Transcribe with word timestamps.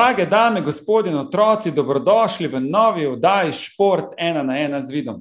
Drage 0.00 0.26
dame, 0.26 0.60
gospodje 0.60 1.12
in 1.12 1.18
otroci, 1.18 1.70
dobrodošli 1.70 2.48
v 2.48 2.60
novi 2.60 3.06
oddaji 3.06 3.52
Šport 3.52 4.14
ena 4.16 4.42
na 4.42 4.56
ena 4.58 4.80
z 4.82 4.94
vidom. 4.96 5.18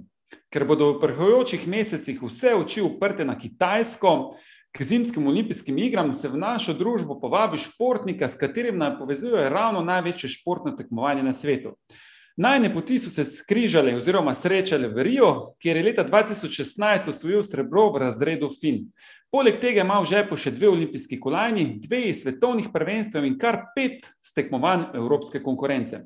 Ker 0.47 0.63
bodo 0.63 0.93
v 0.93 1.01
prihajajočih 1.01 1.65
mesecih 1.67 2.21
vse 2.23 2.53
oči 2.55 2.79
uprte 2.81 3.25
na 3.27 3.35
Kitajsko, 3.35 4.13
k 4.71 4.83
zimskim 4.83 5.27
olimpijskim 5.27 5.77
igram 5.83 6.13
se 6.13 6.31
v 6.31 6.39
našo 6.39 6.73
družbo 6.73 7.19
povabi 7.19 7.59
športnika, 7.59 8.31
s 8.31 8.39
katerim 8.39 8.79
naj 8.79 8.95
povezuje 9.01 9.49
ravno 9.49 9.83
največje 9.83 10.29
športno 10.39 10.71
tekmovanje 10.71 11.27
na 11.27 11.33
svetu. 11.33 11.75
Najne 12.39 12.73
poti 12.73 12.99
so 12.99 13.09
se 13.11 13.25
skrižale 13.25 13.97
oziroma 13.97 14.31
srečale 14.33 14.87
v 14.87 15.03
Rio, 15.03 15.31
kjer 15.59 15.77
je 15.77 15.83
leta 15.83 16.05
2016 16.07 17.09
osvojil 17.11 17.43
srebro 17.43 17.89
v 17.91 17.99
razredu 18.05 18.47
Fin. 18.61 18.85
Poleg 19.31 19.57
tega 19.59 19.83
ima 19.83 19.97
v 19.99 20.07
žepu 20.07 20.37
še 20.39 20.53
dve 20.55 20.69
olimpijski 20.71 21.19
kolajni, 21.19 21.65
dve 21.83 21.99
iz 22.13 22.21
svetovnih 22.23 22.69
prvenstv 22.71 23.27
in 23.27 23.35
kar 23.35 23.59
pet 23.75 24.07
stekmovanj 24.23 24.87
evropske 25.01 25.43
konkurence. 25.43 26.05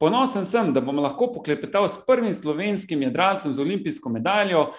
Ponosen 0.00 0.48
sem, 0.48 0.72
da 0.72 0.80
bom 0.80 1.04
lahko 1.04 1.28
poklepetal 1.36 1.90
s 1.92 2.00
prvim 2.08 2.32
slovenskim 2.32 3.04
jadralcem 3.04 3.52
z 3.52 3.60
olimpijsko 3.60 4.08
medaljo 4.08 4.70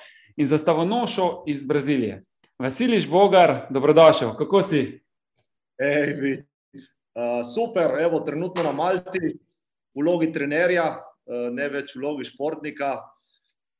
in 0.41 0.49
zastavonošo 0.49 1.45
iz 1.45 1.61
Brazilije. 1.63 2.23
Vasiliš 2.57 3.05
Bogar, 3.09 3.67
dobrodošel, 3.69 4.33
kako 4.41 4.65
si? 4.65 4.83
Ej, 5.77 6.41
uh, 7.13 7.45
super, 7.45 7.93
evo, 8.01 8.25
trenutno 8.25 8.63
na 8.65 8.71
Malti, 8.73 9.35
v 9.37 9.44
vlogi 9.95 10.31
trenerja, 10.33 10.87
uh, 10.99 11.47
ne 11.53 11.69
več 11.71 11.95
vlogi 11.95 12.27
športnika. 12.27 12.97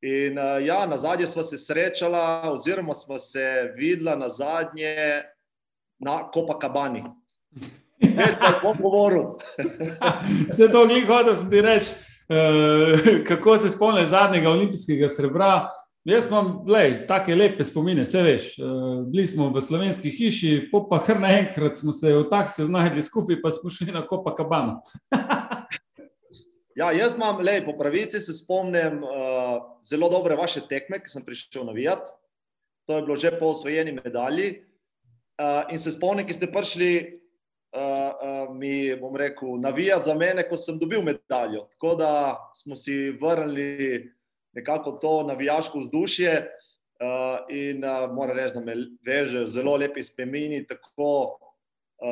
In 0.06 0.40
uh, 0.40 0.58
ja, 0.66 0.84
na 0.86 0.98
zadnje 0.98 1.28
smo 1.28 1.44
se 1.44 1.58
srečala, 1.58 2.52
oziroma 2.52 2.94
smo 2.94 3.18
se 3.18 3.72
videla 3.78 4.16
na 4.16 4.30
zadnje 4.30 5.24
na 6.00 6.18
Copacabani. 6.34 7.06
Več 8.04 8.36
pa 8.42 8.58
bom 8.64 8.78
govoril. 8.82 9.32
Vse 10.52 10.68
to 10.72 10.84
glih 10.90 11.08
hodil, 11.08 11.36
sem 11.40 11.50
ti 11.50 11.64
reč, 11.64 11.96
uh, 12.30 13.24
kako 13.28 13.58
se 13.58 13.72
spomniš 13.74 14.12
zadnjega 14.14 14.52
olimpijskega 14.52 15.10
srebra. 15.10 15.56
Jaz 16.06 16.28
imam, 16.30 16.60
lej, 16.70 17.08
take 17.10 17.34
lepe 17.34 17.66
spomine, 17.66 18.04
vse 18.06 18.22
veš. 18.22 18.44
Bili 19.10 19.24
smo 19.26 19.48
v 19.50 19.62
slovenski 19.62 20.12
hiši, 20.14 20.52
pa 20.70 21.00
kar 21.02 21.18
naenkrat 21.18 21.80
smo 21.82 21.94
se 21.98 22.14
v 22.14 22.28
taksiju 22.30 22.68
znašli 22.70 23.02
skupaj, 23.02 23.40
pa 23.42 23.50
smo 23.50 23.74
šli 23.74 23.90
na 23.90 24.04
Copacabana. 24.06 24.78
Ja, 26.76 26.90
jaz 26.92 27.14
imam, 27.16 27.38
lej, 27.40 27.62
po 27.64 27.78
pravici 27.80 28.20
se 28.20 28.34
spomnim 28.36 29.00
uh, 29.04 29.62
zelo 29.84 30.10
dobre 30.12 30.36
vaše 30.36 30.60
tekme, 30.68 31.00
ki 31.00 31.08
sem 31.08 31.24
prišel 31.24 31.64
navijati. 31.64 32.12
To 32.86 32.98
je 32.98 33.06
bilo 33.06 33.16
že 33.16 33.32
po 33.40 33.54
osvojeni 33.54 33.94
medalji. 33.96 34.66
Uh, 35.40 35.72
in 35.72 35.80
se 35.80 35.94
spomnim, 35.96 36.28
ki 36.28 36.36
ste 36.36 36.50
prišli 36.52 36.90
uh, 37.00 37.80
uh, 37.80 38.52
mi, 38.52 38.92
bom 39.00 39.16
rekel, 39.16 39.56
navijati 39.64 40.10
za 40.12 40.18
mene, 40.20 40.44
ko 40.50 40.60
sem 40.60 40.76
dobil 40.80 41.00
medaljo. 41.00 41.64
Tako 41.78 41.96
da 41.96 42.12
smo 42.56 42.76
si 42.76 43.16
vrnili 43.24 44.12
nekako 44.52 44.98
to 45.00 45.24
navijaško 45.32 45.80
vzdušje. 45.80 46.34
Uh, 47.00 47.48
in 47.56 47.84
uh, 47.88 48.12
moram 48.12 48.36
reči, 48.36 48.54
da 48.56 48.60
me 48.60 48.76
veže 49.08 49.48
zelo 49.48 49.78
lepi 49.80 50.04
spomini, 50.04 50.66
tako 50.68 51.40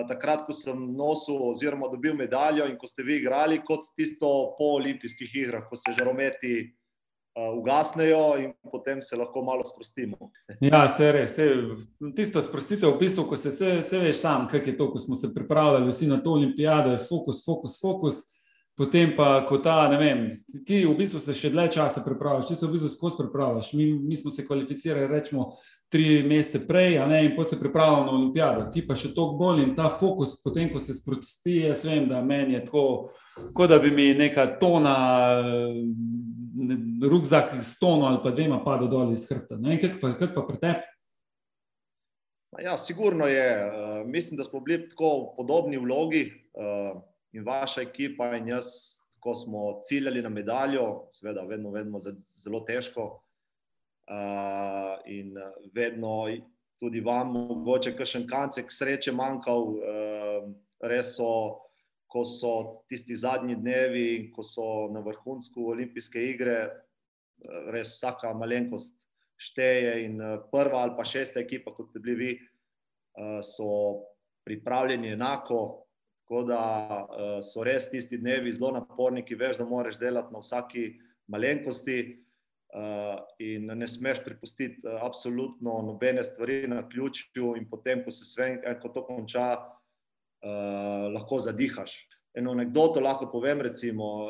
takrat, 0.07 0.45
ko 0.47 0.53
sem 0.55 0.77
nosil 0.97 1.41
oziroma 1.49 1.89
dobil 1.91 2.15
medaljo 2.17 2.65
in 2.69 2.77
ko 2.79 2.87
ste 2.87 3.03
vi 3.03 3.19
igrali, 3.21 3.61
kot 3.65 3.91
tisto 3.97 4.29
po 4.57 4.75
olimpijskih 4.79 5.35
igrah, 5.43 5.67
ko 5.69 5.77
se 5.79 5.93
žarometi 5.97 6.53
uh, 7.37 7.57
ugasnejo 7.57 8.37
in 8.41 8.53
potem 8.71 9.01
se 9.01 9.15
lahko 9.15 9.41
malo 9.41 9.65
sprostimo. 9.65 10.31
ja, 10.71 10.87
se 10.89 11.11
res. 11.11 11.35
Se, 11.35 11.49
tisto 12.15 12.41
sprostitev 12.41 12.95
v 12.95 13.01
bistvu, 13.05 13.27
ko 13.29 13.39
se 13.39 13.53
vse 13.53 13.99
veš 13.99 14.21
sam, 14.21 14.47
kaj 14.51 14.63
je 14.65 14.77
to, 14.77 14.91
ko 14.91 14.99
smo 14.99 15.15
se 15.15 15.33
pripravljali 15.33 15.91
vsi 15.91 16.07
na 16.07 16.21
to 16.23 16.37
olimpijado, 16.37 16.95
fokus, 17.09 17.43
fokus, 17.45 17.79
fokus. 17.81 18.23
Potem 18.73 19.11
pa, 19.13 19.43
ko 19.45 19.59
ta, 19.61 19.85
ne 19.91 19.99
vem, 20.01 20.21
ti 20.65 20.79
v 20.81 20.95
bistvu 20.97 21.19
se 21.21 21.35
še 21.37 21.51
dlje 21.53 21.75
časa 21.75 22.01
pripraviš, 22.01 22.47
ti 22.49 22.55
se 22.57 22.65
v 22.65 22.73
bistvu 22.73 22.89
skozi 22.89 23.19
pripraviš. 23.19 23.73
Mi, 23.77 23.91
mi 24.01 24.17
smo 24.17 24.33
se 24.33 24.45
kvalificirali, 24.47 25.05
rečemo, 25.11 25.51
tri 25.93 26.23
mesece 26.25 26.63
prej, 26.65 26.97
ne, 27.07 27.19
in 27.27 27.35
potem 27.35 27.53
se 27.53 27.59
pripravljamo 27.59 28.05
na 28.05 28.15
olimpijado. 28.17 28.65
Ti 28.73 28.81
pa 28.87 28.97
še 28.97 29.11
toliko 29.13 29.37
bolj 29.37 29.61
in 29.61 29.75
ta 29.77 29.91
fokus, 29.93 30.33
potem, 30.41 30.71
ko 30.73 30.81
se 30.81 30.95
sprosti, 30.97 31.59
jaz 31.67 31.85
vem, 31.85 32.07
da 32.09 32.23
meni 32.25 32.57
je 32.57 32.63
tako, 32.65 32.85
kot 33.53 33.69
da 33.69 33.77
bi 33.83 33.91
mi 33.93 34.07
neka 34.17 34.47
tona, 34.57 34.95
rukzak 37.09 37.53
s 37.59 37.77
tono 37.81 38.09
ali 38.09 38.19
pa 38.23 38.33
dvema 38.33 38.63
padel 38.65 38.89
dol 38.89 39.13
iz 39.13 39.27
hrbta. 39.29 39.61
Ne, 39.61 39.77
kaj 39.81 39.95
pa, 40.01 40.15
kaj 40.17 40.33
pa 40.33 40.45
pri 40.49 40.59
tebi? 40.65 40.89
Ja, 42.61 42.77
sigurno 42.77 43.25
je. 43.29 43.47
Uh, 43.65 44.03
mislim, 44.05 44.37
da 44.37 44.43
smo 44.45 44.59
bili 44.61 44.87
tako 44.89 45.13
v 45.13 45.29
podobni 45.37 45.77
vlogi. 45.81 46.27
Uh, 46.53 47.01
in 47.33 47.45
vaša 47.45 47.81
ekipa 47.81 48.35
in 48.37 48.47
jaz, 48.47 48.65
ko 49.19 49.35
smo 49.35 49.79
ciljali 49.87 50.21
na 50.21 50.29
medaljo, 50.29 51.07
seveda, 51.09 51.41
vedno, 51.49 51.71
vedno 51.71 51.99
zelo 52.43 52.59
težko. 52.67 53.23
Uh, 54.03 54.99
in 55.07 55.31
vedno 55.71 56.27
tudi 56.79 56.99
vam, 56.99 57.31
mogoče, 57.31 57.93
kakšen 57.95 58.25
kancek 58.27 58.71
sreče 58.71 59.13
manjkal, 59.15 59.69
uh, 59.77 60.49
res 60.83 61.15
so. 61.17 61.59
Ko 62.13 62.21
so 62.29 62.49
tisti 62.85 63.15
zadnji 63.17 63.55
dnevi, 63.57 64.29
ko 64.35 64.43
so 64.45 64.65
na 64.93 64.99
vrhuncu 65.01 65.63
olimpijske 65.71 66.21
igre, 66.29 66.57
res 67.73 67.95
vsaka 67.95 68.35
malenkost 68.37 68.93
šteje. 69.41 69.95
In 70.05 70.21
prva 70.51 70.83
ali 70.85 70.93
pa 70.93 71.07
šesta 71.09 71.41
ekipa, 71.41 71.73
kot 71.73 71.89
ste 71.89 72.03
bili 72.05 72.15
vi, 72.19 72.35
so 73.41 74.05
pripravljeni 74.45 75.15
enako, 75.15 75.83
Tako 76.23 76.43
da 76.47 77.41
so 77.43 77.63
res 77.63 77.89
tisti 77.91 78.17
dnevi 78.17 78.51
zelo 78.55 78.71
naporni, 78.73 79.21
ki 79.27 79.35
veš, 79.35 79.57
da 79.59 79.65
moraš 79.67 79.99
delati 79.99 80.33
na 80.33 80.39
vsaki 80.39 80.85
malenkosti 81.27 82.22
in 83.39 83.65
ne 83.65 83.87
smeš 83.87 84.23
pripustiti 84.25 84.81
uh, 84.81 84.97
absolutno 85.05 85.81
nobene 85.85 86.23
stvari 86.23 86.67
na 86.67 86.89
ključju, 86.89 87.55
in 87.57 87.69
potem, 87.69 88.03
ko 88.03 88.11
se 88.11 88.25
vse 88.25 88.77
ko 88.81 88.89
to 88.89 89.05
konča, 89.05 89.57
lahko 91.13 91.39
zadihaš. 91.39 91.93
Eno 92.35 92.51
anekdoto 92.51 92.99
lahko 92.99 93.29
povem, 93.31 93.61
recimo, 93.61 94.27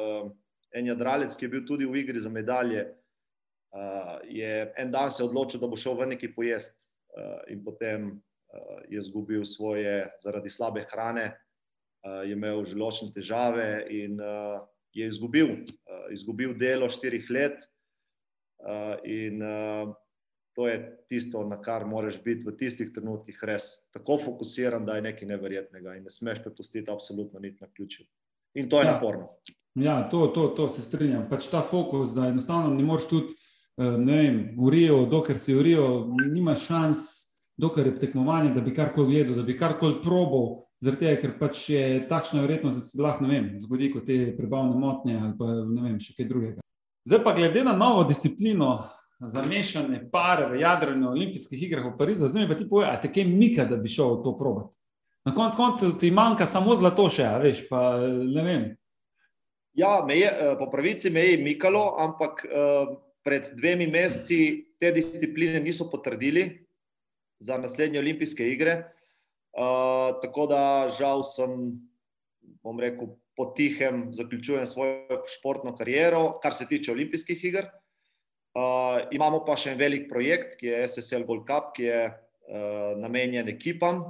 en 0.76 0.86
jadralec, 0.86 1.34
ki 1.34 1.46
je 1.46 1.50
bil 1.50 1.64
tudi 1.66 1.88
v 1.90 2.04
igri 2.04 2.20
za 2.20 2.30
medalje, 2.30 2.84
je 4.30 4.74
en 4.78 4.92
dan 4.92 5.10
se 5.12 5.24
odločil, 5.24 5.60
da 5.60 5.68
bo 5.68 5.80
šel 5.80 5.96
v 5.98 6.12
neki 6.12 6.30
pojest 6.36 6.76
in 7.50 7.64
potem 7.66 8.12
je 8.90 9.00
izgubil 9.02 9.46
svoje 9.46 10.04
zaradi 10.22 10.50
slabe 10.50 10.86
hrane 10.92 11.32
je 12.04 12.34
imel 12.34 12.66
želočne 12.66 13.10
težave 13.16 13.86
in 13.90 14.20
je 14.94 15.08
izgubil, 15.08 15.64
izgubil 16.12 16.54
delo 16.58 16.90
štirih 16.90 17.26
let. 17.30 17.64
In 19.04 19.42
to 20.56 20.68
je 20.68 21.06
tisto, 21.10 21.44
na 21.44 21.58
kar 21.62 21.86
moraš 21.86 22.20
biti 22.24 22.46
v 22.46 22.54
tistih 22.58 22.92
trenutkih 22.94 23.40
res 23.44 23.90
tako 23.92 24.20
fokusiran, 24.22 24.86
da 24.86 24.96
je 24.96 25.08
nekaj 25.10 25.28
neverjetnega 25.28 25.98
in 25.98 26.06
ne 26.06 26.14
smeš 26.14 26.44
prepustiti 26.44 26.92
absolutno 26.92 27.42
nič 27.42 27.60
na 27.62 27.68
ključu. 27.68 28.04
In 28.54 28.70
to 28.70 28.82
je 28.82 28.86
ja. 28.86 28.94
naporno. 28.94 29.34
Ja, 29.76 30.10
to, 30.10 30.28
to, 30.28 30.48
to 30.54 30.70
se 30.70 30.82
strinjam. 30.86 31.26
Pač 31.30 31.50
ta 31.50 31.62
fokus, 31.66 32.14
da 32.14 32.30
enostavno 32.30 32.70
ne 32.74 32.84
moreš 32.86 33.08
tudi, 33.10 33.38
ne 33.78 34.18
vem, 34.20 34.42
urijo, 34.62 35.06
dokler 35.10 35.38
si 35.38 35.56
urijo, 35.58 35.88
nimaš 36.30 36.68
šans, 36.68 37.08
dokler 37.58 37.90
je 37.90 38.00
tekmovanje, 38.06 38.54
da 38.54 38.62
bi 38.62 38.76
karkoli 38.76 39.18
jedel, 39.18 39.42
da 39.42 39.48
bi 39.48 39.58
karkoli 39.58 40.02
probal, 40.06 40.64
Zaradi 40.84 41.06
tega, 41.06 41.20
ker 41.22 41.34
pač 41.40 41.60
je 41.72 41.84
takšna 42.10 42.42
verjetnost, 42.44 42.76
da 42.76 42.84
se 42.84 43.00
lahko 43.00 43.28
zgodi 43.64 43.88
kot 43.94 44.04
te 44.04 44.18
prebavne 44.36 44.76
motnje 44.76 45.16
ali 45.16 45.36
pa 45.40 45.46
ne 45.64 45.82
vem, 45.86 45.96
še 45.96 46.16
kaj 46.18 46.28
drugega. 46.28 46.63
Zdaj 47.06 47.24
pa 47.24 47.34
glede 47.34 47.64
na 47.64 47.74
novo 47.74 48.04
disciplino 48.04 48.78
za 49.20 49.44
mešane 49.44 50.10
pare 50.12 50.48
v 50.50 50.60
jadranju 50.62 51.10
olimpijskih 51.10 51.64
igrah 51.64 51.86
v 51.86 51.98
Parizu, 51.98 52.28
zdaj 52.28 52.44
mi 52.44 52.50
pa 52.52 52.58
ti 52.60 52.68
povej, 52.70 52.90
a 52.92 53.00
te 53.00 53.12
kaj 53.12 53.26
mika, 53.28 53.66
da 53.68 53.78
bi 53.78 53.92
šel 53.92 54.22
to 54.24 54.36
probat? 54.38 54.72
Na 55.26 55.34
koncu 55.36 55.58
konca 55.58 55.92
ti 56.00 56.12
manjka 56.12 56.48
samo 56.48 56.76
zlato 56.76 57.08
še, 57.10 57.24
a 57.28 57.38
veš, 57.40 57.64
pa 57.70 57.96
ne 58.08 58.44
vem. 58.44 58.66
Ja, 59.74 60.04
je, 60.10 60.28
eh, 60.28 60.56
po 60.60 60.68
pravici 60.72 61.10
me 61.10 61.24
je 61.26 61.38
mikalo, 61.44 61.96
ampak 61.98 62.44
uh, 62.46 62.96
pred 63.24 63.48
dvemi 63.58 63.88
meseci 63.88 64.76
te 64.80 64.92
discipline 64.92 65.60
niso 65.64 65.90
potrdili 65.90 66.68
za 67.40 67.58
naslednje 67.58 68.00
olimpijske 68.00 68.48
igre. 68.52 68.76
Uh, 69.54 70.20
tako 70.22 70.48
da 70.52 70.90
žal 70.92 71.24
sem, 71.24 71.80
bom 72.64 72.80
rekel, 72.80 73.16
potihem 73.36 74.08
zaključujem 74.14 74.68
svojo 74.68 75.24
športno 75.28 75.76
kariero, 75.76 76.40
kar 76.44 76.54
se 76.54 76.68
tiče 76.68 76.92
olimpijskih 76.92 77.46
iger. 77.46 77.70
Uh, 78.54 79.08
imamo 79.12 79.40
pa 79.48 79.56
še 79.58 79.72
en 79.74 79.80
velik 79.80 80.06
projekt, 80.12 80.60
ki 80.60 80.68
je 80.70 80.82
SSL 80.86 81.26
Gold 81.26 81.48
Cup, 81.50 81.72
ki 81.74 81.88
je 81.88 82.02
uh, 82.06 82.92
namenjen 83.02 83.50
ekipam 83.50 84.04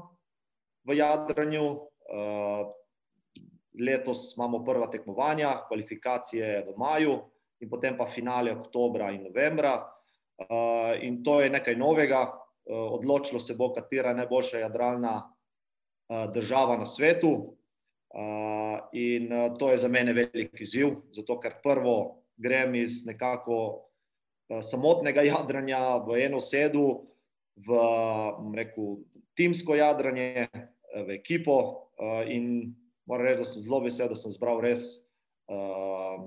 v 0.83 0.97
jadranju. 0.99 1.63
Uh, 2.11 2.65
letos 3.79 4.33
imamo 4.35 4.59
prva 4.67 4.89
tekmovanja, 4.91 5.63
kvalifikacije 5.69 6.59
v 6.67 6.75
maju 6.77 7.15
in 7.63 7.71
potem 7.71 7.95
pa 7.97 8.05
finale 8.11 8.51
oktobra 8.51 9.07
in 9.15 9.23
novembra. 9.23 9.77
Uh, 10.43 10.99
in 10.99 11.23
to 11.23 11.39
je 11.41 11.49
nekaj 11.49 11.79
novega. 11.79 12.25
Uh, 12.67 12.91
odločilo 12.99 13.39
se 13.39 13.55
bo, 13.55 13.71
katera 13.73 14.11
je 14.11 14.23
najboljša 14.23 14.65
jadralna 14.67 15.15
država 16.35 16.75
na 16.77 16.85
svetu. 16.85 17.55
In 18.94 19.30
to 19.60 19.71
je 19.71 19.77
za 19.77 19.89
mene 19.89 20.13
velik 20.13 20.62
izziv, 20.62 20.95
zato 21.12 21.39
ker 21.42 21.57
prvo 21.63 22.24
grem 22.38 22.75
iz 22.75 23.06
nekako 23.06 23.89
samotnega 24.62 25.24
jadranja 25.25 25.98
v 26.06 26.19
eno 26.25 26.39
sedu, 26.44 27.10
v 27.57 27.77
rekel, 28.54 29.01
timsko 29.38 29.75
jadranje, 29.77 30.48
v 30.94 31.10
ekipo. 31.18 31.89
In 32.30 32.75
moram 33.10 33.25
reči, 33.25 33.42
da 33.42 33.48
sem 33.50 33.65
zelo 33.65 33.81
vesel, 33.81 34.10
da 34.10 34.18
sem 34.19 34.33
zbral 34.33 34.62
res 34.62 35.01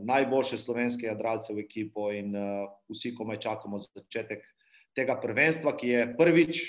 najboljše 0.06 0.58
slovenske 0.58 1.06
jadralce 1.06 1.54
v 1.54 1.62
ekipo 1.64 2.10
in 2.12 2.34
vsi 2.90 3.14
komaj 3.14 3.38
čakamo 3.46 3.78
za 3.78 3.88
začetek 3.94 4.42
tega 4.96 5.16
prvenstva, 5.20 5.76
ki 5.76 5.88
je 5.88 6.02
prvič 6.18 6.60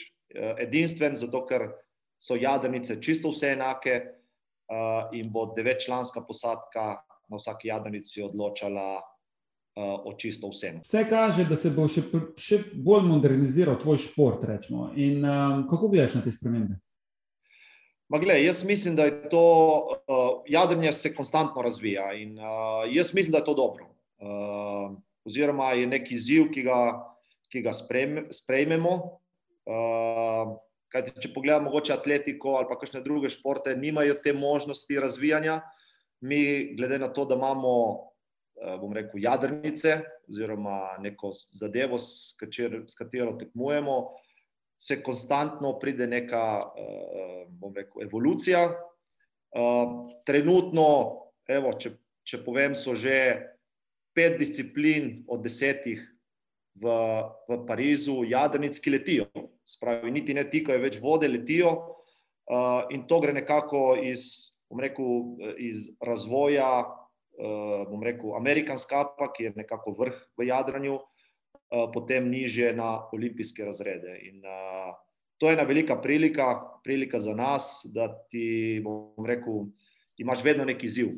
edinstven, 0.61 1.15
zato 1.17 1.45
ker 1.49 1.71
so 2.19 2.35
jadrnice 2.35 3.01
čisto 3.01 3.31
vse 3.31 3.53
enake 3.55 4.16
in 5.13 5.29
bo 5.31 5.53
devetčlanska 5.55 6.21
posadka 6.27 6.97
na 7.29 7.37
vsaki 7.37 7.67
jadrnici 7.67 8.21
odločala 8.23 9.01
o 9.77 10.13
čisto 10.17 10.49
vsem. 10.49 10.81
Vse 10.81 11.03
kaže, 11.09 11.45
da 11.45 11.55
se 11.55 11.69
bo 11.69 11.85
še, 11.87 12.01
še 12.39 12.57
bolj 12.73 13.05
moderniziral 13.05 13.77
tvoj 13.77 13.99
šport, 14.07 14.43
rečemo. 14.49 14.89
In 14.97 15.21
kako 15.69 15.91
gledaš 15.93 16.17
na 16.17 16.23
te 16.25 16.33
spremembe? 16.33 16.79
Ma 18.09 18.19
glej, 18.23 18.45
jaz 18.47 18.63
mislim, 18.63 18.95
da 18.95 19.05
je 19.05 19.29
to, 19.29 19.43
jadranje 20.47 20.93
se 20.93 21.11
konstantno 21.15 21.61
razvija 21.61 22.13
in 22.15 22.37
jaz 22.91 23.13
mislim, 23.13 23.31
da 23.31 23.43
je 23.43 23.45
to 23.45 23.53
dobro. 23.53 23.89
Oziroma 25.27 25.73
je 25.75 25.87
neki 25.87 26.15
izziv, 26.15 26.47
ki 26.55 26.63
ga, 26.63 26.79
ki 27.51 27.61
ga 27.61 27.73
sprejmemo. 28.31 28.95
Kajti 30.93 31.21
če 31.21 31.33
pogledamo 31.35 31.67
mogoče 31.67 31.93
atletiko 31.93 32.55
ali 32.59 32.69
pa 32.69 32.77
kakšne 32.79 33.01
druge 33.03 33.29
športe, 33.29 33.75
nimajo 33.75 34.15
te 34.23 34.33
možnosti 34.33 34.99
razvijanja. 34.99 35.61
Mi, 36.23 36.73
glede 36.77 36.97
na 36.99 37.11
to, 37.13 37.25
da 37.29 37.35
imamo, 37.35 37.73
bom 38.81 38.93
rekel, 38.95 39.19
jadrnice 39.21 39.99
oziroma 40.27 40.97
neko 41.03 41.31
zadevo, 41.53 41.99
s 41.99 42.33
s 42.33 42.95
katero 42.97 43.35
tekmujemo, 43.37 43.97
se 44.79 45.01
konstantno 45.03 45.77
pride 45.79 46.07
neka, 46.07 46.43
bom 47.49 47.75
rekel, 47.75 48.03
evolucija. 48.03 48.65
Trenutno, 50.25 50.87
evo, 51.47 51.73
če, 51.79 51.93
če 52.27 52.41
povem, 52.45 52.75
so 52.75 52.95
že 52.95 53.17
pet 54.17 54.39
disciplin 54.41 55.23
od 55.29 55.43
desetih 55.45 56.01
v, 56.81 56.95
v 57.49 57.57
Parizu 57.67 58.21
jadrnic, 58.27 58.79
ki 58.79 58.93
letijo. 58.93 59.27
Se 59.67 59.77
pravi, 59.81 60.11
niti 60.11 60.35
ne 60.37 60.45
tikajo 60.49 60.81
več 60.83 60.99
vode, 61.01 61.27
letijo. 61.27 61.73
In 62.93 63.03
to 63.09 63.19
gre 63.19 63.33
nekako 63.35 63.97
iz, 63.99 64.53
rekel, 64.71 65.35
iz 65.59 65.89
razvoja, 65.99 66.87
bom 67.89 68.03
rekel, 68.03 68.33
American 68.37 68.79
Cupa, 68.79 69.31
ki 69.35 69.49
je 69.49 69.53
nekako 69.59 69.93
vrh 69.99 70.21
v 70.39 70.47
jadranju, 70.47 70.99
potem 71.93 72.29
nižje 72.31 72.71
na 72.77 73.09
olimpijske 73.13 73.65
razrede. 73.67 74.15
In 74.29 74.41
to 75.37 75.49
je 75.49 75.57
ena 75.57 75.67
velika 75.67 75.99
prilika, 76.01 76.55
prilika 76.83 77.19
za 77.19 77.35
nas, 77.35 77.85
da 77.93 78.07
ti, 78.31 78.79
bom 78.83 79.27
rekel, 79.27 79.67
imaš 80.17 80.43
vedno 80.43 80.65
neki 80.65 80.87
izziv. 80.87 81.11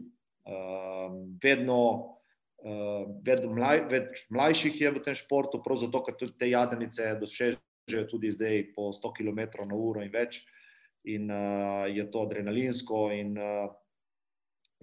Vedno, 0.43 0.99
vedno 1.43 2.18
več 2.63 4.25
mlajših 4.29 4.81
je 4.81 4.91
v 4.91 5.01
tem 5.03 5.15
športu, 5.15 5.61
prav 5.63 5.79
zato, 5.79 6.03
ker 6.03 6.17
tudi 6.19 6.35
te 6.37 6.49
jadrnice 6.51 7.15
dosežejo 7.21 8.05
tudi 8.11 8.31
zdaj 8.31 8.73
po 8.75 8.91
sto 8.93 9.13
kilometrov 9.15 9.67
na 9.67 9.75
uro 9.75 10.03
in 10.03 10.11
več. 10.11 10.43
In 11.07 11.31
je 11.87 12.03
to 12.11 12.25
adrenalinsko 12.27 13.07
in 13.15 13.37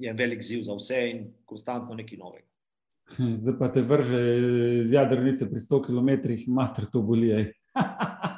je 0.00 0.12
velik 0.16 0.40
izziv 0.40 0.64
za 0.64 0.76
vse 0.76 1.00
in 1.10 1.24
konstantno 1.44 1.94
nekaj 1.94 2.18
novega. 2.18 2.48
Zdaj 3.42 3.54
pa 3.58 3.68
te 3.70 3.84
vrže 3.86 4.20
z 4.84 4.90
jadrnice 4.96 5.46
pri 5.50 5.60
sto 5.60 5.78
kilometrih, 5.82 6.48
mater, 6.48 6.88
to 6.90 7.04
boli, 7.06 7.30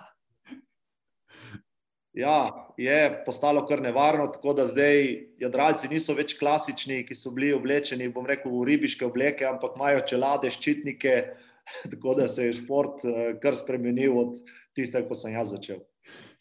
Ja, 2.18 2.68
je 2.76 3.22
postalo 3.26 3.66
kar 3.66 3.80
nevarno, 3.82 4.26
tako 4.26 4.52
da 4.52 4.64
zdaj 4.66 5.04
jadralci 5.38 5.86
niso 5.88 6.16
več 6.18 6.32
klasični, 6.38 7.04
ki 7.06 7.14
so 7.14 7.30
bili 7.30 7.52
oblečeni, 7.54 8.08
bom 8.10 8.24
rekel, 8.26 8.50
v 8.50 8.64
ribiške 8.72 9.04
obleke, 9.06 9.44
ampak 9.46 9.76
imajo 9.78 10.00
čelade, 10.08 10.50
ščitnike, 10.50 11.12
tako 11.92 12.16
da 12.18 12.26
se 12.28 12.48
je 12.48 12.56
šport 12.58 13.04
kar 13.42 13.54
spremenil 13.54 14.18
od 14.18 14.32
tistega, 14.74 15.06
ko 15.06 15.14
sem 15.14 15.36
jaz 15.36 15.52
začel. 15.54 15.84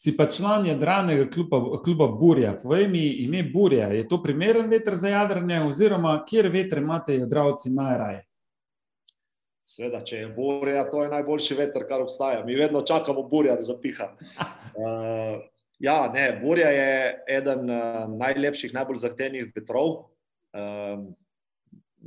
Si 0.02 0.16
pa 0.18 0.26
član 0.32 0.66
jadralnega 0.66 1.28
kluba, 1.34 1.60
kluba 1.86 2.08
Burja. 2.08 2.56
Povej 2.62 2.88
mi 2.90 3.04
ime 3.26 3.44
Burja, 3.44 3.92
je 3.94 4.08
to 4.08 4.18
primeren 4.24 4.70
veter 4.72 4.96
za 4.98 5.12
jadranje 5.12 5.60
oziroma 5.68 6.16
kateri 6.24 6.50
veter 6.54 6.82
imate 6.82 7.20
jadralci 7.20 7.74
najraje? 7.76 8.24
Seveda, 9.68 10.00
če 10.02 10.22
je 10.22 10.28
burja, 10.32 10.86
to 10.88 11.02
je 11.04 11.10
najboljši 11.12 11.58
veter, 11.60 11.84
kar 11.90 12.02
obstaja. 12.06 12.40
Mi 12.48 12.56
vedno 12.56 12.82
čakamo 12.88 13.26
burja, 13.28 13.58
da 13.60 13.68
zapiha. 13.68 14.10
Ja, 15.80 16.12
ne, 16.14 16.40
burja 16.42 16.70
je 16.74 17.24
eden 17.30 17.68
najlepših, 18.18 18.74
najbolj 18.74 18.98
zahtevnih 19.04 19.52
vetrov. 19.54 20.08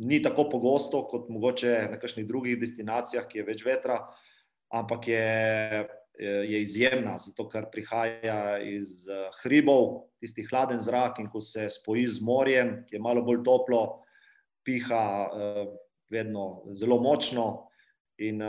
Ni 0.00 0.18
tako 0.22 0.48
pogosto 0.50 1.04
kot 1.06 1.28
mogoče 1.30 1.76
na 1.92 2.00
kakšnih 2.00 2.26
drugih 2.26 2.58
destinacijah, 2.58 3.28
ki 3.30 3.38
je 3.40 3.46
več 3.46 3.62
vetra, 3.66 4.00
ampak 4.74 5.06
je, 5.10 5.86
je 6.18 6.62
izjemna, 6.62 7.14
zato 7.22 7.46
ker 7.50 7.68
prihaja 7.70 8.58
iz 8.64 9.04
hribov, 9.42 10.10
tisti 10.18 10.46
hladen 10.50 10.82
zrak, 10.82 11.20
in 11.22 11.30
ko 11.30 11.42
se 11.42 11.68
spoji 11.70 12.08
z 12.10 12.26
morjem, 12.26 12.74
ki 12.88 12.98
je 12.98 13.02
malo 13.02 13.22
bolj 13.26 13.44
toplo, 13.46 13.84
piha 14.66 15.04
vedno 16.10 16.74
zelo 16.74 16.98
močno. 17.02 17.68
In 18.18 18.42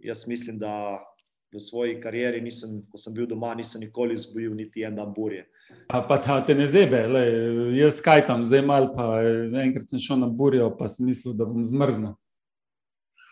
jaz 0.00 0.24
mislim, 0.26 0.56
da 0.58 1.04
v 1.52 1.60
svoji 1.60 1.96
karieri 2.00 2.40
nisem, 2.44 2.82
ko 2.90 3.00
sem 3.00 3.14
bil 3.14 3.26
doma, 3.26 3.54
nisem 3.56 3.80
nikoli 3.80 4.14
izgubil 4.14 4.54
niti 4.56 4.84
en 4.84 4.96
dan 4.96 5.12
burje. 5.14 5.46
A 5.88 6.00
pa 6.04 6.18
ta 6.20 6.40
te 6.44 6.54
ne 6.54 6.66
zebe, 6.68 7.00
glej, 7.08 7.32
jaz 7.78 8.00
kajtam 8.04 8.44
zdaj 8.48 8.62
malo, 8.64 8.92
pa 8.96 9.20
enkrat 9.62 9.88
sem 9.88 10.00
šel 10.00 10.20
na 10.20 10.28
burjo, 10.28 10.70
pa 10.76 10.88
sem 10.92 11.08
mislil, 11.08 11.36
da 11.36 11.48
bom 11.48 11.64
zmrznil. 11.64 12.16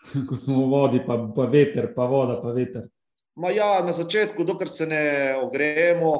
Ko 0.29 0.37
sem 0.39 0.55
v 0.57 0.65
vodi, 0.71 1.01
pa, 1.05 1.19
pa 1.35 1.45
veter, 1.51 1.91
pa 1.93 2.07
voda, 2.09 2.39
pa 2.41 2.53
veter. 2.55 2.87
Ma 3.37 3.53
ja, 3.53 3.83
na 3.85 3.93
začetku, 3.93 4.45
dokler 4.45 4.69
se 4.69 4.87
ne 4.89 5.03
ogrejemo, 5.43 6.13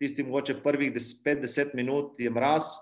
tistih 0.00 0.24
mogoče 0.28 0.60
prvih 0.64 0.92
pet, 1.24 1.40
deset 1.44 1.74
minut 1.76 2.20
je 2.20 2.30
mraz, 2.32 2.72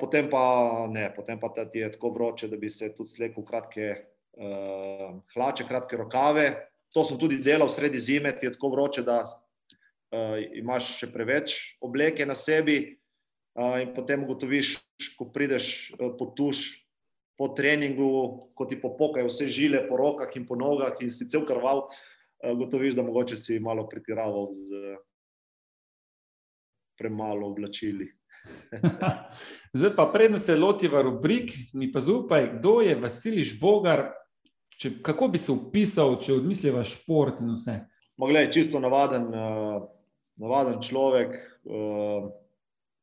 potem 0.00 0.30
pa 0.30 0.86
ne, 0.90 1.08
potem 1.14 1.38
pa 1.38 1.50
ti 1.54 1.78
je 1.78 1.92
tako 1.94 2.10
vroče, 2.14 2.48
da 2.50 2.58
bi 2.58 2.70
se 2.70 2.92
tudi 2.94 3.10
slekel 3.10 3.46
kratke 3.46 3.94
hlače, 5.34 5.66
kratke 5.68 5.96
rokave. 5.96 6.46
To 6.96 7.04
sem 7.04 7.18
tudi 7.20 7.36
delal 7.44 7.68
sredi 7.68 8.00
zime, 8.00 8.32
ti 8.32 8.46
je 8.48 8.54
tako 8.54 8.70
vroče, 8.72 9.02
da 9.04 9.20
imaš 10.56 10.94
še 10.96 11.10
preveč 11.12 11.52
obleke 11.84 12.24
na 12.24 12.32
sebi. 12.32 12.96
In 13.56 13.92
potem 13.92 14.24
ugotoviš, 14.24 14.78
ko 15.16 15.28
prideš 15.32 15.92
pod 16.16 16.32
tuš 16.36 16.62
po 17.36 17.50
treningu, 17.52 18.08
ko 18.56 18.64
ti 18.64 18.78
popukajo 18.80 19.28
vse 19.28 19.50
žile 19.52 19.82
po 19.88 20.00
rokah 20.00 20.32
in 20.40 20.48
po 20.48 20.56
nogah 20.56 20.96
in 21.04 21.12
si 21.12 21.28
cel 21.28 21.44
krvav, 21.44 21.84
ugotoviš, 22.40 22.96
da 22.96 23.04
mogoče 23.04 23.36
si 23.36 23.60
malo 23.60 23.84
pretiraval 23.88 24.48
s 24.56 24.72
premalo 26.96 27.50
oblačili. 27.52 28.08
Zdaj 29.76 29.92
pa, 29.96 30.06
preden 30.12 30.40
se 30.40 30.56
lotiva 30.56 31.02
rubrik, 31.04 31.52
mi 31.72 31.90
pa 31.92 32.00
zaupaj, 32.00 32.54
kdo 32.56 32.80
je 32.80 32.94
Vasilij 32.96 33.52
Žbogar, 33.52 34.06
če, 34.76 34.96
kako 35.04 35.28
bi 35.32 35.40
se 35.40 35.52
opisal, 35.52 36.18
če 36.22 36.36
odmisliva 36.36 36.84
šport 36.86 37.40
in 37.44 37.54
vse? 37.54 37.78
Ma 38.16 38.28
glej, 38.30 38.50
čisto 38.54 38.80
navaden, 38.80 39.28
navaden 40.40 40.80
človek. 40.84 41.36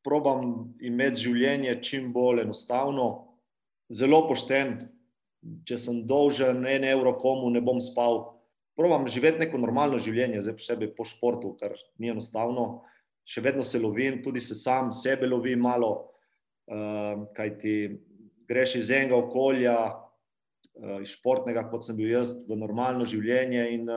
Probam 0.03 0.73
imeti 0.83 1.27
življenje 1.27 1.77
čim 1.85 2.09
bolj 2.13 2.43
enostavno, 2.43 3.07
zelo 3.93 4.23
pošten. 4.27 4.89
Če 5.67 5.75
sem 5.75 6.01
dolžen 6.07 6.63
en 6.67 6.85
evro 6.87 7.17
komu, 7.19 7.49
ne 7.51 7.59
bom 7.59 7.81
spal. 7.83 8.21
Probam 8.79 9.05
živeti 9.11 9.43
neko 9.43 9.59
normalno 9.59 9.99
življenje, 10.01 10.41
zdaj 10.41 10.55
posebej 10.55 10.93
po 10.95 11.05
športu, 11.05 11.51
kar 11.59 11.75
ni 11.99 12.09
enostavno. 12.13 12.85
Še 13.27 13.43
vedno 13.43 13.63
se 13.63 13.79
lovim, 13.79 14.21
tudi 14.23 14.41
se 14.43 14.55
sam 14.55 14.91
sebe 14.95 15.27
lovim 15.27 15.61
malo, 15.63 15.91
kajti 17.35 17.75
greš 18.47 18.77
iz 18.79 18.91
enega 18.91 19.19
okolja, 19.19 19.75
iz 21.01 21.13
športnega, 21.17 21.67
kot 21.69 21.85
sem 21.85 21.97
bil 21.97 22.11
jaz, 22.11 22.35
v 22.47 22.57
normalno 22.57 23.05
življenje 23.05 23.67
in 23.75 23.89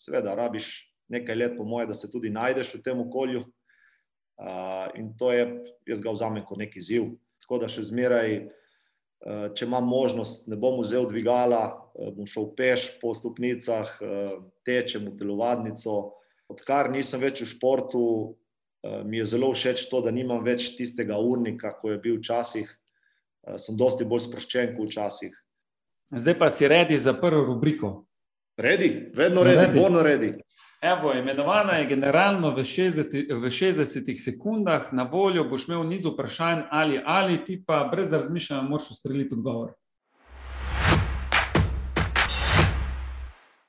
seveda 0.00 0.34
rabiš 0.34 0.72
nekaj 1.12 1.36
let, 1.36 1.54
po 1.56 1.66
moje, 1.68 1.88
da 1.90 1.94
se 1.94 2.10
tudi 2.10 2.32
najdeš 2.32 2.74
v 2.78 2.82
tem 2.82 3.00
okolju. 3.04 3.44
In 4.98 5.12
to 5.18 5.30
je, 5.32 5.46
jaz 5.86 6.02
ga 6.02 6.14
vzamem 6.14 6.44
kot 6.46 6.58
neki 6.58 6.80
izziv. 6.82 7.12
Tako 7.44 7.60
da 7.62 7.68
še 7.70 7.84
zmeraj, 7.86 8.38
če 9.54 9.66
imam 9.68 9.86
možnost, 9.88 10.48
ne 10.50 10.58
bom 10.60 10.80
vzel 10.82 11.06
dvigala, 11.08 11.68
bom 12.16 12.26
šel 12.28 12.50
peš 12.58 12.88
po 13.00 13.14
stopnicah, 13.14 13.94
tečem 14.66 15.06
v 15.12 15.16
telovadnico. 15.20 16.16
Odkar 16.50 16.90
nisem 16.92 17.22
več 17.22 17.44
v 17.44 17.52
športu, 17.52 18.02
mi 19.06 19.20
je 19.20 19.30
zelo 19.36 19.52
všeč 19.54 19.86
to, 19.88 20.02
da 20.04 20.12
nimam 20.12 20.42
več 20.44 20.74
tistega 20.76 21.16
urnika, 21.20 21.72
ko 21.78 21.94
je 21.94 22.02
bil 22.02 22.18
včasih. 22.18 22.68
Sem 23.60 23.76
dosti 23.76 24.08
bolj 24.08 24.26
sproščen 24.26 24.74
kot 24.76 24.90
včasih. 24.90 25.32
Zdaj 26.10 26.38
pa 26.38 26.50
si 26.50 26.68
redi 26.68 26.98
za 26.98 27.12
prvo 27.14 27.44
rubriko. 27.44 28.04
Redi, 28.56 29.10
vedno 29.14 29.42
redi, 29.42 29.80
bolno 29.80 30.02
redi. 30.02 30.34
Evo, 30.82 31.12
imenovana 31.12 31.72
je 31.72 31.86
generalno 31.86 32.50
v 32.50 32.58
60, 32.58 33.04
v 33.32 33.46
60 33.46 34.24
sekundah, 34.24 34.92
na 34.92 35.02
voljo 35.02 35.44
boš 35.44 35.68
imel 35.68 35.82
niz 35.82 36.04
vprašanj 36.04 36.60
ali 36.70 37.00
ali 37.04 37.44
ti 37.44 37.64
pa 37.66 37.88
brez 37.92 38.12
razmišljanja 38.12 38.62
moraš 38.62 38.90
ustreliti 38.90 39.34
odgovor. 39.34 39.70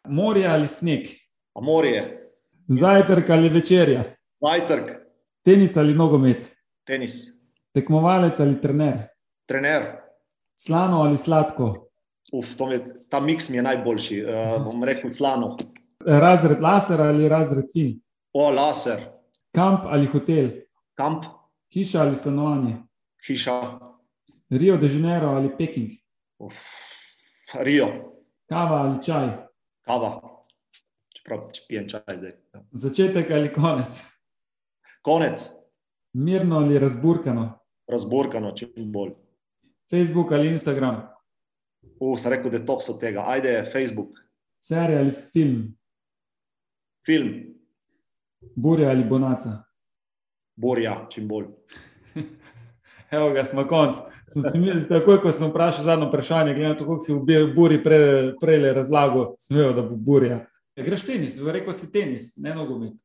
Morje 0.06 0.48
ali 0.48 0.68
sneg? 0.68 1.02
A 1.54 1.62
morje, 1.62 2.22
Zajtrk 2.68 3.30
ali 3.30 3.50
večerja? 3.50 4.04
zajtrk, 4.42 4.90
Tenis 5.44 5.78
ali 5.78 5.94
nogomet? 5.94 6.56
tenis, 6.84 7.14
Tekmovalec 7.74 8.40
ali 8.40 8.62
trener? 8.62 9.08
trener. 9.46 9.82
Slano 10.56 11.00
ali 11.00 11.18
sladko? 11.18 11.85
Uf, 12.36 12.50
je, 12.72 12.80
ta 13.10 13.20
miks 13.20 13.50
mi 13.50 13.58
je 13.58 13.64
najboljši. 13.64 14.18
Uh, 14.22 14.32
bom 14.66 14.84
rekel 14.84 15.12
slano. 15.12 15.56
Razred 16.02 16.60
laser 16.62 17.02
ali 17.02 17.30
razred 17.30 17.66
fin? 17.74 17.94
O, 18.34 18.50
laser, 18.52 19.00
Kamp 19.52 19.86
ali 19.88 20.06
hotel? 20.06 20.50
kamp, 20.96 21.24
Hiša 21.74 22.02
ali 22.02 22.16
stanovanje? 22.16 22.76
hiša, 23.28 23.56
Rio 24.50 24.78
de 24.78 24.88
Janeiro 24.88 25.28
ali 25.30 25.50
Peking? 25.58 25.92
uf, 26.40 26.54
Rio, 27.54 27.88
Kava 28.50 28.76
ali 28.78 29.04
čaj? 29.04 29.30
kava. 29.82 30.12
Čeprav 31.16 31.48
če 31.54 31.62
pijem 31.70 31.88
čaj 31.90 32.04
zdaj. 32.18 32.34
ja. 32.54 32.62
Začetek 32.72 33.32
ali 33.32 33.54
konec? 33.54 34.04
Konec, 35.02 35.50
Mirno 36.14 36.56
ali 36.58 36.80
razburkano? 36.80 37.60
razburkano, 37.88 38.52
čim 38.52 38.70
bolj. 38.92 39.12
Facebook 39.90 40.32
ali 40.32 40.48
Instagram? 40.52 41.02
Uf, 42.00 42.20
sem 42.20 42.34
rekel, 42.34 42.52
detoks 42.52 42.90
od 42.90 43.00
tega. 43.02 43.24
Ajde, 43.28 43.58
Facebook, 43.74 44.20
Serija 44.64 45.00
ali 45.00 45.12
film? 45.12 45.78
film, 47.06 47.34
Burja 48.56 48.90
ali 48.90 49.04
bonaca? 49.04 49.66
borja, 50.56 51.08
čim 51.10 51.28
bolj. 51.28 51.46
Evo 53.12 53.30
ga, 53.30 53.44
smo 53.44 53.68
konc. 53.68 53.96
Sem 54.28 54.44
si 54.44 54.60
mislil, 54.60 54.88
takoj, 54.90 55.20
ko 55.22 55.32
sem 55.32 55.50
vprašal 55.52 55.86
zadnjo 55.86 56.08
vprašanje, 56.10 56.54
glede 56.54 56.70
na 56.70 56.78
to, 56.78 56.88
kako 56.88 57.02
si 57.02 57.14
v 57.14 57.54
Buri 57.56 57.84
prej, 57.84 58.34
prej 58.42 58.72
razlagal, 58.74 59.36
sem 59.40 59.58
vedel, 59.58 59.76
da 59.78 59.84
bo 59.86 59.96
burja. 59.96 60.40
Ja, 60.76 60.84
greš 60.84 61.06
tenis, 61.08 61.38
rekel 61.40 61.74
si 61.74 61.92
tenis, 61.92 62.34
ne 62.42 62.56
nogomet. 62.56 62.96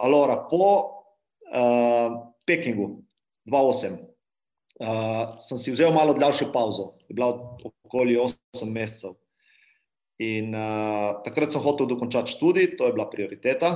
Alora, 0.00 0.38
po 0.50 0.68
uh, 1.50 2.14
Pekingu 2.46 3.02
2008 3.50 3.98
uh, 4.80 5.36
sem 5.42 5.58
si 5.60 5.74
vzel 5.74 5.92
malo 5.94 6.14
daljšo 6.14 6.50
pauzo, 6.52 6.92
je 7.08 7.16
bila 7.18 7.32
okoli 7.84 8.18
8 8.18 8.70
mesecev. 8.72 9.16
In 10.18 10.54
uh, 10.54 11.20
takrat 11.22 11.54
sem 11.54 11.62
hotel 11.62 11.86
dokončati 11.86 12.34
študij, 12.34 12.74
to 12.78 12.86
je 12.86 12.94
bila 12.96 13.06
prioriteta. 13.10 13.74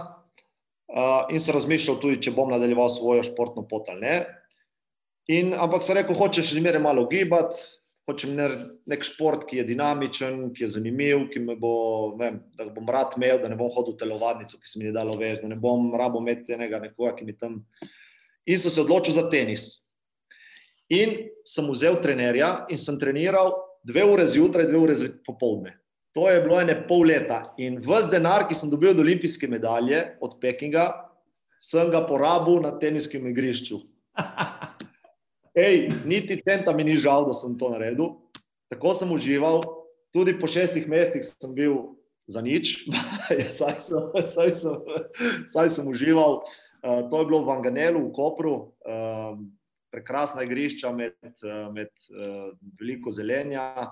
Uh, 0.92 1.30
in 1.32 1.40
sem 1.40 1.54
razmišljal 1.54 2.00
tudi, 2.02 2.20
če 2.20 2.34
bom 2.34 2.50
nadaljeval 2.50 2.90
svojo 2.92 3.22
športno 3.24 3.64
pot 3.68 3.88
ali 3.92 4.02
ne. 4.02 4.16
In, 5.30 5.54
ampak 5.54 5.86
sem 5.86 5.96
rekel, 5.96 6.18
hočeš 6.18 6.50
še 6.50 6.58
zmeraj 6.58 6.82
malo 6.82 7.06
gibati, 7.08 7.62
hočem 8.10 8.34
narediti 8.34 8.90
nek 8.90 9.04
šport, 9.06 9.44
ki 9.46 9.60
je 9.60 9.66
dinamičen, 9.68 10.40
ki 10.54 10.64
je 10.64 10.70
zanimiv, 10.74 11.28
ki 11.30 11.44
me 11.44 11.54
bo, 11.58 11.74
vem, 12.18 12.40
da 12.58 12.66
bom 12.74 12.88
rad 12.90 13.14
imel, 13.16 13.38
da 13.40 13.50
ne 13.50 13.58
bom 13.58 13.70
hodil 13.70 13.94
v 13.94 14.00
telovadnico, 14.02 14.58
ki 14.58 14.68
se 14.68 14.80
mi 14.80 14.88
je 14.88 14.96
dalo 14.96 15.14
več, 15.20 15.38
da 15.42 15.50
ne 15.52 15.58
bom 15.60 15.92
rabo 15.98 16.20
imeti 16.20 16.56
enega 16.56 16.82
nekoga, 16.82 17.14
ki 17.18 17.28
mi 17.28 17.36
tam. 17.38 17.60
In 18.50 18.58
sem 18.58 18.74
se 18.74 18.82
odločil 18.82 19.14
za 19.14 19.28
tenis. 19.30 19.68
In 20.92 21.14
sem 21.48 21.68
vzel 21.72 21.96
trenerja 22.04 22.66
in 22.70 22.78
sem 22.78 22.98
treniral 23.00 23.54
dve 23.88 24.04
ure 24.04 24.26
zjutraj, 24.28 24.66
dve 24.68 24.78
ure 24.78 24.96
popoldne. 25.26 25.78
To 26.12 26.28
je 26.28 26.42
bilo 26.44 26.58
ene 26.60 26.74
pol 26.88 27.06
leta. 27.08 27.54
In 27.56 27.78
vse 27.80 28.10
denar, 28.12 28.44
ki 28.48 28.54
sem 28.54 28.70
dobil 28.70 28.92
od 28.92 29.00
olimpijske 29.00 29.48
medalje, 29.48 30.02
od 30.20 30.36
Pekinga, 30.42 30.90
sem 31.62 31.88
ga 31.90 32.02
porabil 32.04 32.60
na 32.60 32.74
teniskem 32.78 33.24
igrišču. 33.30 33.80
Ej, 35.66 35.88
niti 36.08 36.36
centa 36.44 36.74
mi 36.76 36.84
ni 36.84 36.98
žal, 37.00 37.24
da 37.28 37.36
sem 37.36 37.56
to 37.58 37.70
naredil. 37.72 38.18
Tako 38.72 38.92
sem 38.96 39.08
užival, 39.12 39.64
tudi 40.12 40.36
po 40.36 40.48
šestih 40.48 40.84
mesecih 40.88 41.24
sem 41.24 41.56
bil 41.56 41.96
za 42.28 42.44
nič, 42.44 42.84
Ja, 43.40 43.48
saj, 43.48 43.80
sem, 43.80 44.12
saj, 44.28 44.52
sem, 44.52 44.76
saj 45.48 45.72
sem 45.72 45.88
užival. 45.88 46.42
Uh, 46.82 47.08
to 47.08 47.20
je 47.20 47.28
bilo 47.30 47.44
v 47.46 47.52
Anganelu, 47.56 48.00
v 48.08 48.14
Kopru, 48.16 48.54
um, 48.84 49.48
prekrasna 49.92 50.42
igrišča 50.46 50.92
med, 50.92 51.18
uh, 51.44 51.68
med 51.74 51.90
uh, 52.10 52.52
veliko 52.80 53.12
zelenja. 53.12 53.88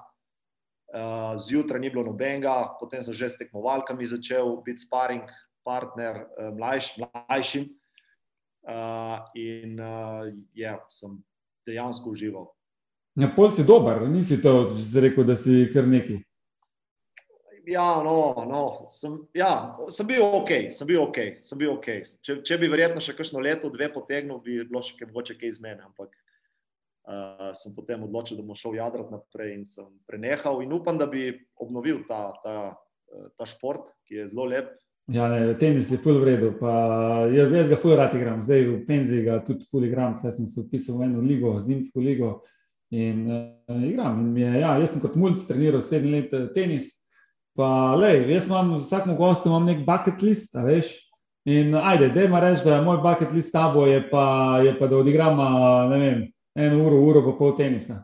Uh, 0.90 1.36
zjutraj 1.38 1.80
ni 1.80 1.90
bilo 1.90 2.02
nobenega, 2.08 2.74
potem 2.80 3.02
sem 3.02 3.14
že 3.14 3.28
s 3.30 3.38
tekmovalkami 3.38 4.06
začel 4.06 4.56
biti 4.66 4.82
sparing 4.82 5.28
partner 5.62 6.24
mlajš, 6.56 6.96
mlajšim. 6.98 7.68
In 9.36 9.76
ja, 10.56 10.72
sem 10.88 11.18
dejansko 11.68 12.10
užival. 12.10 12.48
Ja, 13.20 13.28
pol 13.36 13.52
si 13.52 13.62
dober, 13.66 14.02
nisi 14.08 14.40
to 14.42 14.72
rekel, 15.02 15.24
da 15.28 15.36
si 15.36 15.68
kar 15.72 15.86
neki. 15.86 16.16
Ja, 17.66 18.02
no, 18.04 18.34
no, 18.48 18.86
sem, 18.88 19.18
ja, 19.34 19.76
sem 19.88 20.06
bil 20.08 20.22
ok, 20.24 20.70
sem 20.72 20.88
bil 20.88 21.02
ok. 21.02 21.18
Sem 21.44 21.60
bil 21.60 21.72
okay. 21.74 22.04
Če, 22.24 22.40
če 22.46 22.58
bi 22.60 22.70
verjetno 22.72 23.02
še 23.04 23.14
kakšno 23.18 23.42
leto, 23.44 23.70
dve 23.72 23.90
potegnil, 23.92 24.40
bi 24.44 24.60
bilo 24.64 24.82
še 24.84 24.96
kaj, 24.98 25.10
mogoče 25.10 25.36
kaj 25.40 25.52
iz 25.52 25.58
mene. 25.62 25.84
Ampak 25.84 26.14
uh, 27.10 27.50
sem 27.56 27.74
potem 27.76 28.04
odločil, 28.06 28.38
da 28.40 28.46
bom 28.46 28.56
šel 28.58 28.78
jadrati 28.78 29.16
naprej 29.16 29.56
in 29.58 29.66
sem 29.68 29.88
prenehal. 30.08 30.62
In 30.64 30.72
upam, 30.76 31.00
da 31.00 31.08
bi 31.10 31.32
obnovil 31.60 32.04
ta, 32.08 32.30
ta, 32.44 32.54
eh, 33.12 33.26
ta 33.36 33.48
šport, 33.48 33.90
ki 34.08 34.22
je 34.22 34.30
zelo 34.30 34.46
lep. 34.52 34.72
Ja, 35.10 35.26
ne, 35.28 35.52
tenis 35.58 35.90
je 35.90 35.98
full 36.00 36.20
v 36.22 36.30
redu. 36.30 36.52
Pa 36.60 36.72
jaz, 37.34 37.52
jaz 37.52 37.68
ga 37.68 37.80
full 37.80 37.98
rad 37.98 38.14
igram, 38.14 38.40
zdaj 38.46 38.64
v 38.68 38.78
penziji 38.86 39.26
ga 39.26 39.40
tudi 39.44 39.66
full 39.68 39.84
igram. 39.88 40.16
Zdaj 40.20 40.38
sem 40.38 40.48
se 40.48 40.62
upisal 40.62 41.00
v 41.00 41.10
eno 41.10 41.24
ligo, 41.24 41.56
zimsko 41.66 42.00
ligo 42.04 42.38
in 42.94 43.26
uh, 43.26 43.84
igram. 43.84 44.22
In 44.30 44.38
je, 44.38 44.56
ja, 44.62 44.76
jaz 44.80 44.94
sem 44.94 45.02
kot 45.02 45.18
mulj 45.18 45.42
treniral 45.48 45.82
sedem 45.84 46.14
let 46.14 46.34
tenis. 46.54 46.99
Pa, 47.60 47.92
lej, 47.92 48.22
jaz 48.32 48.46
imam 48.46 48.78
z 48.78 48.86
vsakim 48.86 49.16
gostom 49.16 49.52
imam 49.52 49.66
nek 49.68 49.82
bucket 49.84 50.22
list, 50.24 50.54
veš. 50.64 50.94
In 51.44 51.74
ajde, 51.76 52.08
da 52.14 52.22
ima 52.24 52.38
reči, 52.40 52.62
da 52.64 52.74
je 52.78 52.84
moj 52.84 53.02
bucket 53.04 53.34
list 53.36 53.48
s 53.48 53.52
tabo, 53.52 53.84
je 53.86 54.00
pa, 54.10 54.60
je 54.64 54.72
pa 54.78 54.86
da 54.88 54.96
odigram, 54.96 55.36
ne 55.90 55.98
vem, 56.00 56.22
eno 56.56 56.78
uro, 56.86 57.02
uro 57.04 57.20
pa 57.26 57.34
pol 57.36 57.52
tenisa. 57.56 57.98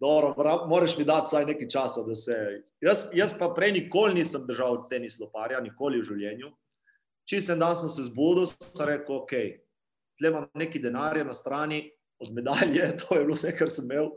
Dobro, 0.00 0.32
moraš 0.68 0.96
mi 0.98 1.04
dati 1.04 1.28
vsaj 1.28 1.44
nekaj 1.50 1.68
časa, 1.68 2.02
da 2.06 2.14
se. 2.14 2.38
Jaz, 2.80 3.04
jaz 3.12 3.34
pa 3.38 3.50
prej 3.52 3.74
nikoli 3.76 4.22
nisem 4.22 4.46
držal 4.48 4.86
tenis 4.88 5.18
loparja, 5.20 5.60
nikoli 5.60 6.00
v 6.00 6.08
življenju. 6.08 6.48
Čist 7.28 7.52
en 7.52 7.60
dan 7.60 7.76
sem 7.76 7.92
se 7.92 8.06
zbudil, 8.08 8.48
sem 8.48 8.88
rekel, 8.88 9.20
ok, 9.20 9.36
tle 10.16 10.32
imam 10.32 10.48
nekaj 10.56 10.80
denarja 10.80 11.28
na 11.28 11.36
strani 11.36 11.84
od 12.24 12.32
medalje, 12.32 12.88
to 13.04 13.20
je 13.20 13.26
bilo 13.26 13.36
vse, 13.36 13.52
kar 13.52 13.68
sem 13.68 13.84
imel. 13.84 14.14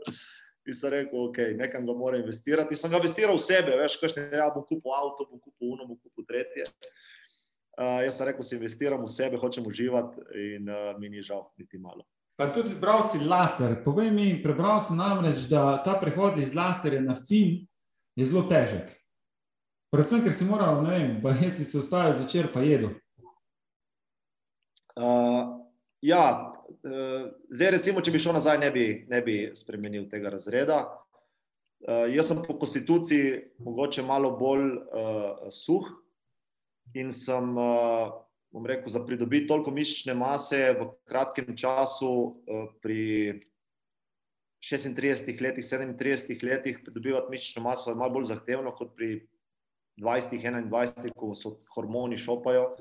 In 0.66 0.74
sem 0.74 0.90
rekel, 0.90 1.18
ok, 1.28 1.38
nekam 1.54 1.86
ga 1.86 1.94
moram 1.94 2.20
investirati. 2.20 2.74
In 2.74 2.80
sem 2.80 2.90
ga 2.90 2.98
investiral 2.98 3.38
v 3.38 3.44
sebe, 3.46 3.76
veš, 3.78 3.98
kaj 4.00 4.12
še 4.14 4.24
ja, 4.34 4.48
bom 4.50 4.64
kupil 4.66 4.94
avto, 4.96 5.28
bom 5.30 5.38
kupil 5.38 5.76
uno, 5.76 5.86
bom 5.86 5.98
kupil 6.00 6.26
tretje. 6.26 6.66
Uh, 7.76 8.00
jaz 8.06 8.16
sem 8.18 8.26
rekel, 8.30 8.46
si 8.46 8.56
investiram 8.56 9.04
v 9.04 9.12
sebe, 9.12 9.38
hočem 9.38 9.66
uživati 9.68 10.24
in 10.56 10.70
uh, 10.72 10.94
mi 10.98 11.12
ni 11.12 11.22
žal, 11.22 11.44
niti 11.60 11.78
malo. 11.78 12.06
Pa 12.36 12.48
tudi 12.52 12.72
izbral 12.72 13.02
si 13.06 13.20
laser. 13.22 13.78
Povej 13.84 14.10
mi, 14.12 14.30
prebral 14.42 14.80
sem 14.84 14.98
namreč, 14.98 15.46
da 15.48 15.78
ta 15.84 15.94
prehod 16.00 16.40
iz 16.40 16.52
laserja 16.56 17.00
na 17.04 17.14
fin 17.16 17.62
je 18.16 18.26
zelo 18.28 18.42
težek. 18.48 18.90
Predvsem, 19.92 20.24
ker 20.24 20.34
si 20.34 20.48
moral, 20.48 20.82
ne 20.84 20.92
vem, 20.92 21.12
pa 21.22 21.32
jaz 21.36 21.60
si 21.60 21.68
se 21.68 21.78
ustavil 21.78 22.16
zvečer 22.16 22.50
pa 22.52 22.64
jedel. 22.64 22.96
Uh, 24.96 25.65
ja, 26.06 26.22
uh, 26.46 27.26
zdaj, 27.50 27.72
recimo, 27.78 28.02
če 28.04 28.14
bi 28.14 28.20
šel 28.22 28.36
nazaj, 28.36 28.60
ne 28.62 28.70
bi, 28.74 28.86
ne 29.10 29.20
bi 29.26 29.36
spremenil 29.58 30.06
tega 30.10 30.30
razreda. 30.34 30.84
Uh, 31.86 32.06
jaz 32.10 32.30
sem 32.30 32.40
po 32.46 32.56
konstituciji 32.58 33.40
mogoče 33.62 34.04
malo 34.06 34.32
bolj 34.38 34.70
uh, 34.76 35.50
suh 35.52 35.88
in 36.96 37.12
sem, 37.12 37.52
uh, 37.58 38.14
bom 38.54 38.66
rekel, 38.66 38.88
za 38.92 39.02
pridobiti 39.04 39.50
toliko 39.50 39.74
mišične 39.74 40.14
mase 40.16 40.62
v 40.78 40.88
kratkem 41.10 41.52
času, 41.58 42.12
uh, 42.46 42.70
pri 42.82 43.42
36 44.62 45.42
letih, 45.42 45.64
37 45.64 46.42
letih, 46.46 46.80
pridobivati 46.84 47.30
mišično 47.30 47.62
maso 47.62 47.90
je 47.90 47.98
malo 47.98 48.16
bolj 48.18 48.30
zahtevno 48.32 48.72
kot 48.74 48.94
pri 48.96 49.26
20, 50.00 50.38
21, 50.42 51.12
ko 51.16 51.34
so 51.34 51.58
hormoni 51.74 52.18
šopajo. 52.18 52.72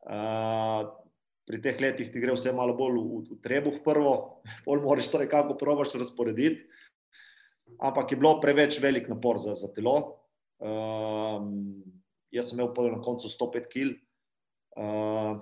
Uh, 0.00 0.99
pri 1.50 1.58
teh 1.58 1.80
letih 1.82 2.06
ti 2.14 2.22
gre 2.22 2.36
vse 2.36 2.52
malo 2.54 2.76
bolj 2.78 2.98
v, 3.02 3.20
v 3.34 3.38
trebuh, 3.42 3.80
prvo, 3.82 4.14
bolj 4.66 4.84
moraš 4.84 5.10
to 5.10 5.18
nekako 5.18 5.58
probaš 5.58 5.96
razporediti. 5.98 6.62
Ampak 7.82 8.12
je 8.12 8.18
bilo 8.18 8.36
preveč 8.42 8.78
velik 8.82 9.08
napor 9.10 9.40
za, 9.42 9.56
za 9.58 9.70
telo. 9.74 10.20
Um, 10.62 11.82
jaz 12.30 12.50
sem 12.50 12.60
imel 12.60 12.70
na 12.92 13.00
koncu 13.02 13.26
105 13.30 13.66
kg. 13.72 13.96
Uh, 14.78 15.40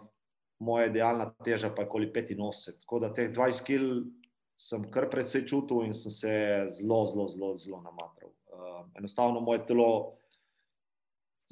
moja 0.65 0.89
idealna 0.89 1.29
teža 1.45 1.69
pa 1.75 1.85
je 1.85 1.91
okoli 1.91 2.09
85. 2.15 2.81
Tako 2.85 3.01
da 3.05 3.13
teh 3.13 3.29
20 3.29 3.67
kg 3.69 3.89
sem 4.59 4.87
kar 4.93 5.09
precej 5.13 5.45
čutil 5.47 5.85
in 5.87 5.93
sem 5.95 6.13
se 6.13 6.33
zelo, 6.79 7.05
zelo, 7.11 7.29
zelo, 7.29 7.57
zelo 7.61 7.83
namatral. 7.85 8.33
Uh, 8.49 8.87
enostavno 8.97 9.41
moje 9.45 9.67
telo 9.69 9.91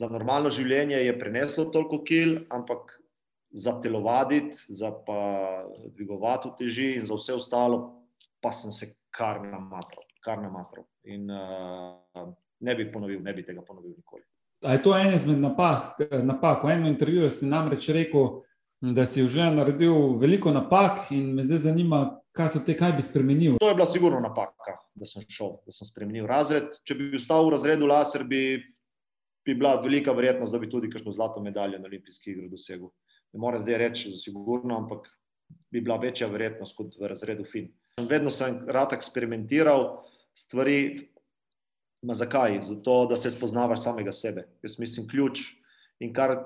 za 0.00 0.08
normalno 0.12 0.52
življenje 0.52 1.02
je 1.02 1.18
preneslo 1.18 1.68
toliko 1.72 2.02
kil, 2.04 2.38
ampak 2.52 2.96
za 3.56 3.80
telovaditi, 3.80 4.56
za 4.68 4.90
pa 5.06 5.20
dvigovati 5.94 6.48
teži 6.58 6.94
in 6.98 7.04
za 7.04 7.14
vse 7.14 7.34
ostalo, 7.34 8.04
pa 8.40 8.52
sem 8.52 8.72
se 8.72 8.86
kar 9.10 9.40
namatral. 9.40 10.04
Kar 10.24 10.42
namatral. 10.42 10.84
In 11.04 11.30
uh, 11.30 12.34
ne 12.60 12.74
bi 12.74 12.90
ponovil, 12.92 13.22
ne 13.22 13.32
bi 13.32 13.44
tega 13.44 13.62
ponovil 13.62 13.94
nikoli. 13.96 14.22
A 14.64 14.72
je 14.72 14.82
to 14.82 14.96
ena 14.98 15.14
izmed 15.14 15.38
napak? 15.38 15.96
napak? 16.22 16.64
V 16.64 16.74
enem 16.74 16.90
intervjuju 16.92 17.30
si 17.30 17.46
namreč 17.46 17.88
rekel, 17.88 18.42
da 18.80 19.06
si 19.06 19.24
že 19.28 19.48
naredil 19.50 20.18
veliko 20.20 20.52
napak 20.52 21.10
in 21.10 21.32
me 21.34 21.44
zdaj 21.44 21.58
zanima, 21.70 22.20
kaj 22.36 22.48
so 22.52 22.60
te, 22.60 22.76
kaj 22.76 22.92
bi 22.92 23.02
spremenil. 23.02 23.56
To 23.60 23.68
je 23.68 23.74
bila 23.74 23.86
sigurno 23.86 24.20
napaka, 24.20 24.76
da 24.94 25.08
sem 25.08 25.24
šel, 25.28 25.56
da 25.64 25.72
sem 25.72 25.88
spremenil 25.88 26.28
razred. 26.28 26.68
Če 26.84 26.98
bi 26.98 27.14
ostal 27.16 27.48
v 27.48 27.56
razredu 27.56 27.88
laser, 27.88 28.24
bi, 28.28 28.60
bi 29.46 29.54
bila 29.54 29.78
velika 29.80 30.12
verjetnost, 30.12 30.52
da 30.52 30.60
bi 30.60 30.68
tudi 30.68 30.92
kakšno 30.92 31.12
zlato 31.16 31.40
medaljo 31.40 31.80
na 31.80 31.88
olimpijskih 31.88 32.34
igrah 32.34 32.52
dosegel. 32.52 32.92
Ne 33.32 33.40
morem 33.42 33.60
zdaj 33.60 33.78
reči, 33.78 34.10
da 34.10 34.16
je 34.16 34.22
sigurno, 34.22 34.76
ampak 34.76 35.08
bi 35.70 35.80
bila 35.80 35.98
večja 36.00 36.28
verjetnost 36.30 36.76
kot 36.76 36.96
v 37.00 37.10
razredu 37.10 37.44
fin. 37.44 37.68
Vedno 38.08 38.30
sem 38.30 38.60
rad 38.68 38.92
eksperimentiral 38.96 39.88
stvari. 40.36 41.08
Ma 42.06 42.14
zakaj? 42.14 42.60
Zato, 42.62 43.06
da 43.10 43.16
se 43.16 43.30
spoznavaš 43.32 43.82
samega 43.82 44.12
sebe. 44.12 44.44
Jaz 44.62 44.78
mislim, 44.78 45.08
ključ 45.08 45.40
in 46.00 46.12
kar 46.14 46.36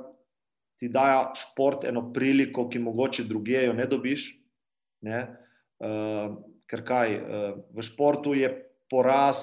ti 0.79 0.89
daje 0.89 1.35
šport 1.37 1.85
eno 1.85 2.13
priliko, 2.13 2.69
ki 2.69 2.79
mogoče 2.79 3.27
druge 3.29 3.65
jo 3.67 3.73
ne 3.77 3.87
dobiš. 3.87 4.31
Ne? 5.05 5.21
Uh, 5.81 6.39
ker 6.71 6.85
kaj? 6.87 7.17
Uh, 7.19 7.59
v 7.77 7.85
športu 7.85 8.33
je 8.39 8.49
poraz 8.91 9.43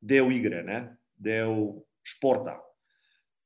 del 0.00 0.32
igre, 0.32 0.62
ne? 0.64 0.80
del 1.20 1.82
športa. 2.06 2.56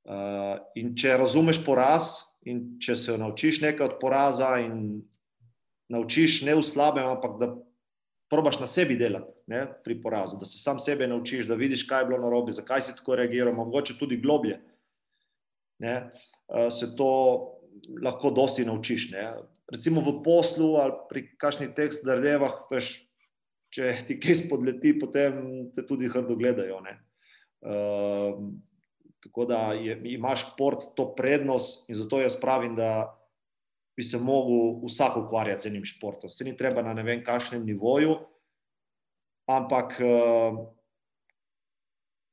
Uh, 0.04 0.60
in 0.78 0.92
če 0.94 1.16
razumeš 1.18 1.62
poraz, 1.64 2.12
in 2.44 2.64
če 2.82 2.96
se 2.96 3.18
naučiš 3.18 3.60
nekaj 3.64 3.86
od 3.86 3.96
poraza, 4.00 4.54
in 4.62 5.02
naučiš 5.92 6.42
ne 6.46 6.56
v 6.58 6.64
slabem, 6.64 7.06
ampak 7.08 7.38
da 7.40 7.50
probaš 8.30 8.60
na 8.60 8.66
sebi 8.66 8.96
delati 8.96 9.32
ne, 9.46 9.66
pri 9.84 9.96
porazu, 10.02 10.38
da 10.40 10.48
se 10.48 10.58
sam 10.58 10.78
sebe 10.80 11.06
naučiš, 11.08 11.46
da 11.46 11.58
vidiš, 11.58 11.86
kaj 11.88 12.02
je 12.02 12.06
bilo 12.12 12.20
narobe, 12.22 12.52
zakaj 12.52 12.86
si 12.86 12.96
tako 12.96 13.18
reagiral, 13.20 13.54
mogoče 13.54 13.98
tudi 13.98 14.16
globlje. 14.16 14.60
Ne, 15.84 16.10
se 16.70 16.94
to 16.96 17.10
lahko 18.02 18.30
dosti 18.30 18.64
naučiš. 18.64 19.10
Ne. 19.12 19.32
Recimo 19.72 20.00
v 20.00 20.20
poslu 20.24 20.76
ali 20.80 20.94
pri 21.10 21.26
kakšnih 21.40 21.74
teh 21.76 21.92
zdravljevah, 21.92 22.62
če 23.74 23.90
ti 24.08 24.18
kaj 24.22 24.44
spodleti, 24.44 24.94
potem 24.98 25.42
te 25.74 25.84
tudi 25.86 26.08
hrdo 26.08 26.36
gledajo. 26.38 26.80
Uh, 27.64 28.38
tako 29.24 29.44
da 29.48 29.72
je, 29.72 29.96
imaš 30.04 30.46
šport 30.52 30.92
to 30.94 31.08
prednost 31.16 31.88
in 31.88 31.96
zato 31.96 32.20
jaz 32.20 32.36
pravim, 32.40 32.76
da 32.76 33.16
bi 33.96 34.02
se 34.02 34.18
lahko 34.18 34.86
vsak 34.86 35.16
ukvarjal 35.16 35.58
z 35.58 35.70
enim 35.70 35.84
športom. 35.84 36.30
Se 36.30 36.44
ni 36.44 36.56
treba 36.56 36.82
na 36.82 36.94
ne 36.94 37.02
vem 37.02 37.24
kakšnem 37.24 37.64
nivoju, 37.64 38.18
ampak 39.46 39.96
uh, 40.00 40.58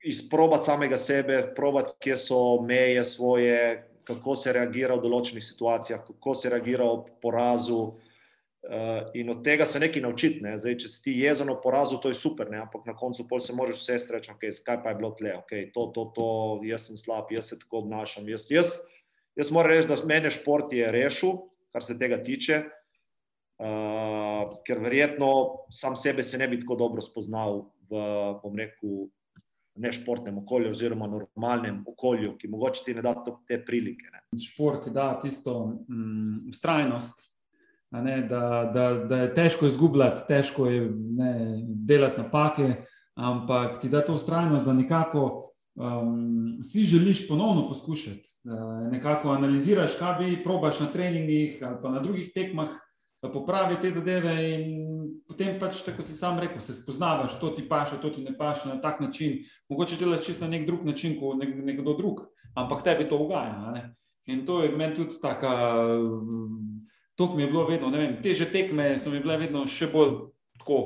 izprobati 0.03 0.65
samega 0.65 0.97
sebe, 0.97 1.53
probati, 1.55 1.93
kje 1.99 2.17
so 2.17 2.61
meje 2.61 3.03
svoje, 3.03 3.87
kako 4.03 4.35
se 4.35 4.53
reagira 4.53 4.95
v 4.97 5.05
določenih 5.05 5.45
situacijah, 5.45 6.01
kako 6.07 6.35
se 6.35 6.49
reagira 6.49 6.87
v 6.89 7.19
porazu. 7.21 7.81
Uh, 8.61 9.09
in 9.17 9.29
od 9.29 9.39
tega 9.43 9.65
se 9.65 9.79
nekaj 9.79 10.01
naučiti. 10.01 10.41
Ne? 10.45 10.53
Zdaj, 10.61 10.75
če 10.83 10.89
si 10.89 10.99
ti 11.01 11.13
jezen 11.17 11.49
v 11.49 11.57
porazu, 11.63 11.97
to 11.97 12.11
je 12.11 12.17
super, 12.17 12.51
ne? 12.51 12.59
ampak 12.61 12.85
na 12.85 12.93
koncu 12.93 13.25
se 13.39 13.53
moraš 13.57 13.79
vse 13.81 13.97
streči, 13.99 14.29
okay, 14.31 14.53
kaj 14.53 14.83
pa 14.83 14.91
je 14.91 14.99
bilo 14.99 15.09
tle, 15.17 15.33
okay, 15.39 15.71
to, 15.73 15.87
to, 15.95 16.11
to, 16.15 16.27
jaz 16.69 16.85
sem 16.85 16.97
slab, 16.97 17.31
jaz 17.33 17.49
se 17.49 17.57
tako 17.59 17.81
obnašam. 17.81 18.29
Jaz, 18.29 18.51
jaz, 18.53 18.75
jaz 19.35 19.49
moram 19.51 19.73
reči, 19.73 19.87
da 19.89 19.97
mene 20.05 20.29
šport 20.29 20.73
je 20.73 20.91
rešil, 20.93 21.41
kar 21.73 21.81
se 21.83 21.97
tega 21.97 22.21
tiče. 22.21 22.61
Uh, 23.61 24.53
ker 24.65 24.79
verjetno 24.81 25.31
sam 25.69 25.95
sebe 25.97 26.23
se 26.23 26.37
ne 26.37 26.47
bi 26.47 26.59
tako 26.61 26.75
dobro 26.75 27.01
spoznal 27.01 27.67
v, 27.89 28.05
bom 28.41 28.55
rekel, 28.57 29.09
nešportnem 29.81 30.37
okolju, 30.37 30.71
oziroma 30.71 31.07
normalnem 31.07 31.83
okolju, 31.87 32.35
ki 32.37 32.49
mogoče 32.51 32.83
ti 32.85 32.93
ne 32.93 33.01
da 33.01 33.15
te 33.47 33.57
prilike. 33.65 34.09
Ne. 34.11 34.21
Šport 34.41 34.89
da 34.93 35.13
tisto 35.19 35.57
um, 35.63 36.45
ustrajnost, 36.49 37.30
ne, 37.91 38.21
da, 38.21 38.71
da, 38.73 38.93
da 38.93 39.17
je 39.17 39.33
težko 39.35 39.67
izgubljati, 39.67 40.27
težko 40.27 40.67
je 40.67 40.81
ne, 41.17 41.33
delati 41.65 42.21
napake, 42.21 42.73
ampak 43.15 43.81
ti 43.81 43.89
da 43.89 44.05
to 44.05 44.13
ustrajnost, 44.13 44.65
da 44.65 44.73
nekako 44.73 45.51
um, 45.75 46.59
si 46.63 46.83
želiš 46.83 47.27
ponovno 47.27 47.67
poskušati. 47.67 48.29
Uh, 48.45 48.91
nekako 48.91 49.31
analiziraš, 49.31 49.95
kaj 49.99 50.15
bi 50.19 50.43
probaš 50.43 50.79
na 50.79 50.85
treningih 50.85 51.59
ali 51.65 51.77
pa 51.81 51.89
na 51.89 51.99
drugih 51.99 52.31
tekmah 52.35 52.69
popravi 53.29 53.75
te 53.81 53.91
zadeve, 53.91 54.33
in 54.49 54.63
potem 55.27 55.59
pač, 55.59 55.83
tako 55.85 56.01
si 56.01 56.15
sam 56.17 56.39
rekel, 56.41 56.61
se 56.61 56.73
spoznavaš, 56.73 57.37
to 57.39 57.51
ti 57.53 57.67
paše, 57.69 57.99
to 58.01 58.09
ti 58.09 58.23
ne 58.23 58.33
paše 58.37 58.69
na 58.69 58.79
tak 58.81 58.99
način. 58.99 59.43
Mogoče 59.69 59.99
delaš 59.99 60.25
čisto 60.25 60.45
na 60.45 60.57
nek 60.57 60.65
drug 60.65 60.85
način, 60.85 61.19
kot 61.19 61.37
nek, 61.37 61.53
nekdo 61.55 61.93
drug, 61.97 62.25
ampak 62.55 62.83
tebi 62.83 63.09
to 63.09 63.19
ugaja. 63.21 63.75
In 64.25 64.45
to 64.45 64.63
je 64.63 64.71
meni 64.77 64.95
tudi 64.95 65.21
tako, 65.21 65.53
to 67.15 67.33
mi 67.35 67.43
je 67.43 67.47
bilo 67.51 67.65
vedno, 67.67 67.89
ne 67.89 67.97
vem, 67.97 68.13
teže 68.23 68.49
tekme 68.51 68.93
so 68.97 69.11
mi 69.13 69.19
bile 69.19 69.37
vedno 69.41 69.65
še 69.69 69.89
bolj 69.91 70.15
tako, 70.61 70.77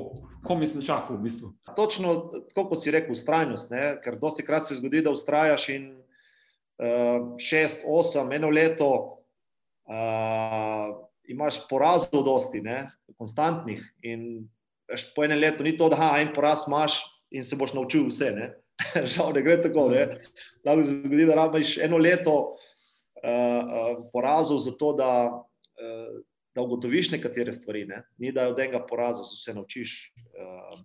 ko 0.44 0.56
mi 0.56 0.66
sem 0.66 0.82
čakal 0.84 1.18
v 1.18 1.26
bistvu. 1.26 1.52
Točno 1.76 2.14
tako, 2.50 2.70
kot 2.72 2.82
si 2.82 2.94
rekel, 2.94 3.12
ustrajnost, 3.12 3.70
ne? 3.70 3.96
ker 4.04 4.18
dosti 4.20 4.44
krat 4.46 4.68
se 4.68 4.78
zgodi, 4.80 5.04
da 5.04 5.12
ustrajaš 5.12 5.68
in 5.74 5.90
uh, 5.96 7.36
šest, 7.42 7.84
osem, 7.84 8.32
eno 8.36 8.50
leto. 8.50 8.90
Uh, 9.86 11.06
imaš 11.28 11.60
porazov, 11.68 12.24
dosti, 12.24 12.60
ne, 12.62 12.86
konstantnih. 13.18 13.82
In 14.06 14.46
veš, 14.90 15.08
po 15.14 15.24
enem 15.26 15.40
letu 15.42 15.66
ni 15.66 15.76
to, 15.76 15.90
da 15.92 15.98
ha, 16.00 16.10
en 16.22 16.32
poraz 16.34 16.66
imaš 16.68 17.00
in 17.30 17.44
se 17.44 17.58
boš 17.58 17.74
naučil 17.74 18.06
vse. 18.08 18.30
Ne. 18.34 18.52
Žal 19.12 19.34
ne 19.34 19.42
gre 19.42 19.58
tako. 19.62 19.88
Ne. 19.92 20.06
Lahko 20.66 20.84
se 20.84 21.00
zgodi, 21.02 21.26
da 21.28 21.38
rabiš 21.38 21.76
eno 21.82 21.98
leto 21.98 22.36
uh, 22.46 23.26
uh, 23.26 24.06
porazov, 24.12 24.62
zato 24.62 24.92
da, 24.98 25.10
uh, 25.26 25.42
da 26.54 26.62
ugotoviš 26.62 27.10
nekatere 27.10 27.52
stvari. 27.52 27.84
Ne. 27.86 28.02
Ni 28.18 28.32
da 28.32 28.48
od 28.48 28.60
enega 28.60 28.80
poraza 28.86 29.24
se 29.24 29.36
vse 29.36 29.54
naučiš. 29.54 29.96
Uh, 30.16 30.78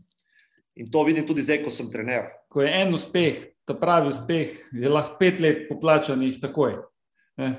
in 0.75 0.91
to 0.91 1.04
vidim 1.04 1.27
tudi 1.27 1.41
zdaj, 1.41 1.63
ko 1.63 1.71
sem 1.71 1.91
trener. 1.91 2.32
Ko 2.49 2.62
je 2.62 2.71
en 2.82 2.93
uspeh, 2.93 3.39
ta 3.65 3.73
pravi 3.77 4.12
uspeh, 4.12 4.58
je 4.71 4.89
lahko 4.89 5.15
pet 5.19 5.39
let 5.39 5.67
poplačanih 5.69 6.39
takoj. 6.41 6.80
Ne 7.39 7.54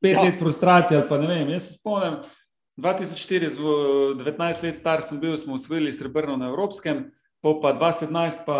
pet 0.00 0.16
ja. 0.16 0.22
let 0.22 0.38
frustracije. 0.38 1.08
Pa, 1.08 1.16
vem, 1.16 1.48
jaz 1.48 1.62
se 1.62 1.72
spomnim, 1.72 2.20
2004, 2.76 3.50
19 4.24 4.64
let 4.64 4.76
star 4.76 5.02
sem 5.02 5.20
bil, 5.20 5.36
smo 5.36 5.54
usvojili 5.54 5.92
srebrno 5.92 6.36
na 6.36 6.48
Evropskem. 6.48 7.10
Pa 7.42 7.72
2017, 7.72 8.44
pa 8.46 8.56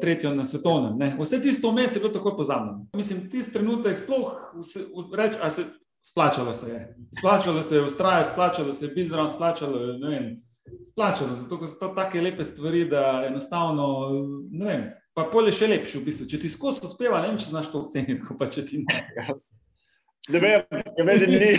tretjo 0.00 0.30
na 0.34 0.44
svetovnem. 0.44 0.96
Ne. 0.98 1.10
Vse 1.20 1.40
tisto 1.40 1.70
vmes 1.70 1.96
je 1.96 2.00
bilo 2.00 2.12
tako 2.12 2.36
pozabljeno. 2.36 2.86
Mislim, 2.96 3.26
tisti 3.30 3.52
trenutek 3.52 3.98
sploh 3.98 4.54
reči, 5.16 5.38
da 5.42 5.50
se 5.50 5.64
splačalo 6.02 6.54
se 6.54 6.68
je. 6.68 6.96
Splačalo 7.18 7.62
se 7.62 7.74
je 7.74 7.82
ustrajati, 7.82 8.30
splačalo 8.32 8.74
se 8.74 8.84
je 8.84 8.88
biti 8.88 9.08
zdrav, 9.08 9.28
splačalo 9.28 9.78
je 9.78 9.98
ne 9.98 10.08
vem. 10.08 10.42
Splačalo, 10.92 11.34
zato 11.34 11.66
so 11.66 11.78
to 11.78 11.88
tako 11.88 12.18
lepe 12.18 12.44
stvari, 12.44 12.84
da 12.84 13.24
enostavno 13.26 14.10
ne 14.50 14.66
vem. 14.66 14.90
Pa 15.14 15.28
polje 15.32 15.52
še 15.52 15.66
lepše 15.68 15.98
v 15.98 16.04
bistvu. 16.06 16.26
Če 16.26 16.38
ti 16.40 16.48
skozi 16.48 16.80
uspeva, 16.86 17.20
ne 17.20 17.28
vem, 17.28 17.38
če 17.38 17.50
znaš 17.52 17.68
to 17.72 17.82
oceniti, 17.84 18.36
pa 18.38 18.48
če 18.48 18.64
ti 18.66 18.80
ne. 18.80 19.02
Ne 20.30 20.38
vem, 20.40 20.62
me 21.04 21.16
že 21.18 21.26
ni. 21.26 21.52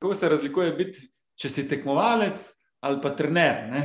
Kako 0.00 0.14
se 0.14 0.28
razlikuje 0.28 0.72
biti, 0.72 1.00
če 1.38 1.48
si 1.48 1.68
tekmovalec 1.68 2.42
ali 2.80 3.00
pa 3.00 3.10
trener? 3.16 3.68
Ne? 3.70 3.82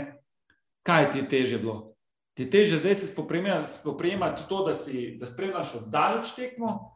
Kaj 0.86 1.10
ti 1.12 1.20
je 1.22 1.30
teže 1.30 1.60
bilo? 1.62 1.96
Ti 2.36 2.44
je 2.44 2.50
teže 2.50 2.78
zdaj 2.78 2.96
se 2.96 3.08
spoprijemati 3.08 4.48
to, 4.50 4.64
da, 4.66 4.74
si, 4.74 5.16
da 5.20 5.26
spremljaš 5.26 5.76
oddaleč 5.80 6.34
tekmo, 6.36 6.95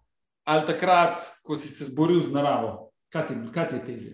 ali 0.50 0.66
takrat, 0.66 1.22
ko 1.46 1.58
si 1.60 1.70
se 1.70 1.86
zboril 1.92 2.24
z 2.26 2.34
naravo? 2.34 2.90
Kaj 3.14 3.28
ti, 3.30 3.38
kaj 3.54 3.68
ti 3.70 3.78
je 3.78 3.84
teže? 3.86 4.14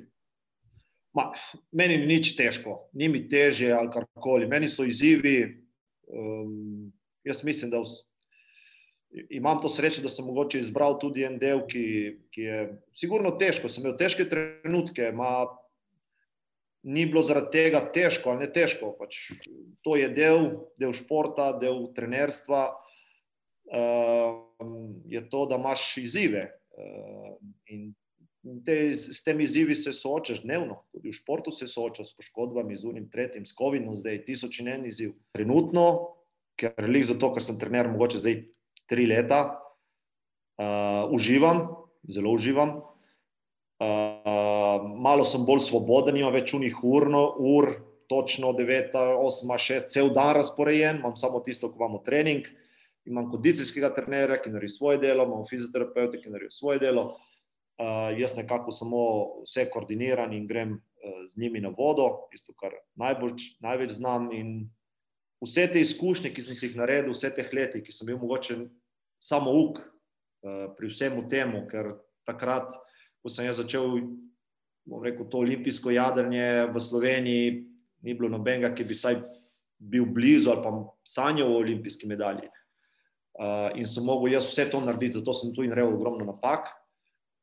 Ma, 1.15 1.29
meni 1.71 2.01
ni 2.01 2.09
nič 2.17 2.33
težko, 2.35 2.89
ni 2.91 3.07
mi 3.07 3.23
teže 3.31 3.71
ali 3.71 3.91
karkoli. 3.91 4.49
Meni 4.51 4.67
so 4.67 4.83
izzivi. 4.83 5.63
Um, 6.11 6.91
jaz 7.23 7.39
mislim, 7.43 7.71
da 7.71 7.79
vse 7.79 8.03
imam 9.29 9.61
to 9.61 9.69
srečo, 9.69 10.01
da 10.01 10.09
sem 10.09 10.25
mogoče 10.25 10.59
izbral 10.59 10.99
tudi 10.99 11.23
en 11.23 11.37
del, 11.39 11.63
ki, 11.67 11.85
ki 12.35 12.41
je 12.41 12.57
sigurno 12.97 13.31
težko. 13.39 13.69
Sem 13.71 13.85
imel 13.85 13.97
težke 13.99 14.27
trenutke, 14.29 15.11
ma, 15.15 15.45
ni 16.85 17.05
bilo 17.09 17.23
zaradi 17.25 17.53
tega 17.53 17.81
težko 17.95 18.33
ali 18.33 18.45
ne 18.45 18.49
težko. 18.53 18.91
Pač, 18.99 19.29
to 19.85 19.95
je 19.99 20.09
del, 20.13 20.51
del 20.79 20.93
športa, 20.93 21.53
del 21.61 21.87
trenerstva. 21.95 22.67
Uh, 23.65 24.44
je 25.05 25.21
to, 25.29 25.45
da 25.45 25.55
imaš 25.55 25.97
izzive. 25.97 26.49
Uh, 26.75 27.37
in 27.71 27.93
te, 28.65 28.93
s 28.93 29.23
temi 29.23 29.43
izzivi 29.43 29.75
se 29.75 29.93
soočaš 29.93 30.43
dnevno, 30.43 30.81
tudi 30.91 31.09
v 31.09 31.17
športu 31.17 31.51
se 31.51 31.67
soočaš 31.67 32.11
s 32.11 32.17
poškodbami, 32.17 32.77
z 32.77 32.85
unim, 32.85 33.07
tretjim, 33.09 33.45
s 33.45 33.55
COVID-om, 33.57 33.95
zdaj 33.95 34.23
tisoč 34.25 34.59
in 34.61 34.69
en 34.73 34.85
izziv. 34.85 35.15
Trenutno, 35.33 35.85
ker 36.59 36.73
je 36.77 37.03
zato, 37.09 37.31
ker 37.33 37.43
sem 37.43 37.59
trener, 37.59 37.89
mogoče 37.91 38.21
zdaj 38.21 38.43
tri 38.89 39.07
leta, 39.09 39.41
uh, 40.59 41.07
uživam, 41.15 41.65
zelo 42.07 42.35
uživam. 42.35 42.77
Uh, 43.75 44.85
malo 45.03 45.25
sem 45.27 45.43
bolj 45.43 45.65
svoboden, 45.65 46.15
imam 46.15 46.33
več 46.35 46.53
unih 46.55 46.77
urno, 46.83 47.27
ur, 47.39 47.73
točno 48.07 48.53
9, 48.53 48.93
8, 48.93 49.57
6, 49.57 49.89
cel 49.89 50.11
dan 50.13 50.35
razporejen, 50.37 51.01
imam 51.01 51.15
samo 51.17 51.41
tisto, 51.41 51.71
ko 51.71 51.81
imamo 51.81 52.03
trening. 52.05 52.45
Imam 53.05 53.29
kondicijskega 53.31 53.91
trenera, 53.93 54.39
ki 54.41 54.49
naredi 54.49 54.73
svoje 54.73 54.97
delo, 54.97 55.25
imam 55.27 55.45
fizioterapeuta, 55.49 56.17
ki 56.21 56.31
naredi 56.33 56.55
svoje 56.55 56.79
delo. 56.81 57.09
Uh, 57.11 57.35
Uh, 57.75 58.19
jaz 58.19 58.37
nekako 58.37 58.71
samo 58.71 58.97
vse 59.43 59.65
koordiniram 59.69 60.31
in 60.33 60.45
grem 60.47 60.69
uh, 60.71 61.25
z 61.27 61.37
njimi 61.37 61.59
na 61.59 61.73
vodo, 61.77 62.05
tisto, 62.31 62.53
kar 62.55 62.71
najbolj, 62.95 63.49
največ 63.59 63.91
znam. 63.91 64.29
In 64.31 64.69
vse 65.43 65.65
te 65.73 65.81
izkušnje, 65.83 66.31
ki 66.31 66.41
sem 66.41 66.55
si 66.55 66.69
jih 66.69 66.77
naredil, 66.79 67.11
vse 67.11 67.33
te 67.35 67.43
leti, 67.51 67.81
ki 67.83 67.91
sem 67.91 68.07
bil 68.07 68.21
mogoče 68.21 68.55
samo 69.19 69.51
uk 69.51 69.81
uh, 69.83 70.71
pri 70.77 70.87
vsemu 70.87 71.25
temu, 71.27 71.65
ker 71.67 71.97
takrat, 72.23 72.71
ko 73.19 73.33
sem 73.33 73.51
začel 73.51 73.99
rekel, 75.03 75.27
to 75.27 75.43
olimpijsko 75.43 75.91
jadrnje 75.91 76.71
v 76.71 76.79
Sloveniji, 76.79 77.53
ni 78.07 78.15
bilo 78.15 78.31
nobenega, 78.31 78.71
ki 78.71 78.87
bi 78.87 78.95
vsaj 78.95 79.19
bil 79.83 80.07
blizu 80.07 80.53
ali 80.53 80.63
pa 80.63 80.71
sanjal 81.03 81.51
o 81.51 81.59
olimpijski 81.59 82.07
medalji. 82.07 82.47
Uh, 83.35 83.67
in 83.75 83.85
sem 83.85 84.05
mogel 84.07 84.33
jaz 84.33 84.47
vse 84.47 84.69
to 84.71 84.79
narediti, 84.79 85.17
zato 85.19 85.33
sem 85.35 85.51
tu 85.53 85.63
in 85.63 85.73
naredil 85.73 85.97
ogromno 85.97 86.25
napak. 86.25 86.71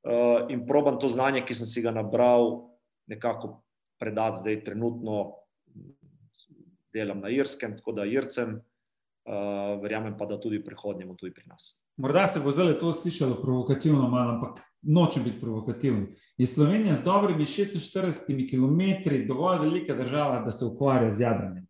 Eh, 0.03 0.47
in 0.49 0.67
probam 0.67 0.99
to 0.99 1.09
znanje, 1.09 1.45
ki 1.47 1.55
sem 1.55 1.67
si 1.67 1.83
ga 1.83 1.93
nabral, 1.95 2.67
nekako 3.07 3.63
predati 4.03 4.41
zdaj, 4.41 4.65
trenutno 4.65 5.37
delam 6.93 7.21
na 7.23 7.31
Irskem, 7.31 7.77
tako 7.79 7.93
da 7.97 8.05
Ircem, 8.05 8.59
uh, 8.59 9.79
verjamem 9.81 10.17
pa, 10.19 10.27
da 10.27 10.37
tudi 10.41 10.59
v 10.59 10.65
prihodnjem, 10.67 11.15
tudi 11.17 11.33
pri 11.33 11.47
nas. 11.47 11.79
Morda 11.97 12.27
se 12.27 12.41
bo 12.41 12.51
zdaj 12.53 12.75
to 12.83 12.91
slišalo 12.93 13.39
provokativno, 13.41 14.09
malo, 14.11 14.35
ampak 14.35 14.61
nočem 14.83 15.25
biti 15.25 15.41
provokativen. 15.41 16.11
Je 16.37 16.47
Slovenija 16.47 16.95
z 16.99 17.05
dobrimi 17.05 17.47
46 17.47 18.27
km 18.51 18.83
dovolj 19.29 19.63
velika 19.63 19.95
država, 19.95 20.43
da 20.45 20.53
se 20.53 20.65
ukvarja 20.65 21.11
z 21.11 21.21
jadranjem? 21.21 21.67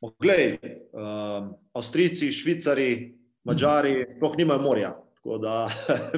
Poglej, 0.00 0.58
uh, 0.92 1.52
Avstrijci, 1.72 2.32
Švicari, 2.32 3.18
Mačari, 3.44 4.06
sploh 4.16 4.36
nimajo 4.36 4.62
morja. 4.62 4.94
Tako 5.14 5.38
da 5.38 5.68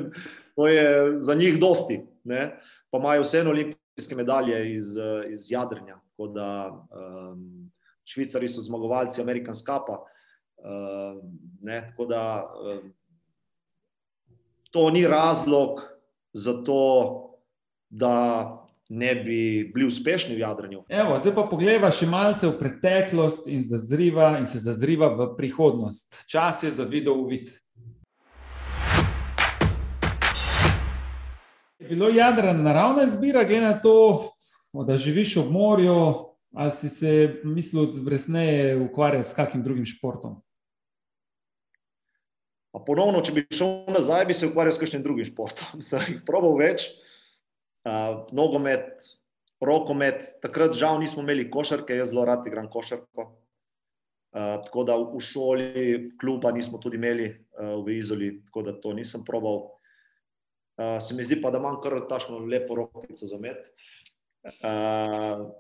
to 0.57 0.67
je 0.69 1.19
za 1.19 1.35
njih 1.35 1.61
dosti. 1.61 2.01
Ne? 2.25 2.61
Pa 2.91 2.99
imajo 2.99 3.23
vseeno 3.23 3.51
olimpijske 3.51 4.15
medalje 4.15 4.75
iz, 4.75 4.85
iz 5.31 5.51
jadrnja. 5.51 5.99
Tako 6.11 6.27
da 6.27 6.49
um, 6.71 7.71
Švicari 8.05 8.49
so 8.49 8.63
zmagovalci 8.63 9.23
American 9.23 9.55
Skapa. 9.55 9.99
Um, 10.63 11.39
tako 11.65 12.07
da 12.07 12.53
um, 12.63 12.93
to 14.71 14.91
ni 14.91 15.07
razlog 15.07 15.81
za 16.33 16.63
to, 16.65 17.31
da. 17.91 18.59
Ne 18.95 19.15
bi 19.15 19.71
bili 19.75 19.87
uspešni 19.87 20.35
v 20.35 20.39
jadranju. 20.39 20.83
Evo, 20.89 21.15
zdaj 21.19 21.33
pa 21.33 21.47
pogleda 21.49 21.89
še 21.89 22.05
malce 22.05 22.45
v 22.45 22.59
preteklost 22.59 23.47
in, 23.49 23.63
zazriva, 23.65 24.35
in 24.37 24.45
se 24.45 24.61
zazriva 24.61 25.09
v 25.17 25.31
prihodnost. 25.33 26.19
Čas 26.29 26.61
je 26.67 26.73
za 26.77 26.85
video 26.85 27.15
uvid. 27.17 27.49
Je 31.81 31.89
bilo 31.89 32.13
jadran 32.13 32.61
naravna 32.61 33.09
izbira, 33.09 33.47
glede 33.49 33.65
na 33.65 33.79
to, 33.81 34.29
da 34.77 35.01
živiš 35.01 35.39
ob 35.41 35.49
morju, 35.57 35.97
ali 36.53 36.77
si 36.77 36.93
se 36.93 37.41
mislil, 37.49 37.95
da 37.97 38.11
resneje 38.13 38.77
ukvarjati 38.77 39.29
s 39.29 39.39
kakim 39.41 39.63
drugim 39.65 39.89
športom? 39.89 40.37
Pa 42.77 42.85
ponovno, 42.85 43.25
če 43.25 43.41
bi 43.41 43.49
šel 43.49 43.89
nazaj, 43.89 44.29
bi 44.29 44.37
se 44.37 44.53
ukvarjal 44.53 44.77
s 44.77 44.85
kakšnim 44.85 45.01
drugim 45.01 45.33
športom. 45.33 45.81
Sem 45.89 46.05
jih 46.11 46.21
probal 46.29 46.61
več, 46.61 46.91
uh, 46.93 47.09
nogomet, 48.33 49.03
rokomet. 49.61 50.25
Takrat 50.43 50.75
žal 50.79 51.01
nismo 51.01 51.23
imeli 51.23 51.51
košarke, 51.51 51.97
jaz 51.97 52.11
zelo 52.11 52.25
rad 52.25 52.47
igram 52.47 52.71
košarko. 52.71 53.31
Uh, 54.33 54.57
tako 54.65 54.85
da 54.89 54.97
v 54.97 55.21
šoli, 55.21 56.13
kluba 56.21 56.53
nismo 56.57 56.79
tudi 56.81 56.97
imeli 56.97 57.27
uh, 57.29 57.85
v 57.85 57.99
Izoli, 57.99 58.31
tako 58.47 58.63
da 58.65 58.73
to 58.81 58.95
nisem 58.97 59.25
probal. 59.25 59.67
Uh, 60.81 60.97
se 61.05 61.15
mi 61.15 61.25
zdi 61.25 61.37
pa, 61.41 61.51
da 61.53 61.61
imam 61.61 61.77
kar 61.85 61.99
tašno 62.09 62.39
lepo 62.39 62.75
rokico 62.75 63.27
za 63.29 63.37
met. 63.39 63.61
Uh, 64.65 65.53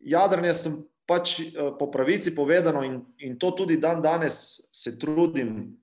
jadranje 0.00 0.54
sem 0.56 0.80
pač 1.04 1.36
uh, 1.42 1.76
po 1.76 1.90
pravici 1.92 2.32
povedano 2.34 2.80
in, 2.82 3.02
in 3.20 3.36
to 3.38 3.52
tudi 3.52 3.76
dan 3.76 4.00
danes 4.02 4.64
se 4.72 4.96
trudim 4.98 5.76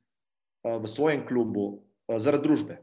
uh, 0.66 0.82
v 0.82 0.86
svojem 0.90 1.22
klubu 1.28 1.68
uh, 2.10 2.18
zaradi 2.18 2.50
družbe. 2.50 2.82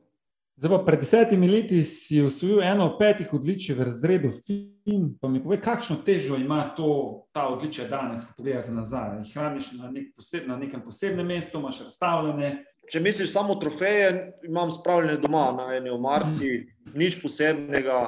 Zdaj, 0.56 0.70
pa 0.70 0.84
pred 0.86 1.00
desetimi 1.00 1.48
leti 1.48 1.82
si 1.82 2.22
usvojil 2.22 2.62
eno 2.62 2.84
od 2.86 2.98
petih 2.98 3.32
odličij 3.34 3.74
v 3.74 3.82
razredu 3.82 4.30
film. 4.30 5.16
Pa 5.20 5.28
mi 5.28 5.42
povej, 5.42 5.58
kakšno 5.60 5.96
težo 6.06 6.36
ima 6.38 6.74
to, 6.76 7.26
ta 7.34 7.48
odličje 7.50 7.88
danes, 7.90 8.22
ko 8.22 8.36
pogledaš 8.36 8.68
nazaj. 8.70 9.16
Jih 9.24 9.34
hraniš 9.34 9.72
na, 9.72 9.90
nek 9.90 10.12
poseb, 10.14 10.46
na 10.46 10.56
nekem 10.56 10.84
posebnem 10.84 11.26
mestu, 11.26 11.58
imaš 11.58 11.80
razstavljene. 11.88 12.52
Če 12.86 13.00
misliš 13.00 13.32
samo 13.32 13.56
trofeje, 13.58 14.34
imam 14.46 14.70
spravljene 14.70 15.18
doma 15.18 15.48
na 15.56 15.72
eni 15.74 15.90
omarci, 15.90 16.68
nič 16.94 17.18
posebnega. 17.22 18.00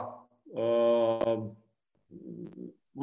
Uh, 0.55 1.49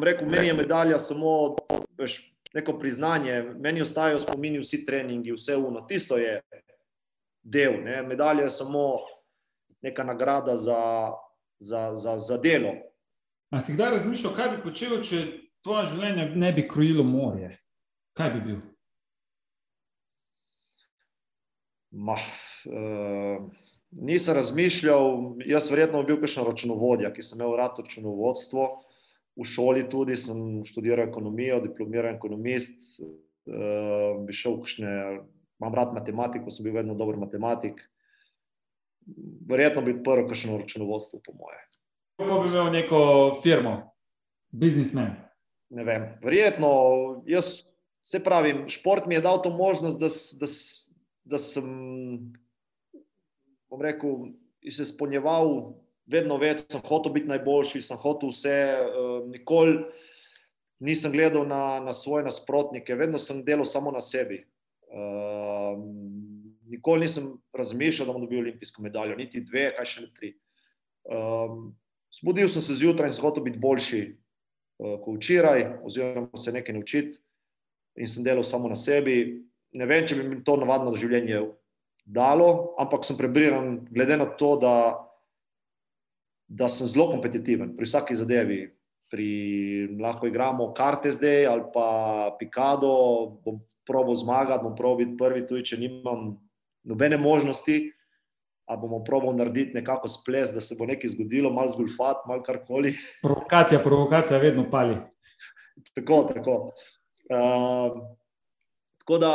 rekel, 0.04 0.30
meni 0.30 0.48
je 0.48 0.54
medalja 0.54 1.00
samo 1.00 1.56
veš, 2.00 2.22
neko 2.54 2.78
priznanje, 2.80 3.42
meni 3.60 3.84
ostajajo 3.84 4.22
spomini 4.24 4.62
vsi 4.64 4.86
treningi, 4.86 5.36
vse 5.36 5.58
uno. 5.58 5.84
Tisto 5.90 6.18
je 6.18 6.40
del, 7.44 7.82
ne? 7.84 8.04
medalja 8.08 8.48
je 8.48 8.50
samo 8.50 8.86
neka 9.84 10.04
nagrada 10.04 10.58
za, 10.58 11.12
za, 11.60 11.96
za, 11.96 12.18
za 12.20 12.38
delo. 12.38 12.74
A 13.52 13.62
si 13.62 13.74
kdaj 13.74 13.92
razmišljal, 13.92 14.34
kaj 14.34 14.50
bi 14.56 14.64
počel, 14.64 15.02
če 15.04 15.24
tvoje 15.64 15.92
življenje 15.92 16.32
ne 16.40 16.52
bi 16.56 16.66
krojilo 16.68 17.04
morje? 17.06 17.52
Kaj 18.18 18.32
bi 18.34 18.42
bil? 18.48 18.62
Ma, 21.94 22.16
uh, 22.18 23.44
nisem 23.92 24.34
razmišljal, 24.40 25.38
jaz 25.46 25.70
verjetno 25.70 26.02
bi 26.02 26.14
bil 26.14 26.24
kakšen 26.24 26.48
računovodja, 26.48 27.14
ki 27.14 27.26
sem 27.26 27.38
imel 27.38 27.54
rad 27.60 27.78
računovodstvo. 27.84 28.66
V 29.38 29.46
šoli 29.50 29.86
tudi 29.90 30.16
sem 30.18 30.62
študiral 30.66 31.08
ekonomijo, 31.10 31.62
diplomiran 31.68 32.18
ekonomist. 32.18 32.98
Uh, 33.46 34.24
bi 34.26 34.34
šel 34.34 34.62
kakšne, 34.64 34.92
imam 35.62 35.78
rad 35.78 35.94
matematiko, 35.94 36.54
sem 36.54 36.66
bil 36.66 36.80
vedno 36.80 36.98
dober 36.98 37.20
matematik. 37.22 37.84
Verjetno 39.50 39.82
bi 39.82 39.98
odprl 39.98 40.28
kakšno 40.28 40.58
računovodstvo, 40.58 41.20
po 41.26 41.34
moje. 41.40 41.60
Kako 42.22 42.40
bi 42.44 42.50
imel 42.50 42.72
neko 42.72 43.00
firmo, 43.44 43.74
biznismen? 44.52 45.16
Ne 45.74 45.84
vem, 45.84 46.08
verjetno, 46.24 46.70
jaz 47.28 47.64
se 48.04 48.20
pravim, 48.24 48.68
šport 48.70 49.06
mi 49.08 49.16
je 49.16 49.24
dal 49.26 49.42
to 49.42 49.50
možnost, 49.50 50.00
da, 50.00 50.10
da 50.40 50.48
da 51.24 51.38
sem, 51.38 51.68
bom 53.70 53.82
rekel, 53.82 54.34
se 54.70 54.86
spolnjeval 54.86 55.74
vedno 56.12 56.38
več, 56.40 56.66
sem 56.72 56.84
hotel 56.84 57.14
biti 57.16 57.32
najboljši, 57.32 57.82
sem 57.84 58.00
hotel 58.00 58.34
vse, 58.34 58.58
uh, 58.84 59.14
nikoli 59.32 59.80
nisem 60.84 61.14
gledal 61.14 61.46
na, 61.48 61.80
na 61.80 61.94
svoje 61.96 62.26
nasprotnike, 62.28 62.96
vedno 63.00 63.20
sem 63.22 63.40
delal 63.48 63.66
samo 63.68 63.92
na 63.92 64.02
sebi. 64.04 64.42
Uh, 64.92 65.80
nikoli 66.74 67.06
nisem 67.06 67.32
razmišljal, 67.54 68.10
da 68.10 68.16
bom 68.16 68.26
dobil 68.26 68.42
olimpijsko 68.44 68.84
medaljo, 68.84 69.18
niti 69.20 69.44
dve, 69.46 69.70
kaj 69.78 69.90
še 69.90 70.06
ne 70.08 70.12
tri. 70.18 70.34
Um, 71.06 71.72
Zbudil 72.14 72.50
sem 72.54 72.62
se 72.62 72.76
zjutraj 72.78 73.10
in 73.10 73.16
sem 73.18 73.26
hotel 73.26 73.42
biti 73.46 73.58
boljši 73.58 74.02
uh, 74.06 75.00
kot 75.02 75.16
včeraj, 75.18 75.64
oziroma 75.88 76.38
se 76.38 76.54
nekaj 76.54 76.76
naučiti, 76.78 77.18
in 77.98 78.10
sem 78.10 78.26
delal 78.26 78.46
samo 78.46 78.70
na 78.70 78.78
sebi 78.78 79.16
ne 79.74 79.90
vem, 79.90 80.06
če 80.08 80.18
bi 80.18 80.28
mi 80.28 80.42
to 80.46 80.56
navadno 80.62 80.94
življenje 80.98 81.42
dalo, 82.04 82.76
ampak 82.82 83.06
sem 83.08 83.18
prebriran, 83.18 83.80
glede 83.90 84.18
na 84.20 84.28
to, 84.40 84.56
da, 84.62 84.76
da 86.48 86.70
sem 86.70 86.90
zelo 86.92 87.10
kompetitiven 87.14 87.76
pri 87.78 87.90
vsaki 87.90 88.18
zadevi. 88.18 88.64
Pri, 89.14 89.28
lahko 90.02 90.26
igramo 90.26 90.72
karte 90.74 91.12
zdaj 91.14 91.46
ali 91.46 91.68
pa 91.74 91.88
Pikado, 92.40 92.94
bom 93.46 93.60
probo 93.86 94.16
zmagati, 94.18 94.64
bom 94.66 94.74
probo 94.74 95.04
biti 95.04 95.14
prvi, 95.20 95.44
tudi 95.46 95.68
če 95.70 95.78
nimam 95.78 96.32
nobene 96.84 97.18
možnosti. 97.18 97.92
A 98.66 98.78
bomo 98.80 99.02
probali 99.04 99.38
narediti 99.38 99.76
nekako 99.76 100.08
sples, 100.08 100.54
da 100.56 100.62
se 100.62 100.76
bo 100.80 100.86
nekaj 100.88 101.10
zgodilo, 101.12 101.50
malo 101.52 101.68
zgulfat, 101.68 102.24
malo 102.28 102.44
karkoli. 102.44 102.94
Provokacija, 103.22 103.80
provokacija 103.80 104.40
vedno 104.40 104.70
pali. 104.72 104.96
tako, 105.96 106.24
tako. 106.34 106.72
Uh, 107.28 108.00
tako 108.98 109.18
da 109.18 109.34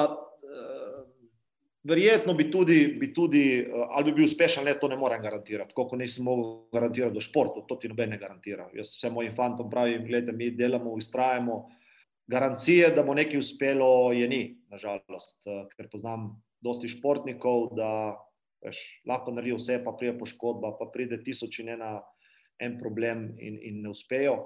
verjetno 1.88 2.34
bi 2.34 2.50
tudi, 2.50 2.96
bi 3.00 3.12
tudi, 3.14 3.66
ali 3.90 4.04
bi 4.04 4.16
bil 4.20 4.24
uspešen, 4.24 4.64
le 4.64 4.76
to 4.80 4.88
ne 4.88 4.96
morem 4.96 5.22
garantirati. 5.22 5.70
Tako 5.72 5.88
kot 5.88 6.00
nisem 6.00 6.24
mogel 6.24 6.68
garantirati 6.72 7.14
do 7.14 7.20
športu, 7.20 7.64
to 7.68 7.76
ti 7.76 7.88
noben 7.88 8.10
ne 8.10 8.18
garantira. 8.18 8.68
Jaz 8.74 8.96
vsem 8.96 9.14
mojim 9.14 9.34
fantom 9.36 9.70
pravim, 9.70 10.04
gledajte, 10.06 10.36
mi 10.36 10.50
delamo, 10.50 10.92
ustrajamo. 10.98 11.62
Garancije, 12.28 12.90
da 12.96 13.02
bo 13.02 13.14
nekaj 13.16 13.38
uspelo, 13.40 14.12
je 14.12 14.28
ni, 14.28 14.42
nažalost, 14.68 15.46
ker 15.76 15.88
poznam 15.88 16.34
dosti 16.64 16.90
športnikov, 16.90 17.72
da 17.78 18.18
veš, 18.64 18.78
lahko 19.08 19.34
naredijo 19.34 19.58
vse, 19.58 19.80
pa 19.84 19.94
pride 19.98 20.16
poškodba, 20.18 20.74
pa 20.78 20.88
pride 20.92 21.20
tisoč 21.24 21.60
in 21.62 21.74
ena 21.76 21.98
en 22.58 22.78
problem 22.80 23.30
in, 23.38 23.58
in 23.62 23.82
ne 23.82 23.92
uspejo. 23.92 24.38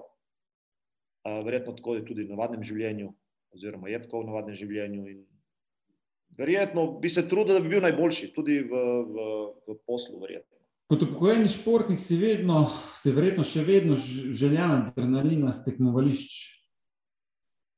Uh, 1.22 1.40
verjetno 1.46 1.77
tako 1.79 1.96
je 1.96 2.07
tudi 2.07 2.27
v 2.27 2.35
navadnem 2.35 2.64
življenju, 2.66 3.12
oziroma 3.55 3.88
je 3.92 4.01
tako 4.03 4.25
v 4.25 4.31
navadnem 4.33 4.59
življenju. 4.59 5.05
In 5.12 5.20
verjetno 6.38 6.88
bi 7.01 7.09
se 7.12 7.25
trudil, 7.29 7.57
da 7.57 7.62
bi 7.62 7.77
bil 7.77 7.85
najboljši, 7.85 8.33
tudi 8.35 8.59
v, 8.66 8.83
v, 9.07 9.29
v 9.68 9.77
poslu. 9.87 10.18
Verjetno. 10.25 10.59
Kot 10.92 11.07
upokojeni 11.07 11.48
športnik 11.48 12.01
si, 12.03 12.18
vedno, 12.20 12.66
si 12.98 13.14
verjetno 13.14 13.46
še 13.46 13.62
vedno 13.64 13.96
željan 13.96 14.90
adrenalina 14.90 15.55
z 15.55 15.70
tekmovališč. 15.70 16.35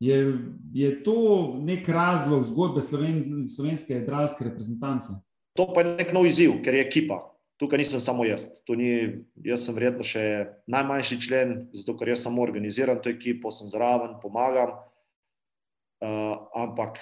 Je, 0.05 0.39
je 0.75 0.89
to 1.05 1.15
nek 1.65 1.89
razlog 1.89 2.45
zgodbe 2.45 2.83
sloven, 2.85 3.23
slovenske 3.49 3.95
jadralske 3.95 4.45
reprezentance? 4.45 5.15
To 5.57 5.71
pa 5.73 5.81
je 5.81 5.95
nek 5.97 6.13
nov 6.13 6.27
izziv, 6.29 6.59
ker 6.65 6.77
je 6.77 6.83
ekipa. 6.85 7.21
Tukaj 7.63 7.79
nisem 7.79 8.03
samo 8.03 8.25
jaz. 8.27 8.49
Ni, 8.69 8.89
jaz 9.47 9.65
sem 9.65 9.77
verjetno 9.77 10.05
še 10.05 10.25
najmanjši 10.69 11.21
člen, 11.23 11.55
zato 11.73 11.95
ker 11.97 12.11
jaz 12.11 12.25
samo 12.27 12.43
organiziram 12.43 12.99
to 13.01 13.13
ekipo, 13.13 13.53
sem 13.55 13.71
zraven, 13.71 14.19
pomagam. 14.23 14.75
Uh, 16.05 16.51
ampak 16.59 16.99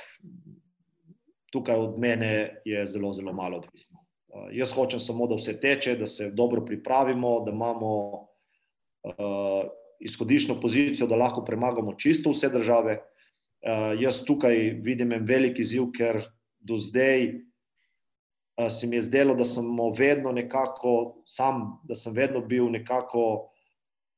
tukaj 1.51 1.81
od 1.81 1.99
mene 1.99 2.61
je 2.69 2.85
zelo, 2.87 3.11
zelo 3.17 3.33
malo 3.33 3.63
odvisno. 3.63 4.05
Uh, 4.29 4.51
jaz 4.55 4.77
hočem 4.77 5.01
samo, 5.01 5.27
da 5.27 5.41
vse 5.41 5.57
teče, 5.61 5.97
da 5.99 6.07
se 6.07 6.31
dobro 6.31 6.63
pripravimo, 6.69 7.41
da 7.47 7.57
imamo 7.57 7.95
uh, 8.13 9.73
izhodiščno 10.03 10.61
pozicijo, 10.61 11.07
da 11.07 11.17
lahko 11.17 11.45
premagamo 11.45 11.95
čisto 11.99 12.31
vse 12.31 12.51
države. 12.53 12.99
Uh, 13.63 13.95
jaz 14.03 14.25
tukaj 14.27 14.59
vidim 14.83 15.13
en 15.13 15.25
velik 15.27 15.59
izziv, 15.63 15.93
ker 15.95 16.25
do 16.59 16.77
zdaj 16.77 17.29
uh, 17.29 18.67
se 18.71 18.87
mi 18.87 18.99
je 18.99 19.07
zdelo, 19.07 19.37
da 19.39 19.45
sem 19.45 19.69
vedno 19.99 20.33
nekako 20.33 21.23
sam, 21.27 21.79
da 21.89 21.95
sem 21.95 22.15
vedno 22.15 22.41
bil 22.41 22.71
nekako. 22.71 23.49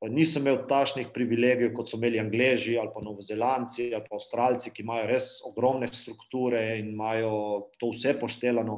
Nisem 0.04 0.42
imel 0.42 0.66
tašnih 0.68 1.06
privilegijev, 1.14 1.70
kot 1.72 1.88
so 1.88 1.96
imeli 1.96 2.18
Angleži 2.20 2.74
ali 2.76 2.90
pa 2.92 3.00
Novozelandci 3.00 3.86
ali 3.94 4.04
pa 4.04 4.18
Avstralci, 4.18 4.68
ki 4.74 4.82
imajo 4.82 5.06
res 5.08 5.28
ogromne 5.48 5.88
strukture 5.88 6.60
in 6.76 6.90
imajo 6.92 7.30
to 7.80 7.88
vse 7.94 8.12
pošteljeno. 8.20 8.74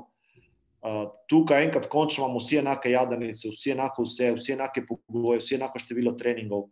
Uh, 0.86 1.08
tukaj, 1.26 1.64
enkrat, 1.64 1.88
končno 1.90 2.24
imamo 2.24 2.38
vsi 2.38 2.60
enake 2.60 2.92
jadrnice, 2.92 3.50
vsi 3.50 3.72
enako 3.74 4.04
vse, 4.06 4.30
vsi 4.36 4.52
enake 4.54 4.84
pogoje, 4.86 5.40
vsi 5.42 5.56
enako 5.58 5.82
število 5.82 6.12
treningov. 6.20 6.68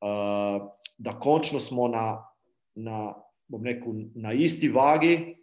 Uh, 0.00 0.68
da 0.98 1.12
končno 1.20 1.60
smo 1.60 1.88
na, 1.88 2.24
na, 2.74 3.14
rekel, 3.64 3.92
na 4.14 4.32
isti 4.32 4.68
vagi, 4.68 5.40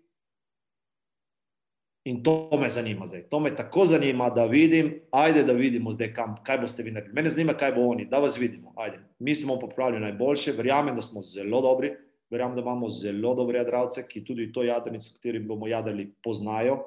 In 2.07 2.23
to 2.23 2.49
me 2.61 2.69
zanima 2.69 3.07
zdaj. 3.07 3.23
To 3.29 3.39
me 3.39 3.55
tako 3.55 3.85
zanima, 3.85 4.29
da 4.29 4.45
vidim, 4.45 5.01
ajde, 5.11 5.43
da 5.43 5.53
vidimo 5.53 5.91
zdaj, 5.91 6.13
kam, 6.13 6.35
kaj 6.43 6.57
boste 6.57 6.83
vi 6.83 6.91
naredili. 6.91 7.15
Mene 7.15 7.29
zanima, 7.29 7.53
kaj 7.53 7.73
bo 7.75 7.81
oni, 7.87 8.05
da 8.05 8.19
vas 8.23 8.37
vidimo. 8.39 8.71
Ajde. 8.75 8.99
Mi 9.19 9.35
smo 9.35 9.59
popravili 9.59 9.99
najboljše, 9.99 10.51
verjamem, 10.51 10.95
da 10.95 11.01
smo 11.01 11.21
zelo 11.21 11.61
dobri, 11.61 11.91
verjamem, 12.29 12.55
da 12.55 12.61
imamo 12.61 12.89
zelo 12.89 13.35
dobre 13.35 13.59
jadravce, 13.59 14.05
ki 14.07 14.23
tudi 14.25 14.47
to 14.53 14.63
jadrnico, 14.63 15.11
kateri 15.17 15.39
bomo 15.39 15.67
jadrali, 15.67 16.07
poznajo. 16.23 16.77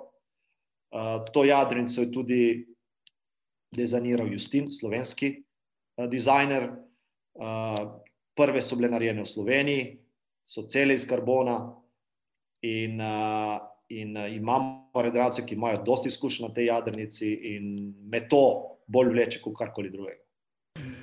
Uh, 0.90 1.20
to 1.32 1.44
jadrnico 1.44 2.00
je 2.00 2.12
tudi 2.12 2.40
dizajniral 3.76 4.32
Justin, 4.32 4.70
slovenski 4.72 5.34
uh, 5.96 6.08
dizajner. 6.08 6.70
Prve 8.36 8.62
so 8.62 8.76
bile 8.76 8.90
narejene 8.90 9.22
v 9.22 9.28
Sloveniji, 9.28 9.84
so 10.42 10.66
cele 10.68 10.94
iz 10.94 11.06
karbona 11.08 11.58
in 12.62 13.00
uh, 13.00 13.58
in 13.90 14.16
imamo 14.16 15.02
redracije, 15.02 15.46
ki 15.46 15.54
imajo 15.54 15.82
dosti 15.86 16.08
izkušenj 16.08 16.46
na 16.46 16.54
tej 16.54 16.66
jadrnici 16.66 17.32
in 17.54 17.94
me 18.12 18.28
to 18.28 18.42
bolj 18.86 19.10
vleče 19.10 19.40
kot 19.42 19.56
karkoli 19.58 19.90
drugega. 19.90 20.22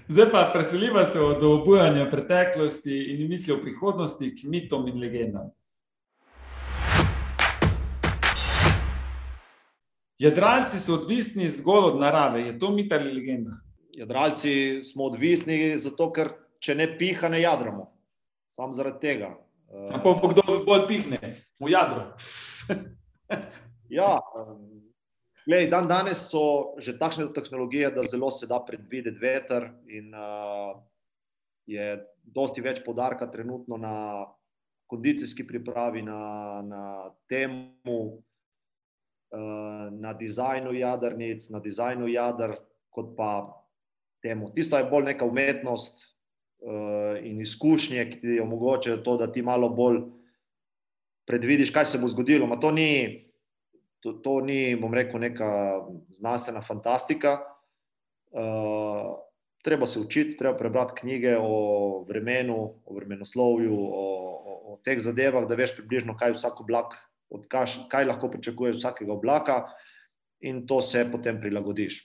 Zdaj 0.07 0.31
pa 0.31 0.49
preseliva 0.53 1.03
se 1.05 1.19
od 1.19 1.43
obujanja 1.43 2.09
preteklosti 2.11 2.97
in 3.11 3.27
misli 3.29 3.53
o 3.53 3.61
prihodnosti 3.61 4.35
k 4.35 4.47
mitom 4.47 4.87
in 4.87 4.99
legendam. 4.99 5.51
Jadralci 10.19 10.79
so 10.79 10.93
odvisni 10.93 11.51
zgolj 11.51 11.91
od 11.91 11.99
narave. 11.99 12.41
Je 12.41 12.59
to 12.59 12.71
mit 12.71 12.93
ali 12.93 13.13
legenda? 13.13 13.51
Jadralci 13.97 14.83
smo 14.83 15.07
odvisni 15.09 15.73
zato, 15.81 16.11
ker 16.13 16.29
če 16.61 16.75
ne 16.77 16.85
piha, 16.99 17.31
ne 17.33 17.41
jadramo. 17.41 17.87
Sam 18.53 18.73
zaradi 18.73 19.01
tega. 19.01 19.31
Uh, 19.67 19.97
pa 20.21 20.29
kdo 20.31 20.59
bolj 20.67 20.85
pihne 20.89 21.17
v 21.57 21.71
jadro? 21.73 22.03
ja, 23.99 24.11
glej, 25.49 25.65
dan 25.73 25.89
danes 25.89 26.21
so 26.29 26.77
že 26.77 26.95
takšne 27.01 27.31
tehnologije, 27.33 27.89
da 27.97 28.05
zelo 28.05 28.29
se 28.31 28.47
da 28.47 28.61
predvideti 28.61 29.17
veter 29.17 29.67
in 29.89 30.13
uh, 30.13 30.77
je 31.67 31.97
dosti 32.23 32.61
več 32.61 32.85
podarka 32.85 33.27
trenutno 33.33 33.81
na 33.81 34.23
kondicijski 34.87 35.43
pripravi, 35.47 36.05
na, 36.05 36.61
na 36.63 36.83
temu, 37.27 38.21
uh, 39.33 39.89
na 39.91 40.13
dizajnu 40.13 40.71
jadrnic, 40.77 41.49
na 41.49 41.59
dizajnu 41.59 42.07
jadr, 42.13 42.55
kot 42.93 43.17
pa 43.17 43.57
temu. 44.27 44.51
Tisto 44.51 44.77
je 44.77 44.89
bolj 44.91 45.13
neka 45.13 45.25
umetnost, 45.25 46.03
uh, 46.59 47.17
in 47.23 47.41
izkušnje, 47.41 48.09
ki 48.11 48.19
ti 48.21 48.39
omogočajo 48.39 49.01
to, 49.05 49.17
da 49.17 49.31
ti 49.31 49.41
malo 49.41 49.69
bolj 49.69 50.01
predvidiš, 51.27 51.71
kaj 51.75 51.85
se 51.85 52.01
bo 52.01 52.07
zgodilo. 52.07 52.47
To 52.61 52.71
ni, 52.71 52.89
to, 53.99 54.17
to 54.23 54.39
ni, 54.41 54.75
bom 54.79 54.93
rekel, 54.93 55.19
neka 55.19 55.49
znanstvena 56.15 56.61
fantastika. 56.61 57.39
Uh, 58.31 59.17
treba 59.63 59.87
se 59.87 59.99
učiti, 59.99 60.37
treba 60.37 60.57
prebrati 60.57 61.01
knjige 61.01 61.37
o 61.41 62.03
vremenu, 62.07 62.57
o 62.85 62.95
vremenoslovju, 62.95 63.73
o, 63.73 64.05
o, 64.37 64.55
o 64.73 64.79
teh 64.83 64.99
zadevah, 64.99 65.47
da 65.47 65.55
veš 65.55 65.75
približno, 65.75 66.15
kaj 66.17 66.35
vsak 66.37 66.61
oblak, 66.61 66.95
kaj, 67.51 67.89
kaj 67.91 68.07
lahko 68.07 68.29
pričakuješ 68.31 68.79
vsakega 68.79 69.13
oblaka. 69.13 69.57
Uh, 69.65 69.86
in 70.39 70.67
to 70.67 70.81
se 70.81 71.07
potem 71.11 71.39
prilagodiš. 71.41 72.03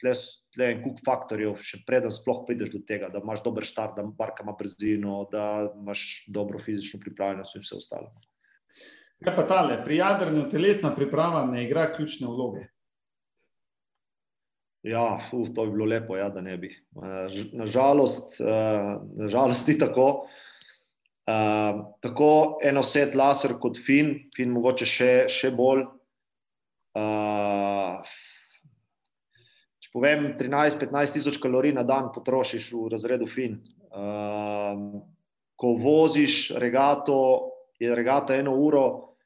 Tle 0.00 0.64
je 0.64 0.72
en 0.72 0.82
kup 0.82 0.98
faktorjev, 1.06 1.58
še 1.62 1.82
preden 1.86 2.12
sploh 2.14 2.42
prideš 2.46 2.72
do 2.74 2.80
tega, 2.86 3.10
da 3.12 3.22
imaš 3.22 3.44
dober 3.44 3.66
štart, 3.66 3.98
da 3.98 4.04
barka 4.04 4.44
ima 4.44 4.56
brzino, 4.58 5.22
da 5.30 5.70
imaš 5.70 6.24
dobro 6.28 6.58
fizično 6.58 7.00
pripravljenost 7.04 7.56
in 7.56 7.64
vse 7.64 7.78
ostalo. 7.78 8.10
Kaj 9.20 9.36
pa 9.36 9.46
tale, 9.46 9.78
pri 9.84 10.00
jadranju 10.00 10.48
telesna 10.50 10.94
priprava 10.96 11.44
ne 11.46 11.66
igra 11.66 11.86
ključne 11.92 12.26
vloge? 12.30 12.66
Ja, 14.82 15.20
uf, 15.36 15.50
to 15.54 15.66
bi 15.68 15.74
bilo 15.74 15.84
lepo, 15.84 16.16
ja, 16.16 16.30
da 16.32 16.40
ne 16.40 16.56
bi. 16.56 16.72
Nažalost, 17.52 18.38
nažalost 19.20 19.68
ni 19.68 19.76
tako. 19.78 20.06
Uh, 21.30 21.92
tako 22.02 22.58
eno 22.66 22.80
set 22.82 23.14
laser 23.14 23.52
kot 23.60 23.76
fin, 23.84 24.14
fin 24.34 24.50
mogoče 24.50 24.86
še, 24.88 25.10
še 25.30 25.52
bolj, 25.54 25.84
Uh, 26.90 27.39
povem, 29.92 30.34
13-15 30.38 31.18
tisoč 31.18 31.38
kalorij 31.42 31.74
na 31.74 31.82
dan 31.82 32.10
potrošiš 32.14 32.72
v 32.72 32.88
razredu 32.92 33.26
fin. 33.26 33.58
Uh, 33.90 35.02
ko 35.58 35.74
voziš 35.76 36.52
regato, 36.56 37.50
je 37.80 37.94
regata 37.94 38.36
eno 38.36 38.54
uro 38.56 39.16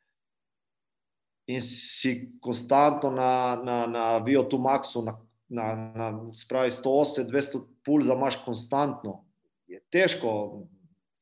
in 1.46 1.60
si 1.60 2.32
konstantno 2.40 3.10
na, 3.10 3.60
na, 3.64 3.86
na 3.86 4.04
VO2 4.24 4.58
maxu, 4.58 5.02
na, 5.04 5.18
na, 5.48 5.66
na 5.94 6.32
spravi 6.32 6.70
108-200 6.72 7.60
pulza, 7.84 8.14
imaš 8.14 8.38
konstantno. 8.44 9.20
Je 9.68 9.82
težko, 9.92 10.64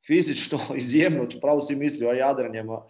fizično 0.06 0.60
izjemno, 0.80 1.26
čeprav 1.26 1.60
si 1.60 1.76
mislijo, 1.76 2.08
da 2.08 2.14
je 2.14 2.18
jadranje. 2.18 2.62
Ma, 2.62 2.82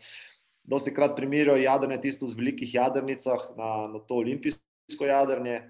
dosti 0.65 0.95
krat 0.95 1.17
primerjajo 1.17 1.63
jadrne 1.63 2.01
tisto 2.01 2.27
v 2.27 2.37
velikih 2.39 2.75
jadrnicah 2.75 3.49
na, 3.57 3.71
na 3.95 4.03
to 4.07 4.21
olimpijsko 4.23 5.09
jadrnje. 5.09 5.63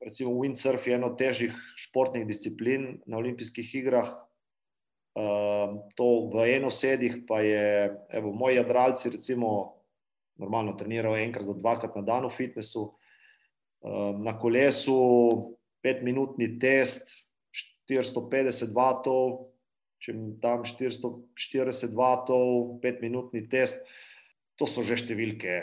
Recimo 0.00 0.32
windsurf 0.40 0.86
je 0.88 0.96
eno 0.96 1.10
težjih 1.16 1.56
športnih 1.76 2.24
disciplin 2.28 2.98
na 3.06 3.20
olimpijskih 3.20 3.74
igrah. 3.82 4.14
Uh, 5.10 5.82
to 5.98 6.30
v 6.32 6.46
eno 6.54 6.70
sedih 6.70 7.20
pa 7.28 7.42
je, 7.42 7.90
evo, 8.14 8.32
moji 8.32 8.56
jadralci 8.56 9.10
recimo 9.10 9.76
normalno 10.40 10.72
trenirajo 10.78 11.18
enkrat 11.20 11.44
do 11.44 11.56
dvakrat 11.58 11.98
na 11.98 12.02
dan 12.06 12.28
v 12.28 12.32
fitnessu. 12.32 12.86
Uh, 13.80 14.16
na 14.20 14.36
kolesu 14.38 15.56
petminutni 15.84 16.58
test, 16.60 17.12
450 17.90 18.72
vatov, 18.76 19.50
če 20.00 20.14
tam 20.40 20.64
440 20.64 21.96
vatov, 21.96 22.78
petminutni 22.80 23.48
test 23.50 23.82
to 24.56 24.68
so 24.68 24.84
že 24.84 25.00
številke 25.00 25.60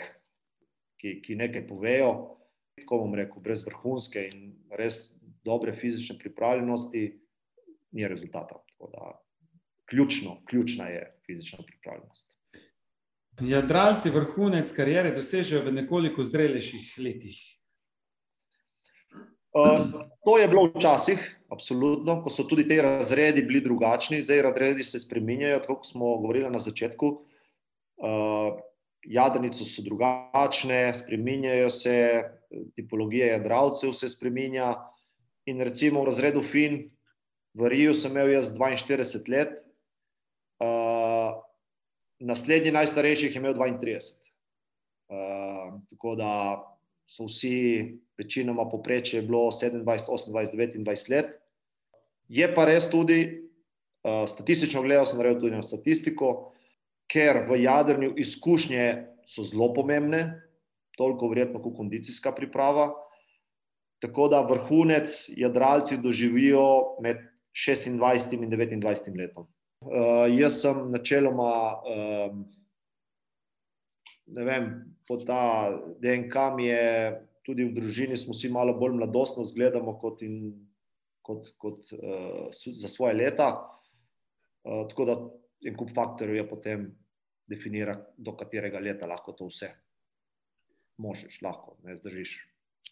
ki, 0.98 1.20
ki 1.22 1.38
nekaj 1.38 1.64
povejo. 1.70 2.37
Tako 2.80 3.02
bom 3.04 3.14
rekel, 3.14 3.42
brez 3.42 3.64
vrhunske 3.66 4.28
in 4.32 4.52
res 4.70 5.14
dobre 5.44 5.72
fizične 5.72 6.18
pripravljenosti 6.18 7.04
ni 7.90 8.08
rezultata. 8.08 8.62
Da, 8.92 9.12
ključno, 9.90 10.40
ključna 10.44 10.88
je 10.88 11.20
fizična 11.26 11.58
pripravljenost. 11.66 12.38
Jadralci 13.40 14.10
vrhunec 14.10 14.72
karijere 14.74 15.12
dosežejo 15.14 15.62
v 15.64 15.72
nekoliko 15.72 16.24
zrelejših 16.26 16.94
letih. 16.98 17.38
Uh, 19.54 19.86
to 20.24 20.38
je 20.38 20.48
bilo 20.48 20.66
včasih, 20.74 21.22
absolutno, 21.50 22.18
ko 22.22 22.30
so 22.30 22.44
tudi 22.44 22.66
ti 22.68 22.80
razredi 22.82 23.42
bili 23.42 23.62
drugačni, 23.64 24.22
zdaj 24.22 24.42
razredi 24.42 24.84
se 24.84 24.98
spremenjajo, 24.98 25.60
tako 25.64 25.78
kot 25.80 25.86
smo 25.86 26.16
govorili 26.18 26.50
na 26.50 26.58
začetku. 26.58 27.06
Uh, 27.96 28.58
Jadrnice 29.08 29.64
so 29.64 29.82
drugačne, 29.82 30.92
spremenjajo 30.94 31.70
se, 31.72 31.96
tipologija 32.76 33.32
jadralcev 33.32 33.92
se 33.96 34.08
spremenja. 34.08 34.74
In 35.48 35.60
recimo 35.64 36.02
v 36.02 36.10
razredu 36.10 36.42
Fin, 36.44 36.82
v 37.56 37.68
Riju 37.72 37.94
sem 37.96 38.12
imel 38.12 38.34
jaz 38.34 38.52
42 38.52 39.30
let, 39.32 39.54
uh, 40.60 41.40
naslednji 42.20 42.74
najstarejši 42.76 43.30
je 43.30 43.40
imel 43.40 43.54
32. 43.56 43.96
Uh, 45.08 45.80
tako 45.88 46.14
da 46.20 46.32
so 47.08 47.24
vsi, 47.24 47.96
večinoma 48.18 48.68
poprečje, 48.68 49.22
bilo 49.22 49.48
27, 49.48 49.84
28, 49.84 50.32
29 50.84 51.10
let. 51.10 51.32
Je 52.28 52.44
pa 52.54 52.68
res 52.68 52.90
tudi, 52.92 53.48
uh, 54.04 54.28
statistično 54.28 54.82
gledano, 54.84 55.08
sem 55.08 55.40
tudi 55.40 55.62
statistiko, 55.64 56.52
ker 57.08 57.46
v 57.48 57.62
jadrnju 57.62 58.12
izkušnje 58.20 58.84
so 59.28 59.44
zelo 59.44 59.72
pomembne, 59.74 60.40
toliko 60.98 61.28
verjetno 61.28 61.62
kot 61.62 61.76
kondicijska 61.76 62.32
priprava. 62.36 62.90
Tako 64.02 64.28
da 64.28 64.44
vrhunec 64.46 65.10
jadralci 65.36 65.98
doživijo 65.98 66.98
med 67.02 67.18
26 67.54 68.34
in 68.34 68.50
29 68.50 69.16
letom. 69.18 69.46
Uh, 69.80 70.26
jaz 70.30 70.60
sem 70.62 70.78
načeloma, 70.90 71.52
um, 71.86 72.44
ne 74.26 74.44
vem, 74.44 74.68
po 75.06 75.16
ta 75.22 75.70
DNK 76.02 76.34
mi 76.56 76.66
je 76.66 76.86
tudi 77.46 77.64
v 77.64 77.74
družini, 77.78 78.18
smo 78.18 78.34
vsi 78.34 78.50
malo 78.52 78.74
bolj 78.78 78.98
mladostno 78.98 79.46
zgledamo 79.46 79.96
kot 80.02 80.22
in 80.26 80.50
kot, 81.22 81.52
kot 81.58 81.92
uh, 81.94 82.50
za 82.52 82.90
svoje 82.90 83.14
leta. 83.18 83.52
Uh, 84.66 84.84
tako 84.90 85.06
da 85.08 85.16
en 85.64 85.76
kup 85.76 85.90
faktorjev 85.94 86.36
je 86.36 86.48
potem 86.48 86.88
definira, 87.48 87.96
do 88.16 88.36
katerega 88.36 88.80
leta 88.80 89.06
lahko 89.08 89.32
to 89.32 89.48
vse 89.48 89.72
možeš, 90.98 91.42
lahko 91.42 91.76
ne 91.82 91.96
zdržiš. 91.96 92.38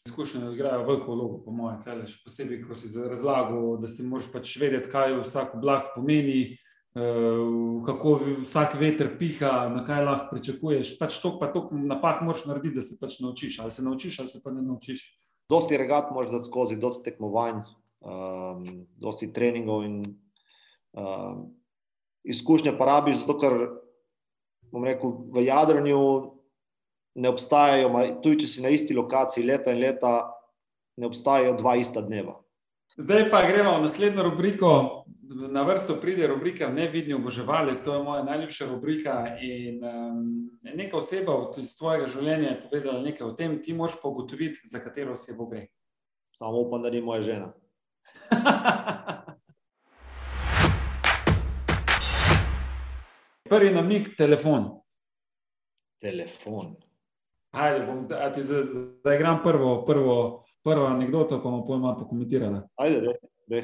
Izkušnje 0.07 0.53
igrajo 0.55 0.85
veliko 0.87 1.15
vlogo, 1.15 1.39
po 1.45 1.51
mojem, 1.51 1.81
tlele, 1.83 2.07
še 2.07 2.21
posebej, 2.23 2.63
ko 2.67 2.77
si 2.79 2.91
razlagal, 2.95 3.75
da 3.83 3.91
si 3.91 4.07
moraš 4.07 4.29
pač 4.31 4.53
vedeti, 4.63 4.91
kaj 4.93 5.17
vsak 5.19 5.57
oblak 5.59 5.91
pomeni, 5.97 6.55
uh, 6.95 7.83
kako 7.87 8.13
vsak 8.45 8.77
veter 8.79 9.11
piha, 9.19 9.67
na 9.75 9.83
kaj 9.87 10.05
lahko 10.07 10.31
pričakuješ. 10.37 10.95
Pač 11.01 11.19
to, 11.23 11.35
pa 11.41 11.51
to 11.51 11.67
napak 11.75 12.23
moraš 12.27 12.47
narediti, 12.47 12.79
da 12.79 12.87
se 12.87 12.99
pač 13.01 13.19
naučiš. 13.25 13.59
Ali 13.65 13.75
se 13.75 13.87
naučiš, 13.87 14.21
ali 14.23 14.31
se 14.31 14.43
pa 14.45 14.55
ne 14.55 14.63
naučiš. 14.63 15.09
Dosti 15.51 15.79
regat 15.79 16.15
moraš 16.15 16.37
dati 16.37 16.51
skozi, 16.51 16.79
dosti 16.83 17.11
tekmovanj, 17.11 17.65
um, 18.07 18.65
dosti 19.03 19.33
treningov 19.35 19.85
in 19.87 20.01
um, 20.07 21.49
izkušnje 22.27 22.75
pa 22.79 22.85
rabiš, 22.85 23.23
zato 23.25 23.39
ker 23.39 23.55
rekel, 24.85 25.13
v 25.33 25.45
jadranju 25.47 26.01
ne 27.17 27.29
obstajajo, 27.29 27.91
tudi 28.23 28.45
če 28.45 28.49
si 28.51 28.65
na 28.65 28.73
isti 28.75 28.95
lokaciji 28.95 29.47
leta 29.47 29.73
in 29.73 29.81
leta, 29.81 30.17
ne 31.01 31.09
obstajajo 31.09 31.57
dva 31.61 31.77
ista 31.81 32.03
dneva. 32.05 32.37
Zdaj 32.97 33.29
pa 33.31 33.43
gremo 33.49 33.77
v 33.77 33.85
naslednjo 33.85 34.25
rubriko. 34.31 34.71
Na 35.27 35.65
vrsto 35.67 35.97
pride 36.01 36.27
rubrika 36.31 36.69
Nevidni 36.71 37.15
oboževalec, 37.15 37.81
to 37.85 37.95
je 37.95 38.03
moja 38.03 38.23
najljubša 38.25 38.69
rubrika. 38.71 39.17
In, 39.43 39.83
um, 39.85 40.23
neka 40.63 40.97
oseba 40.97 41.35
iz 41.59 41.75
tvojega 41.77 42.07
življenja 42.07 42.53
je 42.53 42.61
povedala 42.63 43.03
nekaj 43.03 43.27
o 43.27 43.35
tem, 43.35 43.59
ti 43.63 43.75
moš 43.75 43.99
pa 44.01 44.09
ugotoviti, 44.09 44.65
za 44.65 44.81
katero 44.81 45.19
osebo 45.19 45.49
gre. 45.51 45.67
Samo 46.37 46.63
upam, 46.63 46.83
da 46.83 46.91
ni 46.95 47.03
moja 47.03 47.27
žena. 47.27 47.53
Prvi 53.49 53.71
namik, 53.71 54.17
telefon. 54.17 54.69
Telefon. 56.01 56.77
Ajde, 57.51 57.87
bom, 57.87 58.07
ti 58.35 58.43
zaigram 58.43 59.43
prvo, 59.45 59.85
prvo, 59.87 60.45
prvo 60.65 60.87
anegdoto, 60.87 61.39
pa 61.39 61.49
bomo 61.49 61.65
pojma 61.65 61.97
pokomentirali. 61.99 62.61
Ajde, 62.77 63.01
da, 63.01 63.13
da. 63.51 63.57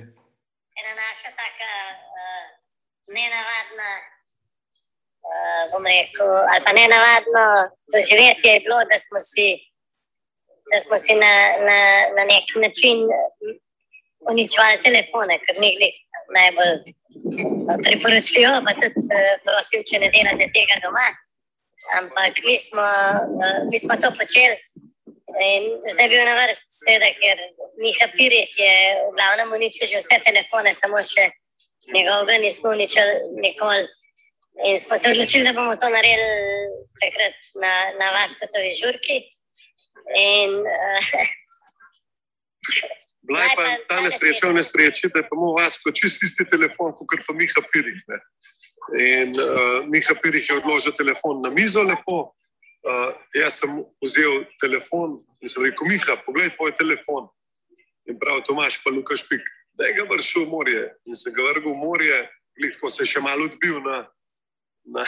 Ena 0.78 0.92
naša 1.02 1.30
taka 1.42 1.72
uh, 2.20 2.44
nenavadna, 3.16 3.90
uh, 5.28 5.62
bom 5.72 5.84
rekel, 5.92 6.30
ali 6.50 6.60
pa 6.66 6.72
nenavadno 6.80 7.44
doživetje 7.92 8.50
je 8.52 8.64
bilo, 8.64 8.78
da 8.90 8.96
smo 9.04 9.18
si, 9.30 9.48
da 10.72 10.78
smo 10.84 10.96
si 11.04 11.12
na, 11.24 11.34
na, 11.68 11.78
na 12.16 12.22
nek 12.32 12.46
način 12.64 12.98
uničevali 14.30 14.82
telefone, 14.86 15.34
ker 15.44 15.54
ni 15.62 15.68
bili 15.74 15.90
najbolj 16.36 16.74
priporočljivo, 17.84 18.54
pa 18.66 18.72
tudi 18.80 19.00
uh, 19.06 19.34
prosim, 19.46 19.84
če 19.88 20.00
ne 20.02 20.08
delate 20.14 20.48
tega 20.56 20.80
doma. 20.84 21.08
Ampak 21.98 22.40
mi 22.46 22.56
smo, 22.56 22.84
uh, 22.84 23.58
mi 23.70 23.78
smo 23.78 23.96
to 24.02 24.12
počeli. 24.18 24.56
In 25.32 25.62
zdaj 25.90 26.04
je 26.04 26.10
bil 26.12 26.24
na 26.28 26.34
vrsti, 26.36 26.76
seveda, 26.76 27.08
ker 27.20 27.36
Miha 27.80 28.08
Pirih 28.16 28.50
je 28.58 28.74
v 29.00 29.12
glavnem 29.16 29.54
uničil 29.56 29.88
že 29.88 30.02
vse 30.02 30.20
telefone, 30.26 30.74
samo 30.76 31.00
še 31.00 31.30
njegovega 31.94 32.36
nismo 32.44 32.74
uničili 32.76 33.14
nikoli. 33.40 33.86
In 34.68 34.76
smo 34.78 34.96
se 34.96 35.10
odločili, 35.10 35.44
da 35.48 35.56
bomo 35.56 35.72
to 35.80 35.88
naredili 35.88 36.28
takrat 37.00 37.38
na, 37.62 37.72
na 38.00 38.10
Vaskotovi 38.18 38.72
žurki. 38.76 39.16
In, 40.20 40.60
uh, 40.60 41.00
Bila 43.22 43.42
je 43.42 43.50
pa 43.56 43.64
ta 43.88 44.00
nesreča 44.02 44.50
v 44.50 44.58
nesreči, 44.58 45.08
da 45.08 45.22
je 45.22 45.28
pa 45.30 45.36
mu 45.38 45.54
vas 45.54 45.78
kot 45.78 45.94
čist 45.94 46.22
isti 46.26 46.44
telefon, 46.44 46.90
kot 46.98 47.22
pa 47.26 47.34
Miha 47.34 47.62
Pirih. 47.70 48.00
Ne. 48.10 48.18
In 48.98 49.36
uh, 49.38 49.86
Miha 49.86 50.14
Pirih 50.18 50.48
je 50.48 50.58
odložil 50.58 50.94
telefon 50.98 51.42
na 51.42 51.50
mizo 51.50 51.82
lepo. 51.86 52.34
Uh, 52.82 53.14
jaz 53.30 53.60
sem 53.62 53.78
vzel 54.02 54.42
telefon 54.58 55.20
in 55.38 55.48
sem 55.48 55.62
rekel, 55.62 55.86
Miha, 55.86 56.18
poglej 56.26 56.50
tvoj 56.56 56.74
telefon. 56.74 57.30
In 58.10 58.18
prav 58.18 58.42
Tomaš, 58.42 58.82
pa 58.82 58.90
Lukaš 58.90 59.22
Pik, 59.28 59.46
da 59.78 59.86
je 59.86 59.94
ga 60.00 60.06
vršil 60.10 60.42
v 60.42 60.50
morje. 60.50 60.82
In 61.06 61.14
sem 61.14 61.30
ga 61.30 61.46
vrgel 61.46 61.70
v 61.70 61.78
morje, 61.78 62.18
glitko 62.58 62.90
se 62.90 63.06
je 63.06 63.14
še 63.14 63.22
malo 63.22 63.46
odbil 63.46 63.78
na, 63.86 64.02
na, 64.82 65.06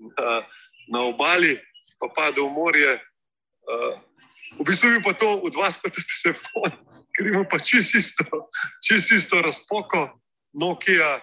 na, 0.00 0.40
na 0.88 1.04
obali, 1.12 1.60
pa 2.00 2.08
padel 2.08 2.48
v 2.48 2.56
morje. 2.56 2.96
Uh, 3.68 4.00
v 4.58 4.64
bistvu 4.66 4.90
bi 4.90 5.02
pa 5.04 5.12
to 5.12 5.40
od 5.44 5.54
vas 5.54 5.78
pa 5.78 5.90
ta 5.90 6.02
telefon, 6.22 6.70
ker 7.14 7.26
ima 7.26 7.44
pa 7.44 7.58
čisto 7.58 7.98
isto, 7.98 8.24
čist 8.84 9.12
isto 9.12 9.42
razpoko, 9.42 10.08
Nokia, 10.52 11.20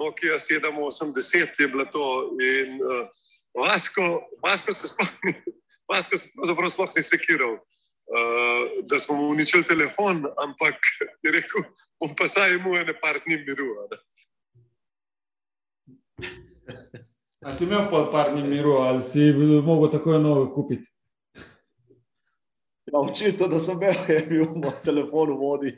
Nokia 0.00 0.38
780 0.38 1.60
je 1.60 1.68
bilo 1.68 1.84
to. 1.84 2.36
In 2.40 2.80
uh, 2.80 3.08
Vasko, 3.54 4.22
Vasko 4.42 4.72
se 4.72 4.88
spomni, 4.88 5.34
Vasko 5.92 6.16
se 6.16 6.28
pravzaprav 6.34 6.68
sploh 6.68 6.90
ni 6.96 7.02
sekiral, 7.02 7.52
uh, 7.52 8.64
da 8.88 8.98
smo 8.98 9.16
mu 9.16 9.28
uničili 9.28 9.64
telefon, 9.64 10.24
ampak 10.42 10.80
je 11.22 11.32
rekel, 11.32 11.68
bom 12.00 12.16
pa 12.16 12.28
saj 12.28 12.56
imel 12.56 12.80
ene 12.80 12.96
par 13.00 13.20
dni 13.26 13.36
miru. 13.44 13.68
A 17.44 17.52
si 17.52 17.64
imel 17.64 17.88
pa 17.90 18.08
par 18.12 18.32
dni 18.32 18.42
miru, 18.48 18.80
ali 18.80 19.02
si 19.02 19.32
mogel 19.64 19.90
tako 19.92 20.16
eno 20.16 20.48
kupiti? 20.54 20.88
Ja, 22.92 23.00
očitno, 23.00 23.48
da 23.48 23.58
sem 23.58 23.78
imel, 23.80 24.02
je 24.14 24.26
bil 24.28 24.50
moj 24.54 24.76
telefon 24.84 25.32
v 25.32 25.38
vodi. 25.40 25.72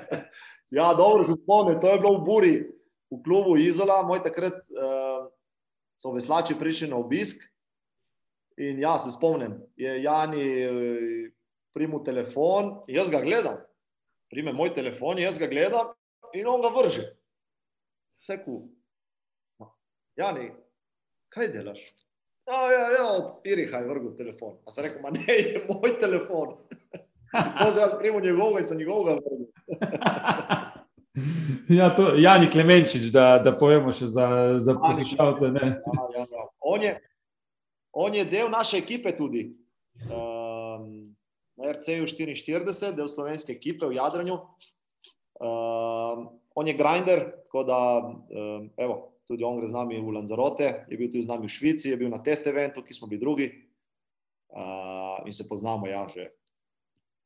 ja, 0.78 0.94
dobro 0.96 1.24
se 1.24 1.36
spomnim, 1.42 1.80
to 1.80 1.92
je 1.92 1.98
bilo 2.00 2.14
v 2.18 2.24
Buri, 2.24 2.54
v 3.10 3.22
klubu 3.24 3.58
Izola, 3.60 4.02
moj 4.08 4.22
takrat. 4.24 4.64
Uh, 4.72 5.28
so 6.00 6.14
veslači 6.16 6.56
prišli 6.58 6.88
na 6.88 6.96
obisk. 6.96 7.44
In 8.56 8.80
ja, 8.80 8.98
se 8.98 9.12
spomnim, 9.12 9.58
je 9.76 10.02
Jani 10.02 10.44
primil 11.72 12.02
telefon 12.04 12.82
jaz 12.88 13.10
ga 13.10 13.20
gledam. 13.24 13.60
Prime 14.30 14.52
moj 14.52 14.74
telefon, 14.74 15.18
jaz 15.18 15.38
ga 15.38 15.48
gledam 15.50 15.92
in 16.34 16.48
on 16.48 16.62
ga 16.62 16.72
vrže. 16.74 17.06
Vse 18.20 18.36
ku. 18.44 18.62
Jani, 20.16 20.50
kaj 21.32 21.52
delaš? 21.54 21.80
Ja, 22.46 22.60
ja, 22.72 22.84
ja 22.96 23.06
odpiri, 23.12 23.68
kaj 23.70 23.86
vrgu 23.86 24.14
telefon. 24.18 24.56
A 24.66 24.70
sem 24.70 24.84
rekel, 24.84 25.02
ne, 25.14 25.36
je 25.36 25.64
moj 25.68 25.96
telefon. 26.00 26.56
Ko 27.58 27.70
se 27.70 27.80
jaz 27.80 27.94
primil 27.98 28.24
njegovega 28.24 28.58
in 28.58 28.66
sem 28.66 28.78
njegovega 28.78 29.20
vrgu. 29.20 29.46
Ja, 31.68 31.94
to 31.94 32.08
je 32.14 32.22
Jani 32.22 32.50
Klemenčič, 32.50 33.10
da, 33.10 33.38
da 33.42 33.52
povemo 33.58 33.92
še 33.94 34.06
za, 34.10 34.26
za 34.62 34.74
poslušalce. 34.78 35.50
Ja, 35.54 35.66
ja, 36.14 36.24
ja. 36.30 36.44
On, 36.60 36.84
on 37.92 38.14
je 38.14 38.24
del 38.24 38.50
naše 38.50 38.78
ekipe 38.78 39.12
tudi. 39.16 39.48
Uh, 40.06 40.86
na 41.58 41.72
RC-ju 41.74 42.06
44, 42.06 42.94
del 42.96 43.10
slovenske 43.10 43.52
ekipe 43.52 43.86
v 43.90 43.98
Jadranju. 43.98 44.38
Uh, 45.40 46.26
on 46.54 46.68
je 46.68 46.76
grinder, 46.78 47.26
tako 47.46 47.64
da 47.68 47.80
uh, 48.00 48.66
evo, 48.78 49.00
tudi 49.30 49.46
on 49.46 49.60
gre 49.62 49.70
z 49.70 49.74
nami 49.78 50.02
v 50.02 50.10
Lanzarote, 50.10 50.90
je 50.90 50.98
bil 50.98 51.06
tudi 51.06 51.22
z 51.22 51.30
nami 51.30 51.46
v 51.46 51.54
Švici, 51.54 51.94
je 51.94 51.96
bil 51.96 52.10
na 52.10 52.18
test 52.18 52.50
eventu, 52.50 52.82
ki 52.82 52.90
smo 52.90 53.06
bili 53.06 53.22
drugi 53.22 53.46
uh, 53.46 55.22
in 55.22 55.30
se 55.30 55.46
poznamo 55.46 55.86
ja, 55.86 56.02
že, 56.10 56.34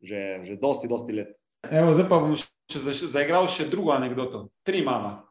že, 0.05 0.21
že 0.45 0.61
dosti, 0.61 0.85
dosti 0.85 1.13
let. 1.17 1.33
Evo, 1.65 1.97
zdaj 1.97 2.09
pa 2.13 2.21
bom 2.21 2.37
še 2.37 3.09
zaigral 3.09 3.49
še 3.49 3.73
drugo 3.73 3.97
anegdoto. 3.97 4.53
Tri 4.61 4.85
mama. 4.85 5.25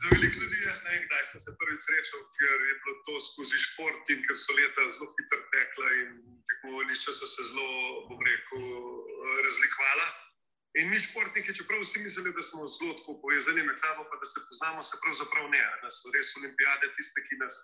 Za 0.00 0.08
veliko 0.10 0.40
ljudi 0.40 0.64
jaz 0.64 0.80
ne 0.88 0.90
vem, 0.96 1.02
kdaj 1.06 1.24
sem 1.28 1.40
se 1.44 1.52
prvič 1.60 1.80
srečal, 1.84 2.22
ker 2.34 2.56
je 2.56 2.74
bilo 2.82 2.94
to 3.06 3.14
skozi 3.28 3.60
šport 3.60 4.08
in 4.10 4.24
ker 4.24 4.40
so 4.40 4.56
leta 4.56 4.88
zelo 4.96 5.12
hitro 5.12 5.42
tekla 5.52 5.90
in 6.00 6.08
tekmovališča 6.48 7.12
so 7.14 7.28
se 7.30 7.46
zelo, 7.52 7.68
bom 8.08 8.24
rekel, 8.24 8.64
razlikovala. 9.44 10.08
In 10.74 10.90
mi 10.90 10.98
športniki, 10.98 11.54
čeprav 11.54 11.80
vsi 11.80 12.00
mislili, 12.02 12.32
da 12.34 12.42
smo 12.42 12.68
zelo 12.76 12.94
tako 12.98 13.12
povezani 13.22 13.62
med 13.62 13.78
sabo, 13.78 14.02
pa 14.10 14.16
da 14.20 14.26
se 14.26 14.40
poznamo, 14.48 14.82
se 14.82 14.96
pravzaprav 15.02 15.46
ne. 15.50 15.62
Da 15.82 15.90
so 15.90 16.10
res 16.16 16.34
olimpijade 16.38 16.90
tiste, 16.96 17.22
ki 17.28 17.38
nas, 17.42 17.54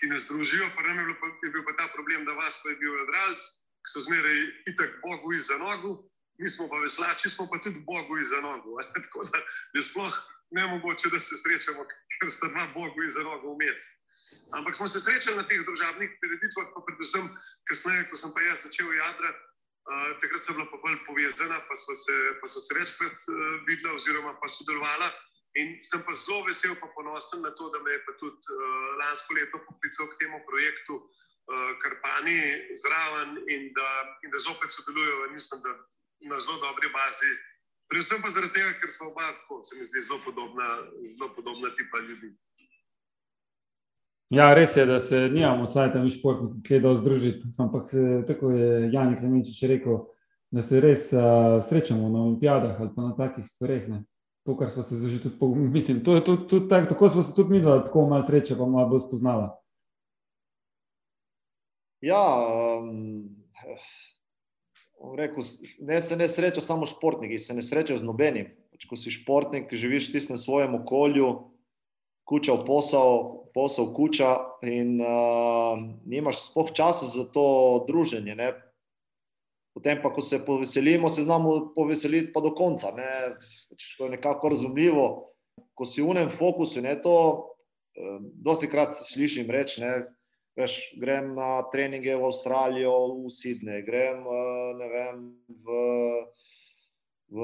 ki 0.00 0.08
nas 0.12 0.24
družijo. 0.30 0.70
Pa 0.76 0.80
nam 0.86 0.98
je, 0.98 1.04
bilo, 1.04 1.28
je 1.44 1.50
bil 1.52 1.64
pa 1.68 1.74
ta 1.80 1.86
problem, 1.96 2.24
da 2.24 2.32
vas, 2.40 2.56
ko 2.62 2.72
je 2.72 2.80
bil 2.80 2.96
jadralc, 3.02 3.44
ki 3.84 3.92
so 3.92 4.04
zmeraj 4.06 4.40
itak 4.72 4.96
Bogu 5.04 5.36
iza 5.36 5.60
nogu, 5.60 5.92
mi 6.40 6.48
smo 6.48 6.68
pa 6.72 6.80
veslači, 6.80 7.28
smo 7.30 7.44
pa 7.52 7.60
tudi 7.60 7.84
Bogu 7.90 8.16
iza 8.24 8.40
nogu. 8.40 8.80
Tako 9.04 9.28
da 9.28 9.44
je 9.76 9.82
sploh 9.84 10.16
ne 10.56 10.66
mogoče, 10.72 11.12
da 11.12 11.20
se 11.20 11.36
srečamo, 11.36 11.84
ker 12.16 12.32
sta 12.32 12.48
dva 12.48 12.64
Bogu 12.72 13.04
iza 13.04 13.28
nogu 13.28 13.58
vmes. 13.58 13.80
Ampak 14.56 14.76
smo 14.76 14.86
se 14.88 15.04
srečali 15.04 15.36
na 15.36 15.44
teh 15.44 15.60
državnih 15.68 16.16
prireditvah, 16.20 16.72
pa 16.72 16.80
predvsem 16.86 17.28
kasneje, 17.68 18.08
ko 18.08 18.16
sem 18.16 18.32
pa 18.32 18.40
jaz 18.48 18.64
začel 18.64 18.88
jadrati 18.94 19.53
takrat 20.20 20.42
so 20.42 20.52
bila 20.52 20.66
pa 20.70 20.76
bolj 20.80 20.96
povezana, 21.06 21.60
pa 21.68 21.74
so 21.76 21.94
se, 21.94 22.14
pa 22.40 22.46
so 22.48 22.60
se 22.60 22.74
večkrat 22.74 23.18
uh, 23.28 23.36
videla, 23.68 23.94
oziroma 23.94 24.32
pa 24.40 24.48
sodelovala. 24.48 25.10
In 25.54 25.76
sem 25.82 26.02
pa 26.02 26.12
zelo 26.12 26.42
vesel, 26.48 26.74
pa 26.80 26.88
ponosen 26.94 27.42
na 27.42 27.50
to, 27.54 27.70
da 27.70 27.78
me 27.78 27.92
je 27.92 28.00
tudi 28.18 28.42
uh, 28.50 28.96
lansko 28.98 29.34
leto 29.34 29.60
poklical 29.66 30.08
k 30.10 30.18
temu 30.18 30.40
projektu 30.48 30.94
uh, 30.98 31.70
Karpani 31.82 32.40
zraven 32.82 33.38
in 33.46 33.70
da, 33.76 33.90
in 34.24 34.30
da 34.30 34.38
zopet 34.38 34.72
sodelujejo, 34.72 35.30
mislim, 35.30 35.60
da 35.62 35.72
na 36.30 36.40
zelo 36.40 36.56
dobri 36.64 36.88
bazi. 36.88 37.30
Predvsem 37.88 38.22
pa 38.22 38.28
zaradi 38.32 38.56
tega, 38.56 38.72
ker 38.80 38.90
smo 38.90 39.12
oba, 39.12 39.30
tako 39.38 39.62
se 39.62 39.76
mi 39.76 39.84
zdi, 39.84 40.00
zelo 40.00 40.18
podobna, 40.24 40.68
zelo 41.18 41.28
podobna 41.36 41.70
tipa 41.76 41.98
ljudi. 41.98 42.32
Ja, 44.32 44.54
res 44.54 44.76
je, 44.76 44.86
da 44.86 45.00
se 45.00 45.28
nijamo 45.28 45.64
od 45.64 45.72
sajta 45.72 46.00
mi 46.00 46.10
športniki, 46.10 46.62
ki 46.64 46.74
je 46.74 46.80
dal 46.80 46.96
združiti. 46.96 47.48
Ampak 47.58 47.88
se, 47.90 48.22
tako 48.26 48.50
je 48.50 48.92
Janik 48.92 49.20
Lemenčič 49.22 49.62
rekel, 49.68 49.98
da 50.50 50.62
se 50.62 50.80
res 50.80 51.10
uh, 51.12 51.60
srečamo 51.62 52.08
na 52.08 52.22
olimpijadah 52.22 52.80
ali 52.80 52.90
pa 52.96 53.02
na 53.02 53.16
takih 53.16 53.44
stvareh. 53.46 53.88
Ne. 53.88 54.04
To, 54.44 54.56
kar 54.56 54.70
smo 54.70 54.82
se 54.82 54.96
že 55.08 55.20
tudi, 55.22 55.38
po, 55.38 55.48
mislim, 55.54 56.00
to, 56.04 56.20
to, 56.20 56.36
to, 56.36 56.60
tak, 56.68 56.88
tako 56.88 57.08
smo 57.08 57.22
se 57.22 57.34
tudi 57.34 57.50
mi 57.50 57.60
dva 57.60 57.78
tako 57.84 58.08
malo 58.08 58.22
sreče, 58.22 58.56
pa 58.56 58.66
malo 58.66 58.88
bolj 58.88 59.06
spoznala. 59.06 59.54
Ja, 62.04 62.20
um, 62.80 63.24
rekel, 65.16 65.42
ne 65.80 66.00
se 66.00 66.16
ne 66.16 66.28
sreča 66.28 66.60
samo 66.60 66.86
športniki, 66.86 67.38
se 67.38 67.54
ne 67.54 67.62
sreča 67.62 67.96
z 67.96 68.04
nobenim. 68.04 68.52
Pač, 68.72 68.84
ko 68.90 68.96
si 69.00 69.12
športnik, 69.14 69.72
živiš 69.72 70.10
v 70.10 70.18
tistem 70.18 70.36
svojem 70.36 70.74
okolju, 70.76 71.53
kuča 72.24 72.56
v 72.56 72.64
posel, 72.66 73.08
posel 73.54 73.92
kuča 73.94 74.36
in 74.62 75.00
uh, 75.00 75.78
nimaš 76.06 76.48
sploh 76.50 76.72
časa 76.72 77.06
za 77.06 77.24
to 77.24 77.84
druženje. 77.88 78.34
Ne? 78.34 78.52
Potem 79.74 79.98
pa, 80.02 80.12
ko 80.14 80.22
se 80.22 80.44
poveselimo, 80.46 81.08
se 81.10 81.26
znamo 81.26 81.74
poveseliti 81.74 82.32
pa 82.32 82.40
do 82.40 82.54
konca. 82.54 82.94
Ne? 82.96 83.36
Pač 83.70 83.94
to 83.98 84.08
je 84.08 84.16
nekako 84.16 84.54
razumljivo. 84.54 85.06
Ko 85.74 85.84
si 85.84 86.02
v 86.02 86.10
unem 86.14 86.30
fokusu, 86.30 86.82
ne 86.82 86.96
to, 87.02 87.16
uh, 87.98 88.18
dosti 88.22 88.70
krat 88.70 88.96
slišim 88.98 89.50
reči, 89.50 89.82
ne, 89.82 90.06
veš, 90.58 90.94
grem 91.02 91.34
na 91.34 91.66
treninge 91.70 92.14
v 92.14 92.30
Avstralijo, 92.30 92.94
v 93.26 93.30
Sydney, 93.34 93.82
grem 93.86 94.22
uh, 94.22 94.70
ne 94.78 94.88
vem, 94.90 95.22
v 95.50 95.78
v, 97.28 97.38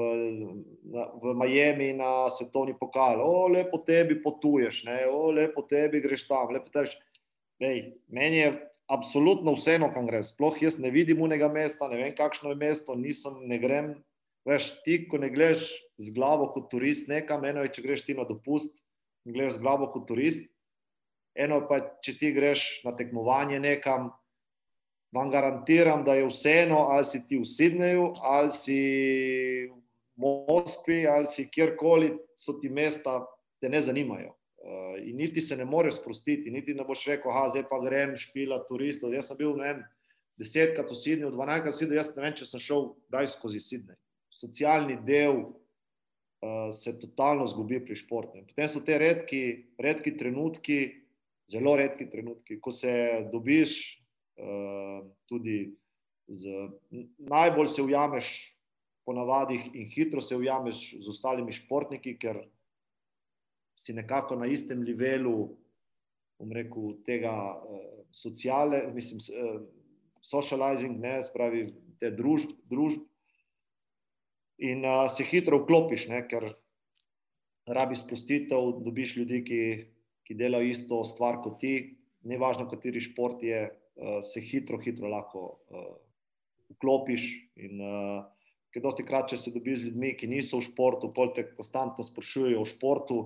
na, 0.87 1.07
v 1.17 1.33
Miami 1.35 1.93
na 1.97 2.29
svetovni 2.29 2.75
pokal, 2.77 3.21
o, 3.21 3.47
lepo 3.47 3.81
tebi 3.81 4.19
potuješ, 4.21 4.83
ne? 4.85 5.05
o, 5.09 5.31
lepo 5.31 5.65
tebi 5.65 6.03
greš 6.03 6.27
tam. 6.29 6.53
Tebi, 6.53 6.93
Ej, 7.61 7.93
meni 8.09 8.37
je 8.41 8.49
absolutno 8.89 9.53
vseeno, 9.53 9.91
kam 9.93 10.07
greš. 10.09 10.33
Sploh 10.33 10.57
jaz 10.63 10.79
ne 10.81 10.89
vidim 10.89 11.21
unega 11.21 11.45
mesta, 11.51 11.85
ne 11.87 11.99
vem, 11.99 12.15
kakšno 12.17 12.51
je 12.51 12.57
mesto, 12.57 12.95
nisem, 12.97 13.37
ne 13.45 13.59
grem. 13.61 13.93
Veš, 14.49 14.71
ti, 14.81 15.03
ko 15.05 15.19
ne 15.21 15.29
greš 15.29 15.67
z 16.01 16.13
glavo 16.15 16.49
kot 16.55 16.71
turist, 16.71 17.05
nekam, 17.11 17.45
eno 17.45 17.61
je, 17.61 17.75
če 17.77 17.83
greš 17.85 18.05
ti 18.07 18.15
na 18.17 18.25
dopust, 18.25 18.81
greš 19.29 19.59
z 19.59 19.61
glavo 19.61 19.91
kot 19.93 20.07
turist, 20.09 20.49
eno 21.37 21.61
pa, 21.69 21.77
če 22.01 22.17
ti 22.17 22.31
greš 22.33 22.81
na 22.87 22.95
tekmovanje 22.97 23.61
nekam, 23.61 24.09
vam 25.11 25.29
garantiram, 25.29 26.03
da 26.03 26.15
je 26.15 26.27
vseeno, 26.27 26.77
ali 26.77 27.05
si 27.05 27.27
ti 27.27 27.37
v 27.37 27.45
Sydneyju, 27.45 28.13
ali 28.21 28.51
si 28.51 28.81
Moskvi 30.15 31.07
ali 31.07 31.27
si 31.27 31.49
kjerkoli, 31.51 32.11
so 32.37 32.59
ti 32.59 32.69
mesta, 32.69 33.25
te 33.59 33.69
ne 33.69 33.81
zanimajo. 33.81 34.35
Uh, 34.61 34.99
in 35.01 35.17
niti 35.17 35.41
se 35.41 35.57
ne 35.57 35.65
moreš 35.65 35.97
sprostiti, 35.97 36.51
niti 36.51 36.73
ne 36.73 36.83
boš 36.85 37.07
rekel, 37.09 37.31
da 37.33 37.49
zdaj 37.49 37.63
pa 37.69 37.79
grem 37.81 38.13
špila 38.17 38.59
turistov. 38.67 39.13
Jaz 39.13 39.31
sem 39.31 39.39
bil 39.39 39.55
vem, 39.57 39.81
desetkrat 40.37 40.91
v 40.91 40.97
Sydneyju, 40.97 41.31
dvanajstkrat 41.33 41.73
v 41.73 41.79
Sydneyju, 41.79 41.97
jaz 41.97 42.11
ne 42.15 42.25
vem, 42.27 42.35
če 42.37 42.45
sem 42.45 42.61
šel 42.61 42.91
daj 43.09 43.31
skozi 43.33 43.61
Sydney. 43.63 43.97
Socialni 44.29 44.99
del 45.05 45.41
uh, 45.41 46.69
se 46.69 46.93
totalno 47.01 47.47
zgubi 47.49 47.81
pri 47.81 47.97
športu. 47.97 48.45
Potem 48.53 48.69
so 48.69 48.83
te 48.85 48.99
redki, 49.01 49.41
redki 49.81 50.13
trenutki, 50.17 50.79
zelo 51.51 51.73
redki 51.75 52.05
trenutki, 52.11 52.59
ko 52.61 52.71
se 52.71 52.93
dobiš 53.33 54.00
tudi 55.29 55.75
z, 56.27 56.49
najbolj 57.17 57.67
se 57.67 57.83
ujameš 57.83 58.27
ponavadi 59.05 59.57
in 59.73 59.89
hitro 59.89 60.21
se 60.21 60.37
ujameš 60.37 60.95
z 61.01 61.09
ostalimi 61.09 61.53
športniki, 61.53 62.15
ker 62.19 62.43
si 63.75 63.93
nekako 63.93 64.37
na 64.37 64.45
istem 64.45 64.83
nivelu, 64.85 65.35
bom 66.39 66.51
rekel, 66.53 66.95
tega 67.05 67.33
uh, 67.33 67.79
sociale, 68.13 68.83
mislim, 68.93 69.21
uh, 69.21 69.61
socializing, 70.21 70.99
ne, 71.01 71.17
spravi 71.25 71.65
te 71.99 72.11
družb, 72.13 72.53
družb. 72.69 73.03
In 74.61 74.85
uh, 74.85 75.07
se 75.09 75.25
hitro 75.25 75.63
vklopiš, 75.63 76.07
ne, 76.13 76.21
ker 76.29 76.51
rabi 77.65 77.97
spustitev, 77.97 78.77
dobiš 78.85 79.15
ljudi, 79.17 79.41
ki, 79.45 79.61
ki 80.27 80.37
delajo 80.37 80.69
isto 80.69 81.01
stvar 81.05 81.41
kot 81.41 81.59
ti, 81.61 81.75
ne 82.29 82.37
važno, 82.37 82.67
kateri 82.69 83.01
šport 83.01 83.41
je, 83.45 83.65
se 84.25 84.41
hitro, 84.41 84.79
hitro 84.81 85.09
lahko 85.11 85.41
uh, 85.69 85.89
vklopiš 86.75 87.27
in 87.59 87.81
uh, 87.83 88.23
ker 88.71 88.83
dosti 88.83 89.05
krat, 89.05 89.29
če 89.31 89.37
se 89.37 89.53
dobi 89.53 89.75
z 89.75 89.89
ljudmi, 89.89 90.15
ki 90.17 90.29
niso 90.31 90.59
v 90.59 90.65
športu, 90.69 91.11
te 91.35 91.45
konstantno 91.57 92.05
sprašujejo 92.07 92.61
o 92.61 92.67
športu. 92.67 93.21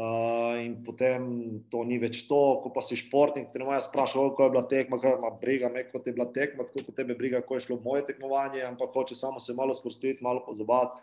Uh, 0.00 0.56
in 0.62 0.78
potem 0.86 1.24
to 1.68 1.82
ni 1.84 1.98
več 2.00 2.22
to, 2.28 2.38
ko 2.62 2.70
pa 2.72 2.80
si 2.80 2.96
športnik, 2.96 3.50
ti 3.52 3.60
ne 3.60 3.66
moreš 3.68 3.90
sprašovati, 3.90 4.32
kako 4.32 4.46
je 4.46 4.52
bila 4.54 4.62
tekma, 4.70 4.98
kaj 5.02 5.16
ima 5.18 5.30
briga, 5.42 5.68
me 5.68 5.82
kot 5.90 6.06
je 6.06 6.14
bila 6.16 6.28
tekma, 6.32 6.64
tako 6.64 6.86
kot 6.86 6.96
tebe 6.96 7.16
briga, 7.18 7.42
kako 7.42 7.58
je 7.58 7.64
šlo 7.66 7.76
moje 7.84 8.06
tekmovanje, 8.08 8.62
ampak 8.64 8.94
hoče 8.96 9.18
samo 9.18 9.42
se 9.42 9.52
malo 9.58 9.74
sprostiti, 9.76 10.24
malo 10.24 10.44
pozabati 10.46 11.02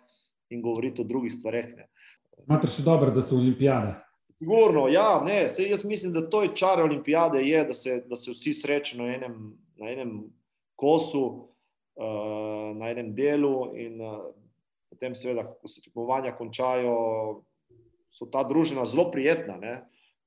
in 0.49 0.63
govoriti 0.65 1.03
o 1.03 1.05
drugih 1.05 1.35
stvareh. 1.35 1.75
Imate 2.47 2.71
še 2.71 2.87
dobro, 2.87 3.11
da 3.13 3.21
so 3.21 3.37
olimpijade? 3.37 3.93
Sigurno, 4.37 4.85
ja, 4.87 5.21
ne, 5.25 5.49
Sej 5.49 5.71
jaz 5.71 5.85
mislim, 5.85 6.13
da 6.13 6.29
to 6.29 6.43
je 6.43 6.55
čar 6.55 6.81
olimpijade, 6.81 7.41
je, 7.41 7.63
da, 7.65 7.73
se, 7.73 8.03
da 8.05 8.15
se 8.15 8.31
vsi 8.31 8.53
srečajo 8.53 9.03
na 9.03 9.13
enem, 9.15 9.37
na 9.75 9.91
enem 9.91 10.17
kosu. 10.75 11.47
Eh, 11.97 12.73
na 12.77 12.91
enem 12.93 13.09
delu, 13.17 13.71
in 13.73 13.97
uh, 14.05 14.29
potem, 14.85 15.15
seveda, 15.17 15.47
ko 15.49 15.65
se 15.65 15.81
tekmovanja 15.81 16.35
končajo, 16.37 16.91
so 18.13 18.27
ta 18.29 18.43
družina 18.45 18.83
zelo 18.85 19.07
prijetna. 19.09 19.55
Ne? 19.57 19.71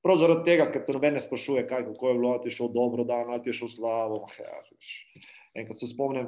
Prav 0.03 0.19
zaradi 0.19 0.43
tega, 0.49 0.65
ker 0.73 0.83
te 0.83 0.91
noben 0.91 1.15
ne 1.15 1.21
sprašuje, 1.23 1.63
kaj, 1.69 1.85
kako 1.93 2.09
je 2.09 2.17
bilo, 2.19 2.33
ti 2.43 2.51
je 2.51 2.57
šel 2.57 2.73
dobro, 2.75 3.05
da 3.07 3.23
ti 3.39 3.53
je 3.53 3.61
šel 3.61 3.71
slabo. 3.71 4.25
Ja, 4.41 5.63
enkrat 5.63 5.79
se 5.79 5.87
spomnim, 5.87 6.27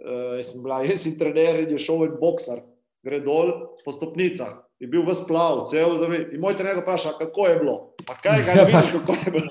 uh, 0.00 0.32
jaz 0.40 0.54
sem 0.54 0.64
bila, 0.64 0.80
jaz 0.88 1.04
sem 1.04 1.18
trener 1.20 1.60
in 1.66 1.76
je 1.76 1.84
šel 1.84 2.06
en 2.08 2.16
boksar, 2.20 2.64
gre 3.04 3.20
dol 3.24 3.52
po 3.84 3.92
stopnicah. 3.92 4.62
Je 4.82 4.88
bil 4.90 5.04
v 5.06 5.14
splavu, 5.14 5.64
cel 5.70 5.98
zraven. 5.98 6.26
In 6.34 6.40
moj 6.42 6.56
trener 6.58 6.82
vpraša, 6.82 7.14
kako 7.18 7.46
je 7.46 7.58
bilo. 7.62 7.76
Pa 8.06 8.16
kaj 8.18 8.42
ga 8.44 8.56
je 8.58 8.64
videl, 8.66 9.00
kako 9.00 9.14
je 9.14 9.30
bilo. 9.30 9.50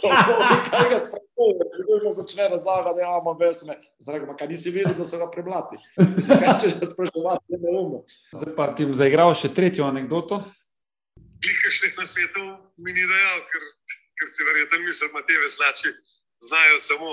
Kaj 0.69 0.87
ga 0.91 0.97
sprašuje, 0.99 2.11
začne 2.11 2.49
razlagati, 2.49 2.95
da 2.95 3.01
ja, 3.01 3.07
imamo 3.07 3.33
vesme. 3.39 3.77
Zraven, 3.99 4.35
kaj 4.37 4.47
nisi 4.51 4.73
videl, 4.75 4.93
da 4.97 5.07
so 5.07 5.17
ga 5.21 5.29
premlati. 5.31 5.79
Kaj 6.27 6.59
češ 6.61 6.75
ga 6.81 6.89
sprašovati, 6.91 7.61
ne 7.63 7.77
umno. 7.79 8.03
Zdaj 8.35 8.55
pa 8.55 8.67
ti 8.75 8.85
bom 8.85 8.97
zaigral 8.99 9.31
še 9.35 9.53
tretjo 9.55 9.87
anegdoto. 9.87 10.43
Klikaš 11.43 11.81
na 11.97 12.05
svetu, 12.07 12.43
mi 12.77 12.91
ni 12.95 13.03
dejal, 13.03 13.39
ker, 13.51 13.63
ker 14.19 14.27
si 14.31 14.45
verjeten, 14.47 14.85
mislim, 14.87 15.11
da 15.15 15.23
te 15.27 15.39
veslači 15.39 15.91
znajo 16.47 16.77
samo 16.79 17.09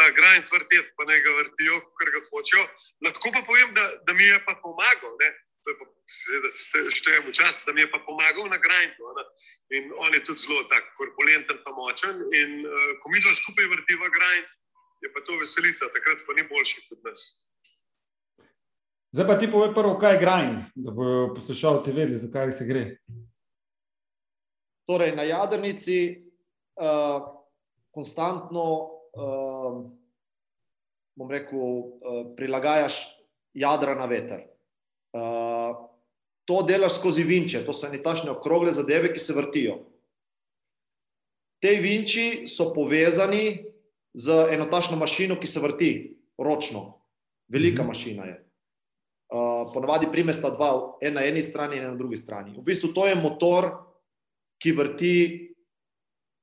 ta 0.00 0.08
grind 0.16 0.48
vrteti, 0.52 0.92
pa 0.96 1.04
naj 1.08 1.20
ga 1.24 1.36
vrtijo, 1.38 1.78
kar 2.00 2.08
ga 2.14 2.20
hočejo. 2.32 2.64
Lahko 3.04 3.32
pa 3.36 3.42
povem, 3.48 3.72
da, 3.76 3.84
da 4.06 4.12
mi 4.16 4.24
je 4.24 4.38
pa 4.46 4.56
pomagal. 4.62 5.12
Ne? 5.20 5.30
Seveda 6.10 6.48
se 6.50 6.82
štejem 6.90 7.28
v 7.28 7.32
čas, 7.36 7.60
da 7.62 7.72
mi 7.72 7.84
je 7.84 7.90
pa 7.90 8.00
pomagal 8.02 8.48
na 8.50 8.58
grindu. 8.58 9.12
In 9.76 9.92
on 9.94 10.14
je 10.16 10.24
tudi 10.26 10.42
zelo 10.42 10.64
tak 10.66 10.88
korpulenten, 10.98 11.60
pa 11.62 11.70
močen. 11.76 12.24
In 12.34 12.64
uh, 12.66 12.96
ko 13.02 13.12
mi 13.12 13.22
dva 13.22 13.30
skupaj 13.36 13.68
vrtiva 13.70 14.10
grind, 14.10 14.50
je 15.04 15.12
pa 15.14 15.22
to 15.22 15.38
veselica, 15.38 15.92
takrat 15.94 16.24
pa 16.26 16.34
ni 16.34 16.42
boljši 16.48 16.82
kot 16.88 17.06
nas. 17.06 17.22
Zdaj 19.14 19.26
pa 19.26 19.38
ti 19.38 19.50
povej 19.50 19.74
prvo, 19.74 19.94
kaj 19.98 20.16
je 20.16 20.22
grind, 20.22 20.58
da 20.74 20.94
bodo 20.94 21.34
poslušalci 21.34 21.94
vedeli, 21.94 22.18
zakaj 22.18 22.52
se 22.54 22.66
gre. 22.66 22.84
Torej, 24.86 25.14
na 25.14 25.22
jadrnici 25.26 25.98
uh, 26.78 27.22
konstantno, 27.94 28.66
uh, 29.14 29.80
bom 31.14 31.30
rekel, 31.30 31.58
uh, 31.58 32.22
prilagajaš 32.34 33.02
jadra 33.54 33.94
na 33.98 34.06
veter. 34.10 34.49
Uh, 35.12 35.90
to 36.44 36.62
delaš 36.66 36.98
skozi 36.98 37.22
vinče, 37.22 37.64
to 37.66 37.72
so 37.72 37.88
netačne 37.90 38.30
okrogle 38.30 38.72
zadeve, 38.72 39.12
ki 39.14 39.22
se 39.22 39.34
vrtijo. 39.34 39.78
Te 41.62 41.76
vinči 41.82 42.46
so 42.48 42.70
povezani 42.74 43.70
z 44.14 44.46
enotačno 44.54 44.96
mašino, 44.96 45.36
ki 45.40 45.46
se 45.46 45.60
vrti 45.60 45.90
ročno. 46.38 47.00
Velika 47.48 47.82
mhm. 47.82 47.88
mašina 47.88 48.24
je. 48.24 48.36
Uh, 49.30 49.70
ponavadi 49.74 50.08
primesta 50.10 50.50
dva, 50.50 50.98
en 51.02 51.14
na 51.14 51.22
eni 51.22 51.42
strani 51.42 51.76
in 51.78 51.84
en 51.84 51.92
na 51.92 51.98
drugi 51.98 52.16
strani. 52.18 52.56
V 52.58 52.64
bistvu 52.66 52.90
to 52.94 53.06
je 53.06 53.14
motor, 53.14 53.70
ki 54.58 54.72
vrti 54.74 55.14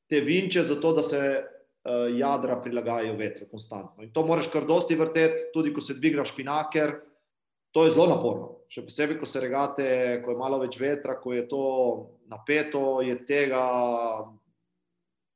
te 0.07 0.21
vinče, 0.23 0.63
zato 0.63 0.93
da 0.95 1.03
se 1.03 1.19
uh, 1.19 2.07
jadra 2.15 2.61
prilagajajo 2.63 3.17
vetru 3.19 3.49
konstantno. 3.51 4.03
In 4.03 4.13
to 4.15 4.23
moraš 4.25 4.47
kar 4.53 4.65
dosti 4.65 4.95
vrteti, 4.95 5.49
tudi 5.53 5.73
ko 5.75 5.83
se 5.83 5.97
dvigra 5.99 6.25
špinaker. 6.25 6.95
To 7.75 7.83
je 7.83 7.91
zelo 7.91 8.07
naporno. 8.07 8.56
Še 8.67 8.83
posebej, 8.83 9.17
ko 9.21 9.27
se 9.29 9.39
regate, 9.39 9.87
ko 10.23 10.33
je 10.33 10.39
malo 10.39 10.59
več 10.59 10.75
vetra, 10.79 11.15
ko 11.21 11.31
je 11.31 11.45
to 11.47 11.63
napeto, 12.27 12.99
je 12.99 13.15
tega, 13.23 13.63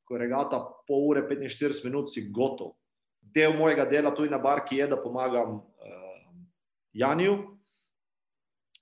ko 0.04 0.16
je 0.16 0.20
regata 0.20 0.60
pol 0.88 1.14
ure, 1.14 1.24
45 1.30 1.86
minut, 1.88 2.12
si 2.12 2.28
gotov. 2.28 2.76
Del 3.22 3.56
mojega 3.56 3.86
dela 3.88 4.12
tudi 4.12 4.34
na 4.34 4.42
barki 4.42 4.82
je, 4.82 4.90
da 4.92 5.00
pomagam 5.00 5.62
Janiju. 6.94 7.40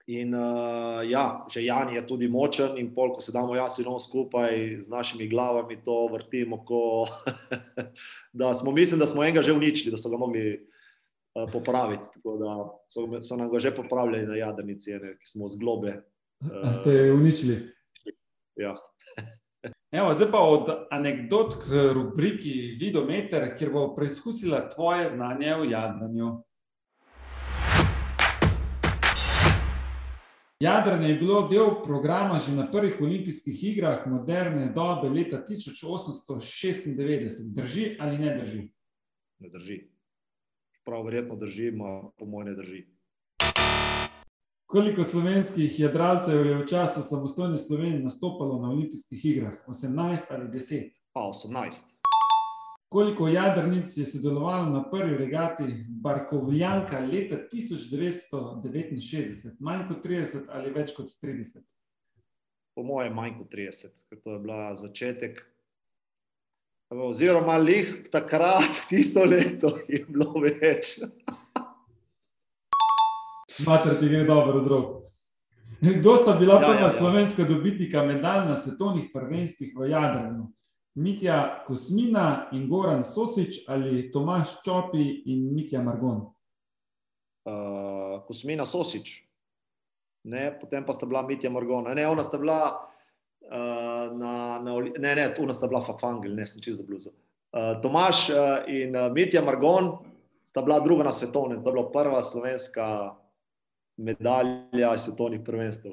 In 0.10 0.34
uh, 0.34 1.06
ja, 1.06 1.46
že 1.46 1.62
Jan 1.62 1.94
je 1.94 2.02
tudi 2.02 2.26
močen, 2.26 2.80
in 2.82 2.90
pol, 2.96 3.14
ko 3.14 3.22
se 3.22 3.30
damo 3.30 3.54
jaz 3.54 3.78
in 3.78 3.86
on 3.86 4.02
skupaj 4.02 4.82
z 4.82 4.90
našimi 4.90 5.30
glavami, 5.30 5.78
to 5.86 6.08
vrtimo, 6.10 6.64
ko, 6.66 7.06
da 8.40 8.50
smo, 8.58 8.74
mislim, 8.74 8.98
da 8.98 9.06
smo 9.06 9.22
enega 9.22 9.46
že 9.46 9.54
uničili, 9.54 9.94
da 9.94 10.02
so 10.02 10.10
ga 10.10 10.18
mogli 10.18 10.66
uh, 11.36 11.52
popraviti. 11.52 12.08
Tako 12.14 12.38
da 12.38 12.80
so, 12.88 13.22
so 13.22 13.36
nam 13.36 13.52
ga 13.52 13.60
že 13.60 13.76
popravljali 13.76 14.28
na 14.28 14.36
jadrnici, 14.36 14.92
ki 15.20 15.28
smo 15.28 15.48
z 15.48 15.60
globe. 15.60 16.04
Uh, 16.42 16.72
ste 16.80 17.12
uničili? 17.12 17.60
Ja. 18.56 18.76
Evo, 19.92 20.14
zdaj 20.14 20.32
pa 20.32 20.40
od 20.40 20.70
anegdot 20.92 21.56
k 21.64 21.94
rubriki 21.94 22.78
Vidometer, 22.80 23.58
kjer 23.58 23.72
bo 23.74 23.96
preizkusila 23.96 24.70
tvoje 24.70 25.10
znanje 25.10 25.56
v 25.56 25.72
jadranju. 25.72 26.44
Jadranje 30.60 31.08
je 31.08 31.16
bilo 31.16 31.48
del 31.48 31.84
programa 31.84 32.40
že 32.40 32.52
na 32.52 32.72
prvih 32.72 33.02
olimpijskih 33.02 33.64
igrah 33.64 34.08
moderne 34.08 34.74
dobe 34.76 35.10
leta 35.10 35.44
1896. 35.50 37.56
Drži 37.56 37.96
ali 38.00 38.18
ne 38.18 38.38
drži? 38.38 38.72
Ne 39.40 39.50
drži. 39.50 39.90
Prav 40.90 41.06
verjetno 41.06 41.36
drži, 41.36 41.72
ma 41.72 42.02
po 42.18 42.26
mojem 42.26 42.48
ne 42.48 42.56
drži. 42.56 42.86
Koliko 44.66 45.04
slovenskih 45.04 45.80
jadralcev 45.80 46.46
je 46.46 46.58
v 46.58 46.68
času 46.68 47.02
samostojne 47.02 47.58
Slovenije 47.58 48.00
nastopalo 48.00 48.62
na 48.62 48.70
olimpijskih 48.70 49.26
igrah? 49.26 49.54
18 49.68 50.26
ali 50.30 50.48
10? 50.48 50.90
Pa 51.14 51.20
18. 51.20 51.86
Koliko 52.90 53.28
jadrnic 53.28 53.98
je 53.98 54.06
sodelovalo 54.06 54.70
na 54.70 54.90
prvi 54.90 55.18
regati 55.18 55.64
Barkovljanka 55.90 57.00
leta 57.00 57.36
1969? 57.36 59.56
Manj 59.60 59.88
kot 59.88 60.06
30 60.06 60.38
ali 60.48 60.72
več 60.72 60.92
kot 60.98 61.06
30? 61.06 61.58
Po 62.76 62.84
mojem, 62.84 63.14
manj 63.14 63.38
kot 63.38 63.54
30, 63.54 63.88
ker 64.10 64.20
to 64.24 64.34
je 64.34 64.40
bila 64.40 64.76
začetek. 64.76 65.49
Oziroma, 66.90 67.58
lih 67.58 68.10
takrat, 68.12 68.66
tisto 68.90 69.24
leto, 69.26 69.78
je 69.88 70.06
bilo 70.10 70.42
več. 70.42 70.98
Mater 73.68 74.00
ti 74.00 74.10
gre 74.10 74.24
dobro, 74.26 74.64
drug. 74.66 74.96
Kdo 75.80 76.16
sta 76.18 76.34
bila 76.36 76.58
ja, 76.58 76.60
prva 76.66 76.80
ja, 76.82 76.88
ja. 76.88 76.90
slovenska 76.90 77.46
dobitnika 77.46 78.02
medalj 78.04 78.50
na 78.50 78.58
svetovnih 78.58 79.12
prvenstvih 79.14 79.78
v 79.78 79.92
Jadranju? 79.94 80.50
Mitja 81.00 81.64
Kosmina 81.68 82.50
in 82.52 82.66
Goran 82.68 83.06
Sosič 83.06 83.64
ali 83.70 84.10
Tomaš 84.12 84.58
Čopi 84.66 85.24
in 85.32 85.54
Mitja 85.54 85.84
Margon? 85.86 86.26
Uh, 87.46 88.20
Kosmina 88.28 88.66
Sosič, 88.66 89.24
ne, 90.26 90.50
potem 90.60 90.84
pa 90.84 90.94
sta 90.98 91.06
bila 91.06 91.22
Mitja 91.22 91.54
Margon. 91.54 91.94
Ne, 91.94 92.08
ona 92.10 92.26
sta 92.26 92.42
bila 92.42 92.90
na, 93.52 94.60
na 94.64 94.76
ne, 95.00 95.16
ne, 95.16 95.34
ona 95.40 95.54
sta 95.54 95.68
bila 95.68 95.82
Fafangel, 95.82 96.36
ne, 96.36 96.46
sem 96.48 96.62
čez 96.62 96.78
za 96.78 96.84
bluzo. 96.88 97.10
Uh, 97.50 97.82
Tomaš 97.82 98.30
uh, 98.30 98.36
in 98.68 98.96
uh, 98.96 99.12
Mitja 99.14 99.42
Margon 99.42 99.98
sta 100.44 100.62
bila 100.62 100.80
druga 100.80 101.04
na 101.04 101.12
svetovnem, 101.12 101.64
to 101.64 101.70
je 101.70 101.74
bila 101.74 101.92
prva 101.92 102.22
slovenska 102.22 103.16
medalja 103.98 104.98
svetovnih 104.98 105.42
prvenstv. 105.46 105.88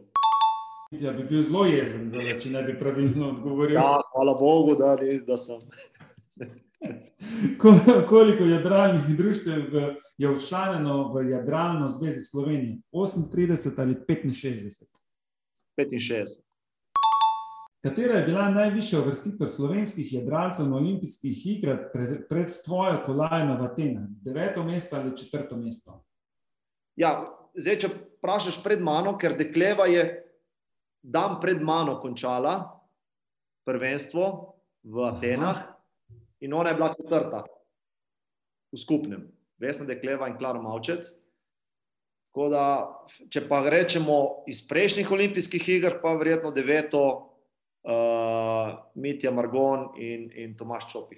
Ja, 0.91 1.13
bi 1.13 1.25
bil 1.25 1.43
zelo 1.43 1.65
jezen, 1.67 2.09
zdaj, 2.09 2.39
če 2.39 2.51
ne 2.51 2.63
bi 2.63 2.77
pravilno 2.79 3.31
odgovoril. 3.35 3.75
Ja, 3.75 3.97
hvala 4.13 4.35
Bogu, 4.39 4.77
da, 4.79 4.95
res, 5.01 5.25
da 5.27 5.37
sem. 5.37 5.65
Koliko 8.09 8.45
jadralnih 8.45 9.17
društev 9.17 9.75
je 10.19 10.31
včlanjeno 10.35 11.13
v 11.13 11.25
Jadralno 11.31 11.89
zvezo 11.89 12.21
Slovenije? 12.21 12.79
38 12.93 13.81
ali 13.81 13.95
65? 13.95 14.85
65. 15.81 16.46
Katera 17.87 18.15
je 18.15 18.23
bila 18.27 18.49
najvišja 18.51 18.99
vrstitev 19.01 19.47
slovenskih 19.47 20.13
jadralcev 20.13 20.67
na 20.67 20.77
olimpijskih 20.77 21.47
igrah 21.47 21.79
pred, 21.93 22.25
pred 22.29 22.49
tvojo 22.65 22.97
kolajno 23.05 23.55
v 23.61 23.67
Atenah? 23.67 24.09
Deveto 24.25 24.65
mesto 24.65 24.97
ali 24.97 25.17
četrto 25.17 25.57
mesto? 25.57 26.01
Ja, 26.99 27.29
zdaj, 27.55 27.79
če 27.79 27.91
vprašaš 27.93 28.59
pred 28.65 28.83
mano, 28.83 29.13
ker 29.15 29.37
dekleva 29.39 29.87
je 29.87 30.03
dan 31.03 31.37
pred 31.39 31.63
mano 31.63 32.01
končala 32.03 32.57
prvenstvo 33.69 34.25
v 34.83 35.07
Atenah 35.07 35.63
Aha. 35.63 36.19
in 36.41 36.59
ona 36.59 36.75
je 36.75 36.79
bila 36.81 36.91
četrta 36.91 37.45
v 38.73 38.83
skupnem, 38.83 39.31
Vesna 39.63 39.87
Dekleva 39.87 40.27
in 40.27 40.41
Klara 40.41 40.59
Mavčec. 40.59 41.07
Tako 42.27 42.51
da, 42.51 42.67
če 43.31 43.47
pa 43.47 43.63
rečemo 43.71 44.43
iz 44.51 44.67
prejšnjih 44.67 45.11
olimpijskih 45.11 45.69
iger, 45.79 46.01
pa 46.03 46.19
verjetno 46.19 46.51
deveto 46.51 47.36
uh, 47.87 48.79
Mitja 48.95 49.31
Margon 49.31 49.89
in, 49.97 50.31
in 50.35 50.57
Tomaš 50.57 50.93
Čopi. 50.93 51.17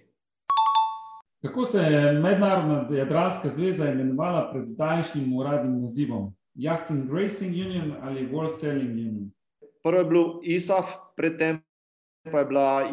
Kako 1.43 1.65
se 1.65 1.79
je 1.79 2.13
Mednarodna 2.13 2.97
jadranska 2.97 3.49
zveza 3.49 3.91
imenovala 3.91 4.51
pred 4.53 4.67
zdajšnjim 4.67 5.37
uradnim 5.37 5.81
nazivom? 5.83 6.35
Yachting 6.55 7.13
Racing 7.15 7.55
Union 7.55 7.95
ali 8.03 8.27
World 8.27 8.51
Sailing 8.51 8.91
Union? 8.91 9.31
Prvo 9.83 9.99
je 9.99 10.05
bil 10.05 10.25
ISAF, 10.43 10.87
predtem 11.17 11.61
pa 12.33 12.39
je 12.39 12.45
bila 12.45 12.91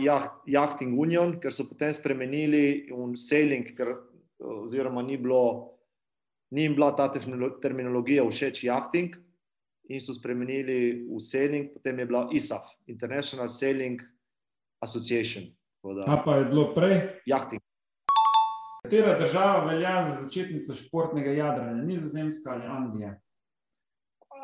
Yachting 0.47 0.99
Union, 0.99 1.39
ker 1.39 1.51
so 1.51 1.65
potem 1.67 1.91
spremenili 1.93 2.88
in 2.93 3.15
sailing, 3.17 3.73
ker 3.76 3.95
oziroma 4.39 5.01
ni, 5.01 5.17
bilo, 5.17 5.73
ni 6.51 6.63
jim 6.63 6.76
bila 6.76 6.93
ta 6.95 7.09
terminologija 7.61 8.23
všeč 8.30 8.63
jachting 8.63 9.17
in 9.89 10.01
so 10.01 10.13
spremenili 10.13 11.05
v 11.05 11.19
sailing, 11.19 11.73
potem 11.73 11.99
je 11.99 12.05
bila 12.05 12.27
ISAF, 12.31 12.63
International 12.88 13.49
Sailing 13.49 14.01
Association. 14.81 15.45
Kaj 15.81 16.21
pa 16.25 16.38
je 16.38 16.45
bilo 16.45 16.73
prej? 16.73 17.21
Jachting. 17.25 17.61
Katera 18.86 19.17
država 19.19 19.65
velja 19.65 20.03
za 20.03 20.23
začetnico 20.23 20.73
športnega 20.73 21.31
jadranja? 21.31 21.83
Nizozemska 21.83 22.53
ali 22.53 22.65
Anglija? 22.65 23.13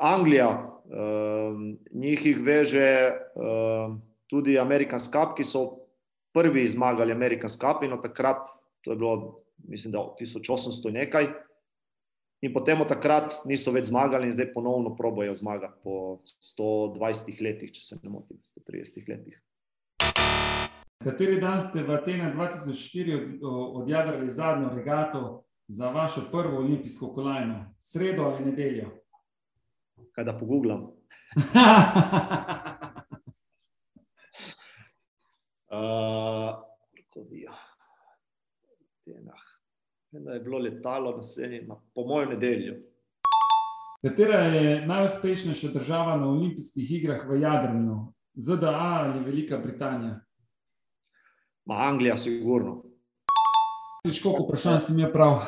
Anglija, 0.01 0.71
Um, 0.91 1.77
njih 1.91 2.25
jih 2.25 2.39
veže 2.43 3.11
um, 3.35 4.01
tudi 4.27 4.59
American 4.59 4.99
Cup, 4.99 5.37
ki 5.37 5.43
so 5.47 5.61
prvi 6.35 6.67
zmagali 6.67 7.13
American 7.15 7.49
Cup 7.49 7.83
in 7.83 7.93
od 7.93 8.01
takrat, 8.03 8.49
to 8.81 8.91
je 8.91 8.97
bilo, 8.97 9.43
mislim, 9.67 9.91
da 9.91 9.99
1800 10.19 10.91
nekaj. 10.91 11.27
In 12.41 12.53
potem 12.53 12.81
od 12.81 12.89
takrat 12.89 13.45
niso 13.45 13.69
več 13.71 13.85
zmagali, 13.85 14.25
in 14.25 14.33
zdaj 14.33 14.53
ponovno 14.53 14.95
probojajo 14.95 15.35
zmagati 15.35 15.77
po 15.83 16.21
120 16.41 17.41
letih, 17.41 17.69
če 17.71 17.81
se 17.83 17.99
ne 18.03 18.09
motim, 18.09 18.39
130 18.41 19.05
letih. 19.07 19.37
Kateri 20.97 21.37
dan 21.37 21.61
ste 21.61 21.83
v 21.83 21.95
Atene 21.95 22.33
2004 22.33 23.13
od- 23.13 23.43
o- 23.43 23.81
odjadrali 23.81 24.29
zadnjo 24.29 24.69
regato 24.69 25.21
za 25.67 25.89
vašo 25.89 26.27
prvo 26.31 26.57
olimpijsko 26.57 27.13
kolajno? 27.13 27.73
Sredo 27.79 28.23
ali 28.23 28.45
nedeljo? 28.45 28.89
Kaj 30.11 30.25
da 30.25 30.37
pogubljam. 30.37 30.89
Uh, 35.71 36.51
Arkodija. 36.93 37.51
Atenah. 39.01 39.43
Vem, 40.11 40.23
da 40.23 40.30
je 40.30 40.30
bilo 40.43 40.59
letalo 40.59 41.15
na 41.15 41.23
sceni, 41.23 41.61
ma 41.67 41.77
po 41.95 42.05
mojem 42.07 42.29
nedelju. 42.29 42.75
Katera 44.01 44.39
je 44.39 44.87
najuspešnejša 44.87 45.67
država 45.73 46.17
na 46.17 46.29
olimpijskih 46.29 46.91
igrah 46.91 47.21
v 47.29 47.41
jadranju? 47.41 47.97
ZDA 48.33 49.03
ali 49.03 49.23
Velika 49.23 49.57
Britanija? 49.57 50.19
Ma 51.65 51.75
Anglija, 51.75 52.17
sigurno. 52.17 52.83
Težko 54.03 54.33
vprašanje 54.39 54.79
si 54.79 54.93
mi 54.93 55.01
je 55.01 55.13
prav. 55.13 55.43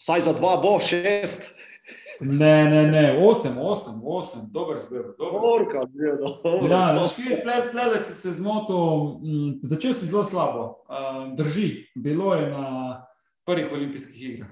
Vsaj 0.00 0.20
za 0.20 0.32
dva 0.32 0.56
bo 0.62 0.78
šest. 0.80 1.50
Ne, 2.20 2.64
ne, 2.70 2.86
ne, 2.86 3.18
osem, 3.26 3.58
osem, 3.58 4.00
osem, 4.04 4.40
dober 4.50 4.78
zbir. 4.78 5.02
Dober 5.18 5.40
zbir. 5.40 5.52
Orka, 5.54 5.86
zelo 5.92 6.38
dobro. 6.44 6.72
Ja, 6.72 6.92
veš 6.92 7.12
kaj, 7.18 7.40
tle, 7.42 7.56
tle, 7.72 7.88
tle 7.90 7.98
si 7.98 8.14
se 8.14 8.32
zmotil, 8.32 8.78
m, 9.20 9.58
začel 9.62 9.94
si 9.94 10.06
zelo 10.06 10.24
slabo. 10.24 10.64
Uh, 10.88 11.34
drži, 11.36 11.90
bilo 11.94 12.34
je 12.34 12.50
na 12.50 12.93
prvih 13.44 13.72
olimpijskih 13.72 14.30
igrah. 14.30 14.50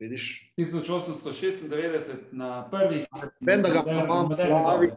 Vidiš, 0.00 0.54
1896 0.58 2.12
na 2.32 2.70
prvih. 2.70 3.06
Vem, 3.40 3.62
da 3.62 3.68
ga 3.68 3.90
imam 3.90 4.30
v 4.30 4.36
glavi. 4.36 4.90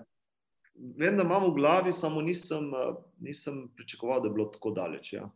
vem, 0.98 1.18
da 1.18 1.24
imam 1.24 1.52
v 1.52 1.56
glavi, 1.56 1.94
samo 1.94 2.22
nisem, 2.22 2.74
eh, 2.74 2.94
nisem 3.20 3.72
pričakoval, 3.76 4.22
da 4.22 4.28
je 4.28 4.34
bilo 4.34 4.46
tako 4.46 4.72
daleč. 4.72 5.14
Ja. 5.14 5.30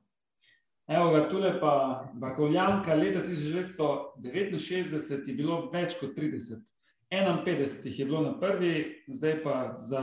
Evo 0.88 1.12
ga, 1.12 1.30
tule 1.30 1.60
pa 1.60 2.04
Barkovljanka, 2.14 2.94
leta 2.94 3.20
1969 3.20 5.28
je 5.28 5.34
bilo 5.34 5.70
več 5.74 6.00
kot 6.00 6.16
30. 6.16 6.77
51 7.12 7.86
jih 7.86 7.99
je 7.99 8.05
bilo 8.05 8.22
na 8.22 8.39
prvi, 8.39 9.03
zdaj 9.08 9.43
pa 9.43 9.76
za 9.78 10.01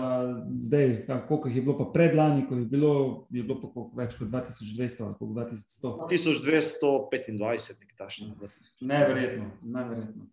zdaj, 0.61 1.07
koliko 1.28 1.48
jih 1.48 1.57
je 1.57 1.62
bilo 1.62 1.78
pa 1.78 1.84
predlani, 1.92 2.46
ko 2.48 2.55
je 2.55 2.64
bilo, 2.64 3.26
je 3.30 3.42
bilo 3.42 3.61
pa 3.61 3.68
koliko, 3.68 3.96
več 3.96 4.14
kot 4.16 4.28
2200 4.28 5.05
ali 5.05 5.14
koliko 5.18 5.40
2100. 5.40 6.09
1225, 6.11 7.80
nekaj 7.80 7.96
takšnega. 7.98 8.48
Neverjetno, 8.80 9.50
neverjetno. 9.62 10.26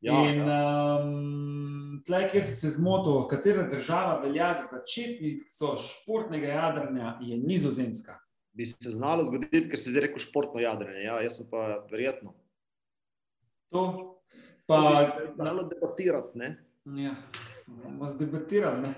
Ja, 0.00 0.22
In 0.30 0.38
ja. 0.38 0.56
um, 1.04 2.00
tle, 2.06 2.22
kjer 2.30 2.44
si 2.44 2.54
se 2.54 2.70
zmotil, 2.70 3.26
katera 3.28 3.68
država 3.68 4.20
velja 4.24 4.54
za 4.54 4.78
začetnico 4.78 5.76
športnega 5.80 6.48
jadranja, 6.48 7.18
je 7.20 7.36
Nizozemska. 7.36 8.18
Bi 8.56 8.64
se 8.64 8.90
znalo 8.90 9.24
zgoditi, 9.24 9.66
ker 9.68 9.80
si 9.80 9.92
zdaj 9.92 10.08
rekel 10.08 10.24
športno 10.24 10.60
jadranje. 10.60 11.04
Ja, 11.04 11.20
jaz 11.20 11.40
sem 11.40 11.48
pa 11.50 11.84
verjetno. 11.90 12.32
To 13.72 14.15
Pa, 14.66 15.06
se 15.18 15.32
znalo 15.34 15.62
debatirati. 15.62 16.38
Ne? 16.38 16.64
Ja, 16.84 17.14
bomo 17.66 18.08
zdebatirali. 18.08 18.88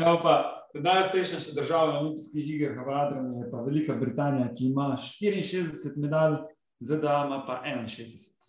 Evo 0.00 0.18
pa, 0.22 0.66
najuspešnejša 0.74 1.54
država 1.54 1.92
na 1.92 2.00
olimpijskih 2.00 2.50
igrah 2.54 2.86
v 2.86 2.90
Adriu 2.94 3.22
je 3.42 3.50
pa 3.50 3.62
Velika 3.62 3.94
Britanija, 3.94 4.52
ki 4.54 4.64
ima 4.64 4.96
64 4.96 5.96
medalj, 5.96 6.36
ZDA 6.80 7.24
ima 7.26 7.44
pa 7.46 7.62
61. 7.64 8.40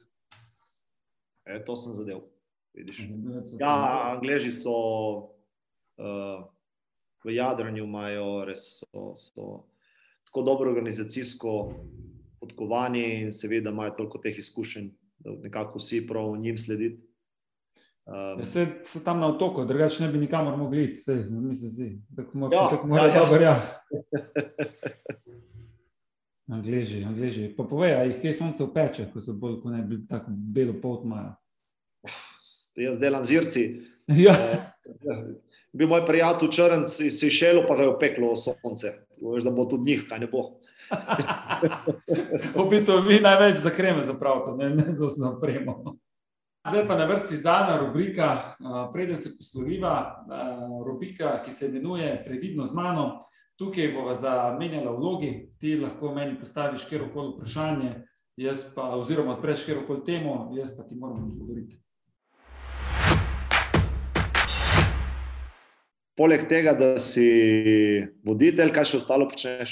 E, 1.45 1.64
to 1.66 1.76
sem 1.76 1.93
zadev. 1.93 2.20
Vidiš. 2.74 2.99
Ja, 3.60 4.12
Angleži 4.16 4.52
so 4.52 4.72
uh, 5.97 6.43
v 7.24 7.36
jadranju, 7.36 7.84
imajo 7.84 8.45
res 8.47 8.80
so, 8.80 9.12
so 9.16 9.47
tako 10.26 10.41
dobro 10.41 10.72
organizacijsko 10.72 11.74
podkovani 12.42 13.22
in 13.22 13.32
seveda 13.32 13.70
imajo 13.70 13.92
toliko 13.98 14.18
teh 14.18 14.38
izkušenj, 14.38 14.89
da 15.20 15.32
nekako 15.44 15.78
vsi 15.80 16.08
prav 16.08 16.36
njim 16.38 16.58
slediti. 16.58 17.02
Um, 18.06 18.39
Ja, 18.42 18.46
saj 18.46 18.66
so 18.86 19.00
tam 19.06 19.20
na 19.20 19.28
otoku, 19.28 19.66
drugače 19.66 20.04
ne 20.04 20.12
bi 20.12 20.18
nikamor 20.18 20.58
mogli 20.58 20.84
iti, 20.84 20.96
saj, 20.98 21.16
mi 21.30 21.56
se 21.56 21.68
zdi. 21.68 22.02
Tako 22.16 22.38
mora, 22.38 22.58
Ja, 22.58 22.70
tako 22.70 22.88
mora 22.88 23.04
ja, 23.06 23.14
ja. 23.14 23.20
dobro, 23.20 23.42
ja. 23.42 23.62
Angleži, 26.52 27.04
Angleži. 27.04 27.54
Pa 27.58 27.64
povej, 27.64 27.94
a 27.96 28.04
jih 28.04 28.18
kaj 28.22 28.34
sonce 28.34 28.64
upeče, 28.64 29.06
ko 29.14 29.22
so 29.24 29.34
bolj, 29.34 29.62
ko 29.62 29.70
ne 29.72 29.84
bi 29.88 30.02
tako 30.10 30.32
belo 30.32 30.74
pot 30.82 31.06
imajo. 31.06 31.32
jaz 32.76 32.98
delam 33.00 33.24
zirci. 33.24 33.82
Ja, 34.08 34.36
Uh, 34.92 35.38
bil 35.74 35.88
moj 35.88 36.02
prijatelj 36.06 36.50
črnc 36.52 37.00
iz 37.06 37.20
Sejšelu, 37.20 37.62
pa 37.68 37.76
ga 37.78 37.84
je 37.86 37.89
opeklo 37.89 38.34
sonce. 38.36 38.89
Veš, 39.22 39.44
da 39.44 39.52
bo 39.52 39.66
tudi 39.70 39.92
njih, 39.92 40.06
kaj 40.10 40.20
ne 40.20 40.28
bo. 40.28 40.42
v 42.58 42.64
bistvu 42.70 43.02
vi 43.06 43.20
največ 43.22 43.60
za 43.62 43.70
kreme 43.70 44.04
zapravite, 44.04 44.56
ne, 44.58 44.70
ne 44.76 44.96
za 44.98 45.08
vse 45.08 45.28
opremo. 45.30 45.96
Zdaj 46.70 46.88
pa 46.88 46.96
na 46.96 47.06
vrsti 47.06 47.36
zadnja 47.36 47.78
rubrika, 47.78 48.56
preden 48.94 49.18
se 49.18 49.32
posloviva, 49.38 50.26
rubrika, 50.86 51.38
ki 51.46 51.52
se 51.52 51.70
imenuje 51.70 52.24
Previdno 52.26 52.66
z 52.66 52.74
mano. 52.74 53.20
Tukaj 53.58 53.92
bova 53.94 54.16
zamenjala 54.16 54.92
vlogi, 54.92 55.54
ti 55.60 55.76
lahko 55.78 56.14
meni 56.14 56.40
postaviš 56.40 56.86
kjerkoli 56.90 57.34
vprašanje, 57.36 57.92
jaz 58.38 58.64
pa, 58.76 58.90
oziroma 58.98 59.34
odpreš 59.34 59.66
kjerkoli 59.66 60.06
temo, 60.06 60.50
jaz 60.58 60.74
pa 60.78 60.84
ti 60.84 60.96
moram 60.96 61.24
odgovoriti. 61.24 61.78
Poleg 66.22 66.44
tega, 66.46 66.76
da 66.78 66.92
si 67.02 67.24
voditelj, 68.22 68.70
kaj 68.76 68.92
še 68.92 68.98
ostalo 69.00 69.26
počneš? 69.26 69.72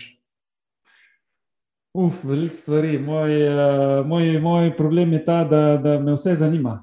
Uf, 1.94 2.24
veliko 2.26 2.58
stvari. 2.58 2.96
Moj, 2.98 3.34
eh, 3.38 4.00
moj, 4.10 4.30
moj 4.42 4.72
problem 4.78 5.14
je 5.14 5.20
ta, 5.28 5.44
da, 5.46 5.78
da 5.78 6.00
me 6.02 6.16
vse 6.18 6.34
zanima. 6.40 6.80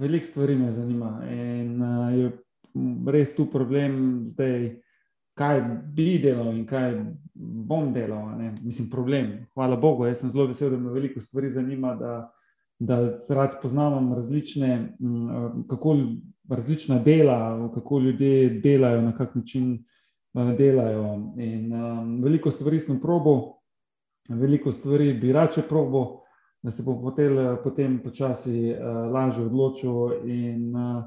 Veliko 0.00 0.24
stvari 0.24 0.56
me 0.56 0.70
zanima. 0.72 1.10
In 1.28 1.82
uh, 1.84 2.06
je 2.16 2.30
res 3.12 3.34
tu 3.36 3.44
problem, 3.52 4.24
zdaj, 4.30 4.80
kaj 5.36 5.60
bi 5.92 6.14
delal 6.24 6.48
in 6.54 6.64
kaj 6.64 6.96
bom 7.68 7.92
delal. 7.92 8.38
ne. 8.40 8.54
Mislim, 8.62 8.88
problem. 8.88 9.34
Hvala 9.52 9.76
Bogu, 9.76 10.08
jaz 10.08 10.24
sem 10.24 10.32
zelo 10.32 10.48
vesel, 10.48 10.72
da 10.72 10.80
me 10.80 10.96
veliko 10.96 11.20
stvari 11.20 11.52
zanima, 11.52 11.92
da, 12.00 12.14
da 12.80 13.02
rad 13.36 13.52
spoznavam 13.52 14.14
različne, 14.16 14.72
m, 14.96 15.28
eh, 15.28 15.52
kako 15.68 15.98
različna 16.48 16.98
dela, 16.98 17.70
kako 17.74 17.98
ljudje 17.98 18.60
delajo, 18.60 19.02
na 19.02 19.14
kak 19.14 19.34
način 19.34 19.84
eh, 20.34 20.56
delajo. 20.58 21.34
In 21.36 21.72
um, 21.72 22.22
veliko 22.22 22.50
stvari 22.50 22.80
sem 22.80 23.00
probal 23.00 23.58
veliko 24.28 24.72
stvari 24.72 25.12
bi 25.12 25.32
rače 25.32 25.62
probo, 25.68 26.20
da 26.62 26.70
se 26.70 26.82
bom 26.82 27.02
potem, 27.02 27.36
potem 27.64 28.02
počasi 28.02 28.72
uh, 28.72 29.12
lažje 29.12 29.46
odločil. 29.46 29.92
In, 30.24 30.76
uh, 30.76 31.04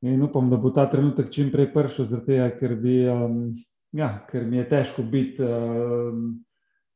in 0.00 0.22
upam, 0.22 0.50
da 0.50 0.56
bo 0.56 0.70
ta 0.70 0.90
trenutek 0.90 1.30
čim 1.30 1.50
prej 1.52 1.72
prišel, 1.72 2.06
tega, 2.26 2.50
ker, 2.58 2.74
bi, 2.80 3.04
um, 3.08 3.54
ja, 3.92 4.26
ker 4.30 4.46
mi 4.46 4.56
je 4.56 4.68
težko 4.68 5.02
biti. 5.02 5.42
Um, 5.42 6.42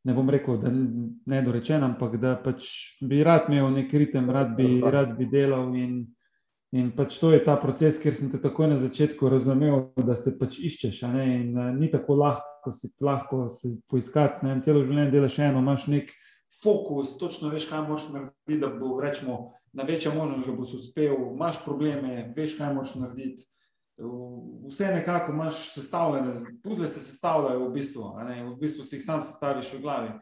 Ne 0.00 0.14
bom 0.16 0.30
rekel, 0.32 0.56
da 0.56 0.70
n- 0.72 1.10
nedorečen, 1.28 1.82
ampak 1.84 2.14
da 2.16 2.30
pač 2.40 2.70
bi 3.04 3.18
rad 3.20 3.50
imel 3.52 3.66
nek 3.74 3.90
ritem, 3.92 4.30
rad 4.32 4.54
bi, 4.56 4.70
rad 4.80 5.10
bi 5.18 5.26
delal. 5.28 5.74
In, 5.76 6.06
in 6.72 6.90
pač 6.96 7.18
to 7.18 7.32
je 7.34 7.42
ta 7.44 7.56
proces, 7.58 7.98
kjer 8.02 8.14
sem 8.14 8.30
te 8.30 8.38
takoj 8.40 8.68
na 8.70 8.78
začetku 8.78 9.28
razumel, 9.28 9.88
da 9.96 10.16
se 10.16 10.36
pač 10.38 10.58
iščeš. 10.58 11.02
in, 11.02 11.56
uh, 11.58 11.70
ni 11.74 11.90
tako 11.90 12.14
lahko, 12.14 12.72
si, 12.72 12.92
lahko 13.00 13.48
se 13.48 13.76
poiskati. 13.88 14.46
Ne, 14.46 14.60
celo 14.62 14.84
življenje 14.84 15.10
delaš 15.10 15.38
eno, 15.38 15.58
imaš 15.58 15.86
nek 15.86 16.12
fokus, 16.62 17.16
točno 17.18 17.48
veš, 17.48 17.68
kaj 17.70 17.82
moraš 17.86 18.08
narediti, 18.08 18.60
da 18.60 18.68
bo 18.68 19.00
rečemo, 19.00 19.52
na 19.72 19.82
večja 19.82 20.14
možnost, 20.14 20.48
da 20.48 20.52
boš 20.52 20.74
uspel. 20.74 21.14
Imaš 21.34 21.64
probleme, 21.64 22.32
veš, 22.36 22.56
kaj 22.58 22.74
moraš 22.74 22.94
narediti. 22.94 23.46
Vse 24.68 24.86
nekako 24.86 25.32
imaš 25.32 25.74
sestavljene, 25.74 26.32
puzle 26.64 26.88
se 26.88 27.00
sestavljajo 27.00 27.68
v 27.68 27.72
bistvu, 27.72 28.04
v 28.54 28.56
bistvu 28.60 28.84
si 28.84 28.96
jih 28.96 29.04
sam 29.04 29.22
sestaviš 29.22 29.74
v 29.74 29.82
glavi. 29.82 30.12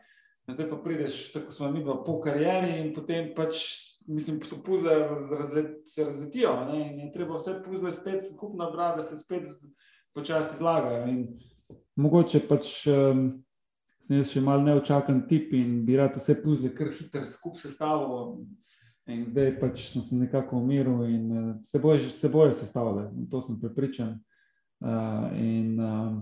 Zdaj 0.48 0.70
pa 0.70 0.76
prideš, 0.76 1.32
tako 1.32 1.52
smo 1.52 1.70
mi 1.70 1.84
po 1.84 2.20
karieri, 2.24 2.78
in 2.80 2.94
potem 2.94 3.30
pač, 3.36 3.60
mislim, 4.08 4.40
so 4.42 4.56
puzle 4.64 4.94
raz, 4.98 5.32
razle, 5.32 5.64
se 5.84 6.04
razletijo. 6.04 6.54
Ne, 6.72 6.80
in 7.02 7.12
treba 7.12 7.36
vse 7.36 7.58
puzle 7.64 7.92
spet 7.92 8.24
skupno 8.32 8.70
brati, 8.70 8.98
da 8.98 9.02
se 9.02 9.16
spet 9.16 9.48
počasi 10.14 10.56
zlagajo. 10.56 11.06
In 11.08 11.26
mogoče 11.96 12.40
pač 12.48 12.86
um, 12.86 13.28
sem 14.00 14.20
jaz 14.20 14.32
še 14.32 14.42
mal 14.44 14.62
neočakan 14.64 15.24
tip 15.28 15.52
in 15.56 15.82
bi 15.86 15.98
rad 15.98 16.16
vse 16.16 16.38
puzle 16.42 16.72
kar 16.74 16.90
hitro 16.94 17.26
skupaj 17.26 17.68
sestavil. 17.68 18.40
In 19.08 19.24
zdaj 19.28 19.54
pač 19.60 19.86
sem 19.88 20.04
se 20.04 20.16
nekako 20.16 20.60
umiril 20.60 21.04
in 21.08 21.28
uh, 21.32 21.52
se 21.64 21.80
boje, 21.80 22.10
se 22.12 22.28
boje 22.28 22.52
sestavljati, 22.56 23.16
in 23.16 23.28
to 23.30 23.42
sem 23.42 23.60
prepričan. 23.60 24.18
Uh, 24.78 25.30
in 25.34 25.80
uh, 25.80 26.18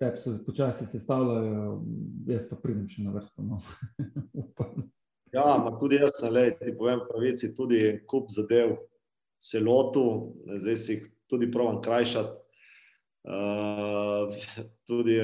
tebi 0.00 0.18
se 0.18 0.44
počasi 0.46 0.86
sestavljajo, 0.86 1.82
jaz 2.28 2.48
pa 2.50 2.56
pridem 2.60 2.88
še 2.88 3.04
na 3.04 3.12
vrsto. 3.14 3.44
No. 3.44 3.60
Upam. 4.44 4.88
Ja, 5.34 5.56
ma 5.58 5.72
tudi 5.78 5.98
jaz 6.00 6.20
sem, 6.20 6.32
lej, 6.32 6.54
ti 6.60 6.74
povem 6.78 7.02
pravici, 7.08 7.54
tudi 7.54 7.80
kup 8.08 8.30
zadev 8.32 8.76
se 9.42 9.60
lotu, 9.60 10.34
zdaj 10.46 10.76
si 10.80 10.92
jih 10.94 11.08
tudi 11.30 11.50
provam 11.52 11.80
krajšati. 11.82 12.42
Uh, 13.26 14.30
tudi 14.86 15.16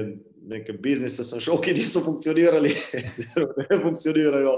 neke 0.50 0.74
biznise 0.82 1.22
sem 1.24 1.40
šel, 1.40 1.60
ki 1.62 1.76
niso 1.76 2.02
funkcionirali, 2.02 2.72
ne 3.60 3.78
funkcionirajo. 3.84 4.56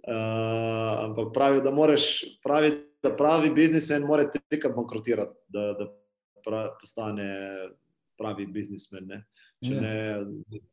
Uh, 0.00 0.94
ampak 1.04 1.34
pravi, 1.36 1.60
da 1.60 1.70
moraš, 1.70 2.06
pravi, 2.40 2.72
da 3.04 3.12
pravi 3.16 3.52
biznismen 3.52 4.08
mora 4.08 4.24
trikrat 4.32 4.72
bankrotirati, 4.72 5.36
da, 5.52 5.66
da 5.76 5.90
pravi, 6.46 6.72
postane 6.80 7.28
pravi 8.16 8.48
biznismen. 8.48 9.04
Ne? 9.12 9.20
Če 9.60 9.74
ja. 9.76 9.84
ne, 9.84 10.64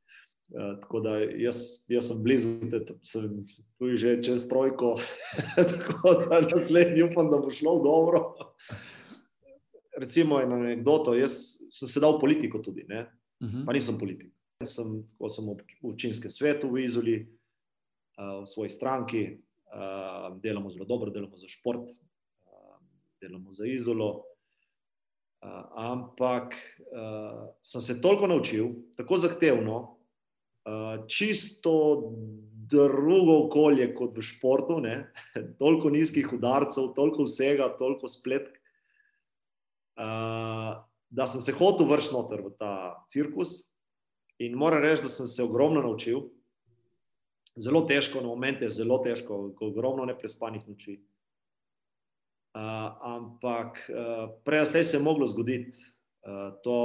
tako 0.54 1.00
da 1.04 1.18
jaz, 1.20 1.84
jaz 1.91 2.08
sem 2.08 2.24
blizu, 2.24 2.54
da 2.72 2.80
sem 3.04 3.45
tu 3.78 3.89
že 4.00 4.18
čez 4.24 4.48
trojko, 4.50 4.95
tako 5.74 6.14
da 6.24 6.41
naslednji 6.41 7.04
upam, 7.10 7.32
da 7.32 7.41
bo 7.43 7.52
šlo 7.52 7.80
dobro 7.84 8.36
recimo 9.98 10.41
eno 10.41 10.56
anegdoto. 10.56 11.14
Jaz 11.16 11.58
sem 11.72 11.89
sedel 11.89 12.18
v 12.18 12.20
politiko 12.22 12.60
tudi, 12.60 12.86
uh 12.89 12.98
-huh. 13.39 13.66
pa 13.66 13.74
nisem 13.74 13.98
politik. 14.00 14.32
Sem, 14.64 15.04
sem 15.30 15.45
v 15.45 15.58
učinskem 15.82 16.32
svetu 16.32 16.70
v 16.72 16.84
Izoli, 16.84 17.18
uh, 17.22 18.41
v 18.41 18.45
svoji 18.45 18.70
stranki, 18.70 19.38
uh, 19.70 20.39
delamo 20.41 20.70
zelo 20.70 20.86
dobro, 20.86 21.12
delamo 21.12 21.38
za 21.38 21.48
šport, 21.48 21.89
uh, 21.89 22.80
delamo 23.22 23.54
za 23.54 23.66
Izolo. 23.66 24.24
Uh, 25.41 25.66
ampak 25.76 26.54
uh, 26.80 27.50
sem 27.62 27.82
se 27.82 28.02
toliko 28.02 28.28
naučil, 28.28 28.68
tako 28.95 29.18
zahtevno, 29.18 29.97
čisto 31.07 31.74
drugo 32.70 33.45
okolje 33.45 33.88
kot 33.95 34.18
v 34.18 34.22
športu, 34.22 34.80
ne? 34.84 35.07
toliko 35.61 35.89
nizkih 35.89 36.34
udarcev, 36.34 36.91
toliko 36.95 37.24
vsega, 37.28 37.70
toliko 37.80 38.07
spletk, 38.11 38.57
uh, 39.99 40.76
da 41.09 41.28
sem 41.28 41.41
se 41.41 41.55
hotel 41.55 41.88
vršiti 41.88 42.15
noter 42.15 42.43
v 42.43 42.53
ta 42.59 42.74
cirkus. 43.11 43.61
In 44.43 44.57
moram 44.59 44.84
reči, 44.84 45.07
da 45.07 45.09
sem 45.09 45.28
se 45.28 45.43
ogromno 45.43 45.82
naučil. 45.82 46.28
Zelo 47.57 47.82
težko, 47.89 48.22
na 48.22 48.30
momente 48.30 48.68
je 48.68 48.76
zelo 48.84 48.99
težko, 49.01 49.47
ko 49.57 49.72
ogromno 49.72 50.05
neprespanih 50.05 50.68
noči. 50.68 50.99
Uh, 52.57 52.61
ampak 53.05 53.80
uh, 53.89 54.30
prej 54.45 54.65
se 54.74 54.97
je 54.97 55.01
moglo 55.03 55.28
zgoditi 55.28 55.78
to 56.63 56.80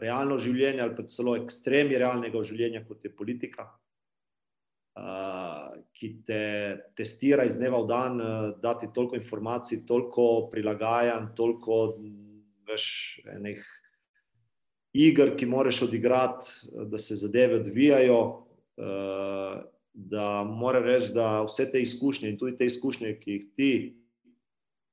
realno 0.00 0.38
življenje, 0.40 0.80
ali 0.80 0.96
pa 0.96 1.04
celo 1.10 1.36
ekstremi 1.36 1.98
realnega 2.00 2.42
življenja, 2.46 2.84
kot 2.88 3.04
je 3.04 3.12
politika, 3.12 3.66
uh, 4.96 5.76
ki 5.92 6.08
te 6.26 6.42
testira 6.96 7.44
iz 7.48 7.58
dneva 7.60 7.82
v 7.84 7.90
dan, 7.90 8.20
uh, 8.20 8.48
da 8.62 8.74
ti 8.80 8.88
toliko 8.94 9.18
informacij, 9.20 9.84
toliko 9.88 10.48
prilagajanj, 10.52 11.32
toliko 11.36 11.82
veš, 12.68 12.86
enih 13.36 13.60
iger, 14.92 15.36
ki 15.36 15.46
moraš 15.46 15.82
odigrati, 15.88 16.46
da 16.88 16.98
se 16.98 17.16
zadeve 17.16 17.60
odvijajo. 17.60 18.22
Da 19.92 20.44
mora 20.48 20.80
reči, 20.80 21.10
da 21.12 21.42
vse 21.44 21.66
te 21.72 21.80
izkušnje 21.84 22.30
in 22.30 22.38
tudi 22.40 22.56
te 22.56 22.66
izkušnje, 22.66 23.10
ki 23.20 23.32
jih 23.32 23.42
ti 23.56 23.72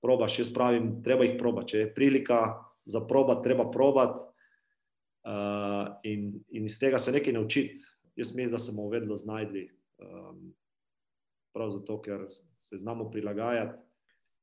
probaš, 0.03 0.39
jaz 0.39 0.49
pravim, 0.53 0.97
treba 1.03 1.23
jih 1.23 1.37
probati. 1.39 1.71
Če 1.71 1.77
je 1.79 1.93
prilika 1.95 2.39
za 2.85 3.01
probat, 3.07 3.43
treba 3.43 3.71
probati 3.71 4.19
uh, 4.19 5.95
in, 6.03 6.43
in 6.49 6.65
iz 6.65 6.79
tega 6.79 6.99
se 6.99 7.11
nekaj 7.11 7.33
naučiti. 7.33 7.81
Jaz 8.15 8.35
mislim, 8.35 8.51
da 8.51 8.59
smo 8.59 8.89
vedno 8.89 9.17
znajdli, 9.17 9.69
um, 9.97 10.53
prav 11.53 11.71
zato, 11.71 12.01
ker 12.01 12.25
se 12.57 12.77
znamo 12.77 13.09
prilagajati. 13.11 13.89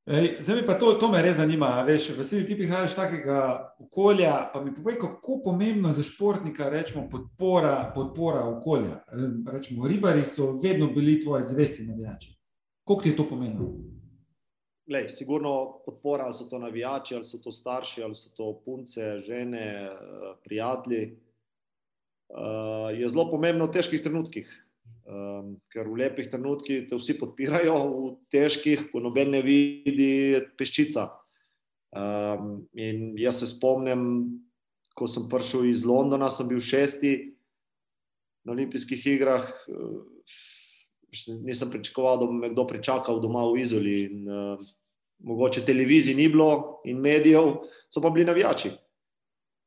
Ej, 0.07 0.37
zdaj 0.41 0.61
mi 0.61 0.66
pa 0.66 0.78
to, 0.78 0.93
to 0.93 1.09
me 1.11 1.18
res 1.22 1.37
zanima. 1.37 1.82
Veš, 1.82 2.12
veseli 2.14 2.47
ti 2.47 2.55
prihajaš 2.55 2.93
iz 2.93 2.97
takega 2.97 3.39
okolja. 3.82 4.51
Pa 4.53 4.62
mi 4.64 4.74
povej, 4.74 5.01
kako 5.03 5.41
pomembno 5.45 5.89
je 5.89 5.95
za 5.95 6.03
športnika 6.03 6.68
rečemo, 6.70 7.09
podpora, 7.11 7.91
podpora 7.95 8.45
okolja. 8.47 9.01
Rečemo, 9.53 9.89
ribari 9.89 10.24
so 10.24 10.53
vedno 10.62 10.87
bili 10.87 11.20
tvoji 11.20 11.43
zvesti 11.43 11.87
navijači. 11.87 12.37
Kako 12.87 13.03
ti 13.03 13.09
je 13.09 13.16
to 13.16 13.28
pomenilo? 13.28 13.74
Lej, 14.87 15.09
sigurno 15.09 15.82
podpora, 15.82 16.24
ali 16.24 16.34
so 16.34 16.45
to 16.47 16.59
navijači, 16.59 17.14
ali 17.14 17.24
so 17.24 17.39
to 17.43 17.53
starši, 17.53 18.03
ali 18.03 18.14
so 18.14 18.30
to 18.37 18.53
punce, 18.64 19.20
žene, 19.26 19.91
prijatelji. 20.45 21.16
Uh, 22.28 22.91
je 22.99 23.09
zelo 23.09 23.26
pomembno 23.30 23.66
v 23.66 23.74
težkih 23.74 24.03
trenutkih. 24.03 24.47
Um, 25.07 25.57
ker 25.70 25.87
v 25.87 26.01
lepih 26.03 26.30
trenutkih 26.30 26.87
te 26.91 26.99
vsi 26.99 27.14
podpirajo, 27.18 27.74
v 27.91 28.12
težkih, 28.30 28.89
ko 28.93 29.03
noben 29.03 29.30
ne 29.34 29.43
vidi, 29.43 30.39
peščica. 30.59 31.09
Um, 31.95 32.66
in 32.74 33.14
jaz 33.18 33.43
se 33.43 33.51
spomnim, 33.51 34.03
ko 34.99 35.07
sem 35.11 35.26
prišel 35.30 35.66
iz 35.70 35.82
Londona, 35.87 36.30
sem 36.30 36.47
bil 36.51 36.62
šesti 36.62 37.14
na 38.47 38.55
olimpijskih 38.55 39.03
igrah. 39.18 39.51
Nisem 41.45 41.71
pričakoval, 41.71 42.19
da 42.21 42.27
bo 42.27 42.33
me 42.33 42.51
kdo 42.53 42.67
pričakal 42.67 43.21
doma 43.21 43.45
v 43.51 43.61
Izoli. 43.61 44.01
In, 44.07 44.29
uh, 44.29 44.67
mogoče 45.19 45.64
televizij 45.64 46.14
ni 46.14 46.29
bilo 46.29 46.83
in 46.85 46.99
medijev, 47.01 47.55
so 47.89 48.03
pa 48.05 48.11
bili 48.11 48.27
navijači. 48.29 48.71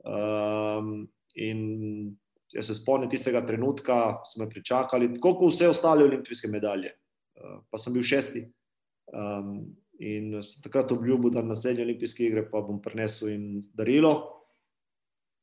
Um, 0.06 1.08
in 1.34 2.18
Jaz 2.50 2.66
se 2.66 2.76
spomnim 2.76 3.10
tistega 3.10 3.44
trenutka, 3.46 4.24
smo 4.26 4.48
pričakali, 4.50 5.12
tako 5.14 5.36
kot 5.38 5.54
vse 5.54 5.70
ostale 5.70 6.04
olimpijske 6.04 6.50
medalje. 6.50 6.96
Uh, 7.38 7.60
pa 7.70 7.78
sem 7.78 7.94
bil 7.94 8.04
šesti. 8.04 8.42
Um, 9.14 9.68
in 10.00 10.40
takrat 10.64 10.92
obljubil, 10.92 11.30
da 11.30 11.44
na 11.44 11.54
naslednje 11.54 11.84
olimpijske 11.84 12.26
igre 12.26 12.46
pa 12.50 12.62
bom 12.66 12.82
prinesel 12.82 13.30
jim 13.30 13.46
darilo. 13.78 14.14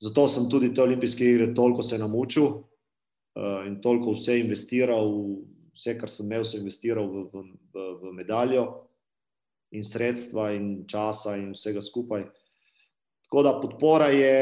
Zato 0.03 0.27
sem 0.29 0.49
tudi 0.51 0.73
te 0.75 0.83
olimpijske 0.83 1.25
igre 1.25 1.53
toliko 1.55 1.83
se 1.83 1.99
naučil 1.99 2.47
uh, 2.47 3.63
in 3.69 3.79
toliko 3.83 4.17
vse 4.17 4.41
investiral, 4.41 5.13
vse, 5.77 5.95
kar 6.01 6.11
sem 6.11 6.27
imel, 6.27 6.45
sem 6.45 6.65
investiral 6.65 7.07
v, 7.13 7.29
v, 7.33 7.45
v, 7.75 7.87
v 8.01 8.17
medaljo 8.17 8.67
in 9.77 9.85
sredstva 9.85 10.51
in 10.57 10.87
časa 10.89 11.37
in 11.37 11.53
vsega 11.53 11.83
skupaj. 11.85 12.27
Tako 13.27 13.43
da 13.43 13.57
podpora 13.61 14.09
je, 14.15 14.37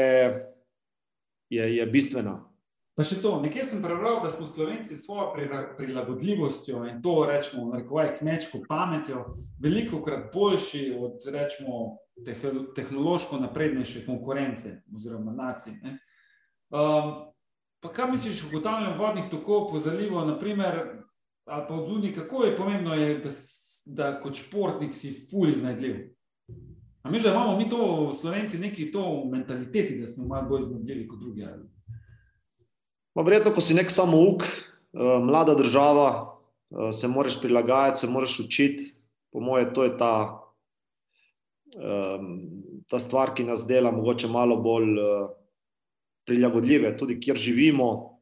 je, 1.49 1.69
je 1.75 1.87
bistvena. 1.89 2.37
Pa 2.95 3.03
še 3.03 3.17
to, 3.19 3.33
nekje 3.43 3.65
sem 3.67 3.81
prebral, 3.83 4.21
da 4.23 4.29
smo 4.31 4.45
slovenci 4.47 4.95
s 4.95 5.03
svojo 5.03 5.33
prilagodljivostjo 5.75 6.85
in 6.87 7.01
to 7.03 7.25
rečemo, 7.27 7.67
rekovaj, 7.75 8.13
kmečko 8.21 8.61
pametjo, 8.69 9.25
veliko 9.59 9.99
krat 10.05 10.29
boljši 10.31 10.93
od 10.95 11.25
rečemo, 11.33 11.97
tehnološko 12.75 13.41
naprednejše 13.41 14.05
konkurence 14.05 14.77
oziroma 14.95 15.33
nacij. 15.35 15.75
Um, 16.71 17.11
pa 17.83 17.91
kaj 17.91 18.13
misliš 18.13 18.45
o 18.45 18.47
ugotavljanju 18.53 18.95
vodnih 19.01 19.27
tokov 19.31 19.67
po 19.73 19.79
zalivu, 19.83 20.23
naprimer, 20.25 20.79
ali 21.45 21.65
pa 21.67 21.73
od 21.73 21.87
zunaj, 21.87 22.13
kako 22.13 22.43
je 22.43 22.55
pomembno, 22.55 22.93
je, 22.93 23.17
da, 23.19 23.29
da 23.85 24.19
kot 24.19 24.35
športnik 24.35 24.93
si 24.93 25.11
fully 25.11 25.51
iznajdljiv? 25.51 25.95
A 27.03 27.11
mi 27.11 27.19
že 27.19 27.29
imamo 27.29 27.57
mi 27.57 27.69
to, 27.69 28.13
slovenci, 28.13 28.57
neki 28.57 28.91
to 28.91 29.25
mentaliteti, 29.31 29.99
da 29.99 30.07
smo 30.07 30.25
malo 30.25 30.49
bolj 30.49 30.61
iznajdljivi 30.61 31.07
kot 31.07 31.19
drugi? 31.19 31.45
Verjetno, 33.15 33.53
ko 33.53 33.61
si 33.61 33.77
nek 33.77 33.91
samouk, 33.91 34.43
eh, 34.43 35.19
mlada 35.23 35.55
država, 35.55 36.09
eh, 36.71 36.91
se 36.91 37.07
moraš 37.07 37.41
prilagajati, 37.41 37.99
se 37.99 38.07
moraš 38.07 38.39
učiti. 38.39 38.91
Po 39.31 39.39
mojem, 39.39 39.73
to 39.73 39.83
je 39.83 39.97
ta, 39.97 40.41
ta 42.87 42.99
stvar, 42.99 43.33
ki 43.35 43.43
nas 43.43 43.65
dela 43.67 43.91
mogoče 43.91 44.27
malo 44.27 44.57
bolj 44.61 44.99
eh, 44.99 45.27
prilagodljive, 46.25 46.97
tudi 46.97 47.19
kjer 47.19 47.37
živimo. 47.37 48.14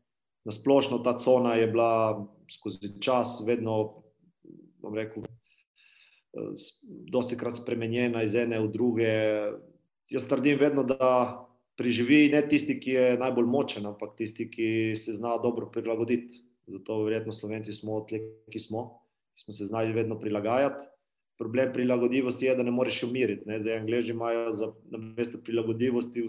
Na 0.44 0.52
splošno 0.52 1.00
ta 1.04 1.16
cona 1.18 1.56
je 1.56 1.68
bila 1.72 2.26
skozi 2.52 2.92
čas 3.00 3.40
vedno, 3.48 4.04
bom 4.84 4.96
rekel, 4.96 5.24
dosti 7.12 7.38
krat 7.38 7.56
spremenjena 7.56 8.24
iz 8.24 8.36
ene 8.36 8.60
v 8.60 8.72
druge. 8.74 9.12
Jaz 10.12 10.28
trdim 10.28 10.60
vedno, 10.60 10.84
da 10.84 11.48
preživi 11.80 12.28
ne 12.34 12.42
tisti, 12.48 12.76
ki 12.80 12.98
je 12.98 13.06
najbolj 13.22 13.48
močen, 13.50 13.86
ampak 13.90 14.18
tisti, 14.18 14.50
ki 14.52 14.68
se 15.00 15.16
zna 15.16 15.38
dobro 15.44 15.70
prilagoditi. 15.72 16.44
Zato, 16.68 17.04
verjetno, 17.04 17.32
slovenci 17.36 17.74
smo 17.76 18.02
tle, 18.08 18.20
ki 18.52 18.60
smo, 18.60 18.84
ki 19.36 19.46
smo 19.46 19.56
se 19.56 19.66
znali 19.72 19.94
vedno 19.94 20.20
prilagajati. 20.20 20.86
Problem 21.40 21.74
prilagodljivosti 21.74 22.46
je, 22.46 22.56
da 22.56 22.64
ne 22.64 22.72
moreš 22.72 23.04
umiriti. 23.04 23.48
Zdaj, 23.60 23.80
angliži 23.80 24.12
imajo 24.12 24.52
za 24.54 24.70
mesto 25.18 25.42
prilagodljivosti 25.44 26.22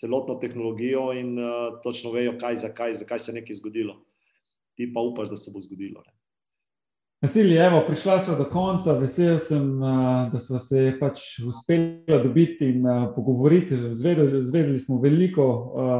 celotno 0.00 0.34
tehnologijo 0.34 1.12
in 1.12 1.38
uh, 1.38 1.80
točno 1.82 2.12
vejo, 2.12 2.36
kaj, 2.40 2.56
zakaj, 2.56 2.94
zakaj 3.02 3.18
se 3.18 3.32
je 3.32 3.40
nekaj 3.40 3.60
zgodilo. 3.62 3.98
Ti 4.76 4.92
pa 4.94 5.00
upaš, 5.00 5.28
da 5.28 5.36
se 5.36 5.50
bo 5.54 5.60
zgodilo. 5.60 6.02
Ne? 6.06 6.18
Vasilij, 7.22 7.66
evo, 7.66 7.82
prišla 7.86 8.20
smo 8.20 8.34
do 8.38 8.44
konca, 8.44 8.92
vesel 8.94 9.40
sem, 9.42 9.80
da 10.32 10.38
smo 10.38 10.58
se 10.62 10.92
pač 11.00 11.18
uspeli 11.42 12.04
dobiti 12.06 12.68
in 12.70 12.84
pogovoriti. 13.16 13.74
Zvedeli, 13.90 14.44
zvedeli 14.44 14.78
smo 14.78 15.00
veliko 15.02 15.46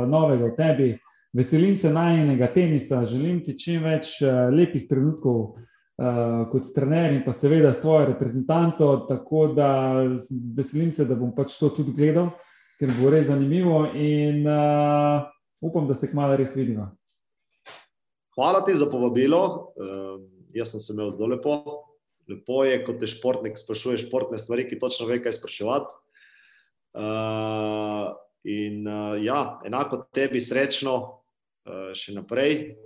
novega 0.07 0.47
o 0.47 0.55
tebi. 0.55 0.93
Veselim 1.35 1.77
se 1.77 1.91
najnega 1.91 2.47
tenisa, 2.55 3.03
želim 3.05 3.43
ti 3.45 3.57
čim 3.59 3.83
več 3.83 4.21
lepih 4.55 4.87
trenutkov 4.89 5.57
kot 6.53 6.71
trener 6.75 7.13
in 7.17 7.25
pa 7.27 7.35
seveda 7.35 7.73
s 7.73 7.83
tvojo 7.83 8.07
reprezentanco. 8.13 8.95
Tako 9.09 9.47
da 9.59 9.71
veselim 10.57 10.93
se, 10.93 11.05
da 11.05 11.19
bom 11.19 11.35
pač 11.35 11.59
to 11.59 11.73
tudi 11.75 11.97
gledal. 11.99 12.31
Ker 12.79 12.95
bo 13.01 13.11
res 13.11 13.27
zanimivo 13.29 13.83
in 13.95 14.47
uh, 14.47 15.27
upam, 15.61 15.89
da 15.89 15.97
se 15.99 16.11
kmalo 16.11 16.39
res 16.39 16.55
vidimo. 16.57 16.89
Hvala 18.39 18.63
ti 18.65 18.77
za 18.79 18.87
povabilo. 18.91 19.75
Uh, 19.75 20.21
jaz 20.55 20.73
sem 20.73 20.81
se 20.81 20.93
imel 20.95 21.11
zelo 21.11 21.33
lepo. 21.35 21.59
Lepo 22.29 22.63
je, 22.65 22.79
ko 22.87 22.95
te 23.01 23.09
športnik 23.11 23.59
sprašuje 23.59 24.05
športne 24.05 24.39
stvari, 24.39 24.69
ki 24.69 24.79
točno 24.79 25.09
ve, 25.09 25.19
kaj 25.25 25.35
spraševati. 25.41 25.97
Uh, 26.99 28.15
in 28.47 28.87
uh, 28.87 29.17
ja, 29.23 29.59
enako 29.67 30.05
tebi 30.15 30.41
srečno 30.41 30.95
uh, 31.03 31.91
še 31.99 32.15
naprej. 32.15 32.79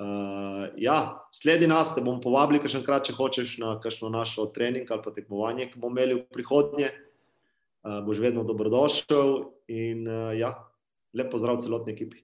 Uh, 0.00 0.70
ja, 0.80 1.26
sledi 1.36 1.66
nas, 1.68 1.90
te 1.92 2.00
bom 2.04 2.22
povabil, 2.22 2.62
če 2.62 2.78
enkrat 2.78 3.10
če 3.10 3.16
hočeš 3.18 3.58
na 3.60 3.74
kakšno 3.82 4.08
našo 4.12 4.46
trening 4.54 4.88
ali 4.88 5.04
pa 5.04 5.12
tekmovanje, 5.12 5.66
ki 5.72 5.80
bomo 5.82 5.98
imeli 5.98 6.22
v 6.22 6.28
prihodnje. 6.32 6.94
Uh, 7.80 8.00
boš 8.04 8.18
vedno 8.20 8.44
dobrodošel 8.44 9.30
in 9.72 10.04
uh, 10.08 10.34
ja, 10.36 10.52
lepo 11.16 11.38
zdrav 11.40 11.62
celotni 11.64 11.94
ekipi. 11.96 12.20